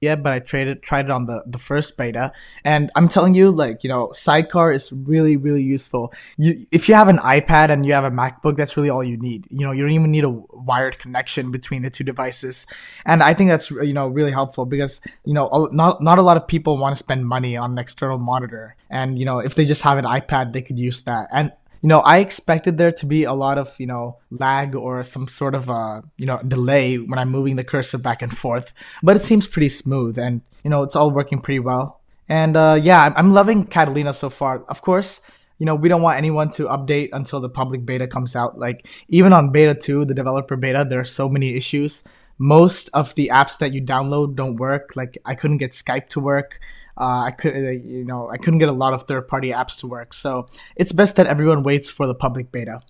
yeah, 0.00 0.14
but 0.14 0.32
I 0.32 0.38
traded 0.38 0.82
tried 0.82 1.06
it 1.06 1.10
on 1.10 1.26
the 1.26 1.42
the 1.44 1.58
first 1.58 1.96
beta, 1.96 2.32
and 2.64 2.90
I'm 2.94 3.08
telling 3.08 3.34
you, 3.34 3.50
like 3.50 3.82
you 3.82 3.88
know, 3.88 4.12
Sidecar 4.14 4.72
is 4.72 4.92
really 4.92 5.36
really 5.36 5.62
useful. 5.62 6.12
You 6.36 6.66
if 6.70 6.88
you 6.88 6.94
have 6.94 7.08
an 7.08 7.18
iPad 7.18 7.70
and 7.70 7.84
you 7.84 7.92
have 7.94 8.04
a 8.04 8.10
MacBook, 8.10 8.56
that's 8.56 8.76
really 8.76 8.90
all 8.90 9.02
you 9.02 9.16
need. 9.16 9.46
You 9.50 9.66
know, 9.66 9.72
you 9.72 9.82
don't 9.82 9.90
even 9.92 10.12
need 10.12 10.24
a 10.24 10.30
wired 10.30 11.00
connection 11.00 11.50
between 11.50 11.82
the 11.82 11.90
two 11.90 12.04
devices, 12.04 12.64
and 13.06 13.22
I 13.24 13.34
think 13.34 13.50
that's 13.50 13.70
you 13.70 13.92
know 13.92 14.06
really 14.06 14.30
helpful 14.30 14.66
because 14.66 15.00
you 15.24 15.34
know 15.34 15.68
not 15.72 16.00
not 16.00 16.18
a 16.18 16.22
lot 16.22 16.36
of 16.36 16.46
people 16.46 16.78
want 16.78 16.96
to 16.96 16.98
spend 16.98 17.26
money 17.26 17.56
on 17.56 17.72
an 17.72 17.78
external 17.78 18.18
monitor, 18.18 18.76
and 18.90 19.18
you 19.18 19.24
know 19.24 19.40
if 19.40 19.56
they 19.56 19.64
just 19.64 19.82
have 19.82 19.98
an 19.98 20.04
iPad, 20.04 20.52
they 20.52 20.62
could 20.62 20.78
use 20.78 21.02
that. 21.02 21.28
And 21.32 21.52
you 21.80 21.88
know, 21.88 22.00
I 22.00 22.18
expected 22.18 22.76
there 22.76 22.92
to 22.92 23.06
be 23.06 23.24
a 23.24 23.32
lot 23.32 23.58
of, 23.58 23.72
you 23.78 23.86
know, 23.86 24.18
lag 24.30 24.74
or 24.74 25.04
some 25.04 25.28
sort 25.28 25.54
of, 25.54 25.70
uh, 25.70 26.02
you 26.16 26.26
know, 26.26 26.40
delay 26.42 26.96
when 26.96 27.18
I'm 27.18 27.30
moving 27.30 27.56
the 27.56 27.64
cursor 27.64 27.98
back 27.98 28.22
and 28.22 28.36
forth, 28.36 28.72
but 29.02 29.16
it 29.16 29.24
seems 29.24 29.46
pretty 29.46 29.68
smooth 29.68 30.18
and, 30.18 30.40
you 30.64 30.70
know, 30.70 30.82
it's 30.82 30.96
all 30.96 31.10
working 31.10 31.40
pretty 31.40 31.60
well. 31.60 32.00
And, 32.28 32.56
uh, 32.56 32.78
yeah, 32.80 33.12
I'm, 33.16 33.32
loving 33.32 33.64
Catalina 33.64 34.12
so 34.12 34.28
far. 34.28 34.62
Of 34.68 34.82
course, 34.82 35.20
you 35.58 35.66
know, 35.66 35.74
we 35.74 35.88
don't 35.88 36.02
want 36.02 36.18
anyone 36.18 36.50
to 36.52 36.64
update 36.64 37.10
until 37.12 37.40
the 37.40 37.48
public 37.48 37.86
beta 37.86 38.06
comes 38.06 38.36
out. 38.36 38.58
Like, 38.58 38.86
even 39.08 39.32
on 39.32 39.50
beta 39.50 39.74
2, 39.74 40.04
the 40.04 40.14
developer 40.14 40.56
beta, 40.56 40.86
there 40.88 41.00
are 41.00 41.04
so 41.04 41.28
many 41.28 41.56
issues. 41.56 42.04
Most 42.38 42.90
of 42.92 43.14
the 43.14 43.30
apps 43.32 43.58
that 43.58 43.72
you 43.72 43.80
download 43.80 44.36
don't 44.36 44.56
work. 44.56 44.92
Like, 44.94 45.16
I 45.24 45.34
couldn't 45.34 45.58
get 45.58 45.72
Skype 45.72 46.08
to 46.10 46.20
work. 46.20 46.60
Uh, 46.98 47.22
I 47.26 47.30
could, 47.30 47.54
you 47.84 48.04
know, 48.04 48.28
I 48.28 48.38
couldn't 48.38 48.58
get 48.58 48.68
a 48.68 48.72
lot 48.72 48.92
of 48.92 49.06
third-party 49.06 49.50
apps 49.50 49.78
to 49.80 49.86
work. 49.86 50.12
So 50.12 50.48
it's 50.74 50.90
best 50.90 51.14
that 51.16 51.28
everyone 51.28 51.62
waits 51.62 51.88
for 51.88 52.06
the 52.06 52.14
public 52.14 52.50
beta. 52.50 52.80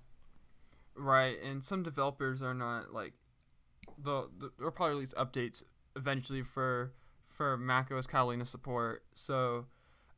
Right, 0.97 1.37
and 1.43 1.65
some 1.65 1.83
developers 1.83 2.43
are 2.43 2.55
not 2.55 2.93
like 2.93 3.13
the 4.03 4.29
they'll 4.59 4.71
probably 4.71 4.95
release 4.95 5.15
updates 5.15 5.63
eventually 5.95 6.43
for 6.43 6.93
for 7.29 7.57
macOS 7.57 8.07
Catalina 8.07 8.45
support. 8.45 9.05
So, 9.15 9.67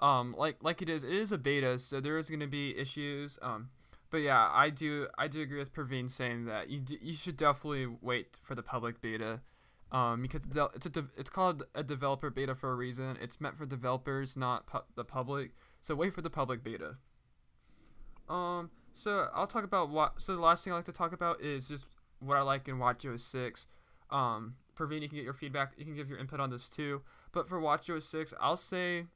um, 0.01 0.35
like 0.39 0.57
like 0.63 0.81
it 0.81 0.89
is, 0.89 1.05
it 1.05 1.13
is 1.13 1.33
a 1.33 1.39
beta, 1.39 1.79
so 1.79 2.01
there 2.01 2.17
is 2.17 2.29
going 2.29 2.41
to 2.41 2.47
be 2.47 2.79
issues. 2.79 3.39
Um, 3.43 3.71
but 4.11 4.19
yeah, 4.19 4.51
I 4.53 4.71
do 4.71 5.09
I 5.19 5.29
do 5.29 5.43
agree 5.43 5.59
with 5.59 5.75
Praveen 5.75 6.11
saying 6.11 6.47
that 6.47 6.71
you 6.71 6.81
d- 6.81 6.99
you 7.03 7.15
should 7.15 7.37
definitely 7.37 7.87
wait 8.01 8.39
for 8.43 8.55
the 8.55 8.63
public 8.63 9.01
beta. 9.01 9.41
Um, 9.93 10.23
because 10.23 10.43
it's 10.75 10.87
a 10.87 11.05
it's 11.17 11.31
called 11.31 11.65
a 11.75 11.83
developer 11.83 12.31
beta 12.31 12.55
for 12.55 12.71
a 12.71 12.75
reason. 12.77 13.19
It's 13.21 13.41
meant 13.41 13.59
for 13.59 13.67
developers, 13.67 14.37
not 14.37 14.67
pu- 14.67 14.85
the 14.95 15.05
public. 15.05 15.51
So 15.83 15.97
wait 15.97 16.15
for 16.15 16.23
the 16.23 16.31
public 16.31 16.63
beta. 16.63 16.97
Um, 18.29 18.71
so 18.93 19.29
I'll 19.35 19.49
talk 19.49 19.65
about 19.65 19.91
what. 19.91 20.21
So 20.21 20.35
the 20.35 20.41
last 20.41 20.63
thing 20.63 20.73
I 20.73 20.77
like 20.77 20.85
to 20.85 20.93
talk 20.93 21.13
about 21.13 21.41
is 21.43 21.67
just 21.67 21.87
what 22.21 22.37
I 22.37 22.43
like 22.43 22.69
in 22.69 22.77
WatchOS 22.77 23.21
6. 23.21 23.67
Um, 24.11 24.55
Praveen, 24.77 25.03
you 25.03 25.09
can 25.09 25.17
get 25.19 25.25
your 25.25 25.35
feedback. 25.35 25.73
You 25.77 25.85
can 25.85 25.97
give 25.97 26.09
your 26.09 26.19
input 26.19 26.39
on 26.39 26.51
this 26.51 26.69
too. 26.69 27.03
But 27.33 27.49
for 27.49 27.61
WatchOS 27.61 28.03
6, 28.05 28.35
I'll 28.41 28.57
say 28.57 29.07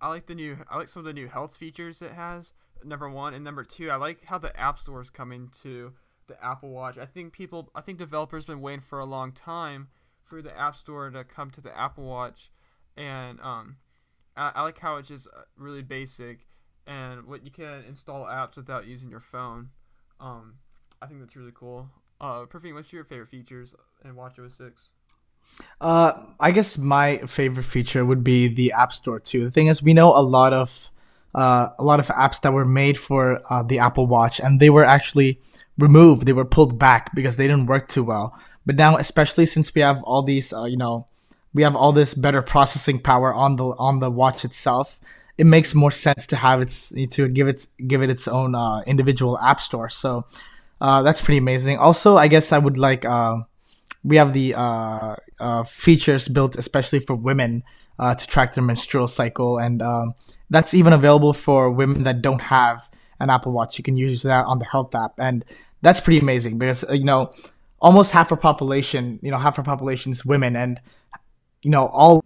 I 0.00 0.08
like 0.08 0.26
the 0.26 0.34
new. 0.34 0.58
I 0.68 0.76
like 0.76 0.88
some 0.88 1.00
of 1.00 1.06
the 1.06 1.12
new 1.12 1.28
health 1.28 1.56
features 1.56 2.02
it 2.02 2.12
has. 2.12 2.52
Number 2.84 3.08
one 3.08 3.32
and 3.32 3.44
number 3.44 3.62
two, 3.62 3.90
I 3.90 3.96
like 3.96 4.24
how 4.24 4.38
the 4.38 4.58
App 4.58 4.76
Store 4.76 5.00
is 5.00 5.10
coming 5.10 5.50
to 5.62 5.92
the 6.26 6.42
Apple 6.44 6.70
Watch. 6.70 6.98
I 6.98 7.06
think 7.06 7.32
people. 7.32 7.70
I 7.74 7.80
think 7.80 7.98
developers 7.98 8.44
have 8.44 8.48
been 8.48 8.60
waiting 8.60 8.80
for 8.80 8.98
a 8.98 9.04
long 9.04 9.32
time 9.32 9.88
for 10.24 10.42
the 10.42 10.56
App 10.56 10.76
Store 10.76 11.10
to 11.10 11.24
come 11.24 11.50
to 11.50 11.60
the 11.60 11.76
Apple 11.76 12.04
Watch, 12.04 12.50
and 12.96 13.40
um, 13.40 13.76
I, 14.36 14.52
I 14.54 14.62
like 14.62 14.78
how 14.78 14.96
it's 14.96 15.08
just 15.08 15.26
uh, 15.28 15.42
really 15.56 15.82
basic 15.82 16.46
and 16.86 17.26
what 17.26 17.44
you 17.44 17.50
can 17.50 17.84
install 17.88 18.24
apps 18.24 18.56
without 18.56 18.86
using 18.86 19.10
your 19.10 19.20
phone. 19.20 19.70
Um, 20.20 20.54
I 21.00 21.06
think 21.06 21.20
that's 21.20 21.36
really 21.36 21.52
cool. 21.54 21.88
Uh, 22.20 22.44
Praveen, 22.46 22.74
what's 22.74 22.92
your 22.92 23.04
favorite 23.04 23.28
features 23.28 23.74
in 24.04 24.14
WatchOS 24.14 24.56
6? 24.56 24.88
Uh, 25.80 26.12
I 26.40 26.50
guess 26.50 26.78
my 26.78 27.18
favorite 27.26 27.64
feature 27.64 28.04
would 28.04 28.24
be 28.24 28.48
the 28.48 28.72
App 28.72 28.92
Store 28.92 29.20
too. 29.20 29.44
The 29.44 29.50
thing 29.50 29.66
is, 29.66 29.82
we 29.82 29.92
know 29.92 30.16
a 30.16 30.22
lot 30.22 30.52
of 30.52 30.88
uh, 31.34 31.70
a 31.78 31.84
lot 31.84 32.00
of 32.00 32.06
apps 32.08 32.40
that 32.42 32.52
were 32.52 32.64
made 32.64 32.98
for 32.98 33.40
uh, 33.50 33.62
the 33.62 33.78
Apple 33.78 34.06
Watch, 34.06 34.40
and 34.40 34.60
they 34.60 34.70
were 34.70 34.84
actually 34.84 35.40
removed. 35.78 36.26
They 36.26 36.32
were 36.32 36.44
pulled 36.44 36.78
back 36.78 37.14
because 37.14 37.36
they 37.36 37.46
didn't 37.46 37.66
work 37.66 37.88
too 37.88 38.04
well. 38.04 38.36
But 38.66 38.76
now, 38.76 38.96
especially 38.96 39.46
since 39.46 39.74
we 39.74 39.80
have 39.80 40.02
all 40.02 40.22
these, 40.22 40.52
uh, 40.52 40.64
you 40.64 40.76
know, 40.76 41.06
we 41.54 41.62
have 41.62 41.74
all 41.74 41.92
this 41.92 42.14
better 42.14 42.42
processing 42.42 43.00
power 43.00 43.32
on 43.32 43.56
the 43.56 43.64
on 43.64 44.00
the 44.00 44.10
watch 44.10 44.44
itself. 44.44 45.00
It 45.38 45.46
makes 45.46 45.74
more 45.74 45.90
sense 45.90 46.26
to 46.26 46.36
have 46.36 46.60
its 46.60 46.92
to 47.12 47.28
give 47.28 47.48
its 47.48 47.68
give 47.86 48.02
it 48.02 48.10
its 48.10 48.28
own 48.28 48.54
uh, 48.54 48.80
individual 48.86 49.38
app 49.38 49.60
store. 49.60 49.88
So 49.88 50.26
uh, 50.80 51.02
that's 51.02 51.20
pretty 51.20 51.38
amazing. 51.38 51.78
Also, 51.78 52.16
I 52.16 52.28
guess 52.28 52.52
I 52.52 52.58
would 52.58 52.78
like. 52.78 53.04
Uh, 53.04 53.38
we 54.04 54.16
have 54.16 54.32
the 54.32 54.52
features 55.68 56.28
built 56.28 56.56
especially 56.56 56.98
for 56.98 57.14
women 57.14 57.62
uh, 57.98 58.14
to 58.14 58.26
track 58.26 58.54
their 58.54 58.64
menstrual 58.64 59.06
cycle, 59.08 59.58
and 59.58 59.82
um, 59.82 60.14
that's 60.50 60.74
even 60.74 60.92
available 60.92 61.32
for 61.32 61.70
women 61.70 62.04
that 62.04 62.22
don't 62.22 62.40
have 62.40 62.88
an 63.20 63.30
Apple 63.30 63.52
Watch. 63.52 63.78
You 63.78 63.84
can 63.84 63.96
use 63.96 64.22
that 64.22 64.46
on 64.46 64.58
the 64.58 64.64
Health 64.64 64.94
app, 64.94 65.14
and 65.18 65.44
that's 65.82 66.00
pretty 66.00 66.18
amazing 66.18 66.58
because 66.58 66.84
uh, 66.84 66.92
you 66.92 67.04
know 67.04 67.32
almost 67.80 68.12
half 68.12 68.30
our 68.30 68.38
population, 68.38 69.18
you 69.22 69.30
know, 69.30 69.38
half 69.38 69.58
our 69.58 69.64
population 69.64 70.12
is 70.12 70.24
women, 70.24 70.56
and 70.56 70.80
you 71.62 71.70
know 71.70 71.86
all 71.86 72.24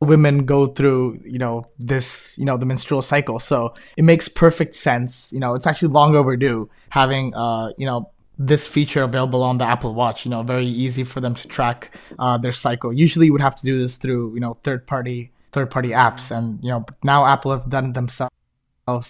women 0.00 0.46
go 0.46 0.68
through, 0.68 1.20
you 1.24 1.38
know, 1.38 1.66
this, 1.78 2.32
you 2.38 2.44
know, 2.44 2.56
the 2.56 2.66
menstrual 2.66 3.02
cycle. 3.02 3.40
So 3.40 3.74
it 3.96 4.04
makes 4.04 4.28
perfect 4.28 4.76
sense. 4.76 5.32
You 5.32 5.40
know, 5.40 5.54
it's 5.54 5.66
actually 5.66 5.88
long 5.88 6.14
overdue 6.14 6.70
having, 6.90 7.34
uh, 7.34 7.70
you 7.76 7.86
know, 7.86 8.10
this 8.38 8.66
feature 8.66 9.02
available 9.02 9.42
on 9.42 9.58
the 9.58 9.64
Apple 9.64 9.94
Watch. 9.94 10.24
You 10.24 10.30
know, 10.30 10.42
very 10.42 10.66
easy 10.66 11.04
for 11.04 11.20
them 11.20 11.34
to 11.34 11.48
track 11.48 11.96
uh, 12.18 12.38
their 12.38 12.52
cycle. 12.52 12.92
Usually, 12.92 13.26
you 13.26 13.32
would 13.32 13.42
have 13.42 13.56
to 13.56 13.64
do 13.64 13.78
this 13.78 13.96
through, 13.96 14.34
you 14.34 14.40
know, 14.40 14.56
third 14.62 14.86
party 14.86 15.32
third 15.52 15.70
party 15.70 15.90
apps, 15.90 16.30
and 16.30 16.62
you 16.62 16.70
know, 16.70 16.84
now 17.02 17.26
Apple 17.26 17.50
have 17.52 17.68
done 17.68 17.86
it 17.86 17.94
themselves. 17.94 18.32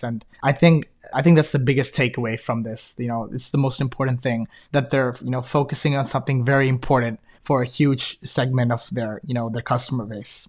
And 0.02 0.24
I 0.42 0.52
think 0.52 0.88
I 1.14 1.22
think 1.22 1.36
that's 1.36 1.50
the 1.50 1.58
biggest 1.58 1.94
takeaway 1.94 2.38
from 2.38 2.62
this. 2.62 2.94
You 2.96 3.08
know, 3.08 3.28
it's 3.32 3.50
the 3.50 3.58
most 3.58 3.80
important 3.80 4.22
thing 4.22 4.48
that 4.72 4.90
they're 4.90 5.16
you 5.22 5.30
know 5.30 5.42
focusing 5.42 5.96
on 5.96 6.06
something 6.06 6.44
very 6.44 6.68
important 6.68 7.20
for 7.42 7.62
a 7.62 7.66
huge 7.66 8.18
segment 8.24 8.72
of 8.72 8.88
their 8.90 9.20
you 9.24 9.34
know 9.34 9.48
their 9.48 9.62
customer 9.62 10.04
base. 10.04 10.48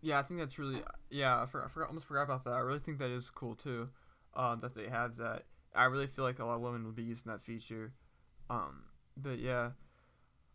Yeah, 0.00 0.18
I 0.18 0.22
think 0.22 0.40
that's 0.40 0.58
really 0.58 0.82
yeah. 1.10 1.42
I, 1.42 1.46
forgot, 1.46 1.66
I 1.66 1.68
forgot, 1.70 1.88
almost 1.88 2.06
forgot 2.06 2.22
about 2.22 2.44
that. 2.44 2.52
I 2.52 2.60
really 2.60 2.78
think 2.78 2.98
that 2.98 3.10
is 3.10 3.30
cool 3.30 3.54
too. 3.54 3.88
Um, 4.36 4.60
that 4.60 4.74
they 4.74 4.88
have 4.88 5.16
that. 5.16 5.44
I 5.74 5.84
really 5.84 6.06
feel 6.06 6.24
like 6.24 6.38
a 6.38 6.44
lot 6.44 6.56
of 6.56 6.60
women 6.60 6.84
will 6.84 6.92
be 6.92 7.02
using 7.02 7.30
that 7.30 7.42
feature. 7.42 7.92
Um, 8.50 8.84
but 9.16 9.38
yeah. 9.38 9.70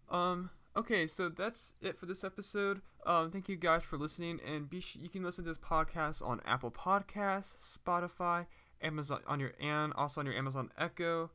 Um, 0.09 0.49
okay, 0.75 1.07
so 1.07 1.29
that's 1.29 1.73
it 1.81 1.99
for 1.99 2.05
this 2.05 2.23
episode. 2.23 2.81
Um, 3.05 3.31
thank 3.31 3.49
you 3.49 3.55
guys 3.55 3.83
for 3.83 3.97
listening, 3.97 4.39
and 4.45 4.69
be 4.69 4.79
sh- 4.79 4.97
you 4.99 5.09
can 5.09 5.23
listen 5.23 5.43
to 5.43 5.49
this 5.51 5.57
podcast 5.57 6.25
on 6.25 6.41
Apple 6.45 6.71
Podcasts, 6.71 7.77
Spotify, 7.77 8.45
Amazon 8.81 9.21
on 9.27 9.39
your 9.39 9.53
and 9.61 9.93
also 9.93 10.21
on 10.21 10.25
your 10.25 10.35
Amazon 10.35 10.71
Echo. 10.77 11.31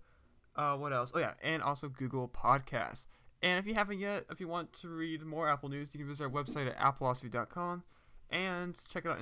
Uh, 0.56 0.76
what 0.76 0.92
else? 0.92 1.12
Oh 1.14 1.18
yeah, 1.18 1.34
and 1.42 1.62
also 1.62 1.88
Google 1.88 2.28
Podcasts. 2.28 3.06
And 3.42 3.58
if 3.58 3.66
you 3.66 3.74
haven't 3.74 4.00
yet, 4.00 4.24
if 4.30 4.40
you 4.40 4.48
want 4.48 4.72
to 4.80 4.88
read 4.88 5.22
more 5.22 5.48
Apple 5.48 5.68
news, 5.68 5.90
you 5.92 6.00
can 6.00 6.08
visit 6.08 6.24
our 6.24 6.30
website 6.30 6.68
at 6.68 6.76
appleosophy.com 6.78 7.84
and 8.30 8.76
check 8.90 9.04
it 9.04 9.08
out 9.10 9.18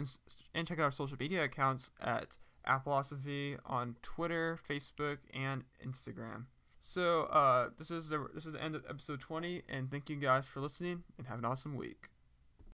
and 0.55 0.67
check 0.67 0.79
out 0.79 0.85
our 0.85 0.91
social 0.91 1.17
media 1.21 1.45
accounts 1.45 1.91
at 2.01 2.39
Appleosophy 2.67 3.59
on 3.65 3.97
Twitter, 4.03 4.59
Facebook, 4.69 5.19
and 5.33 5.65
Instagram. 5.85 6.45
So 6.81 7.23
uh, 7.25 7.71
this 7.79 7.91
is 7.91 8.09
the 8.09 8.29
this 8.35 8.47
is 8.47 8.53
the 8.53 8.63
end 8.63 8.75
of 8.75 8.85
episode 8.89 9.21
20, 9.21 9.63
and 9.69 9.91
thank 9.91 10.09
you 10.09 10.17
guys 10.17 10.47
for 10.47 10.61
listening, 10.61 11.03
and 11.19 11.27
have 11.27 11.39
an 11.39 11.45
awesome 11.45 11.75
week. 11.77 12.11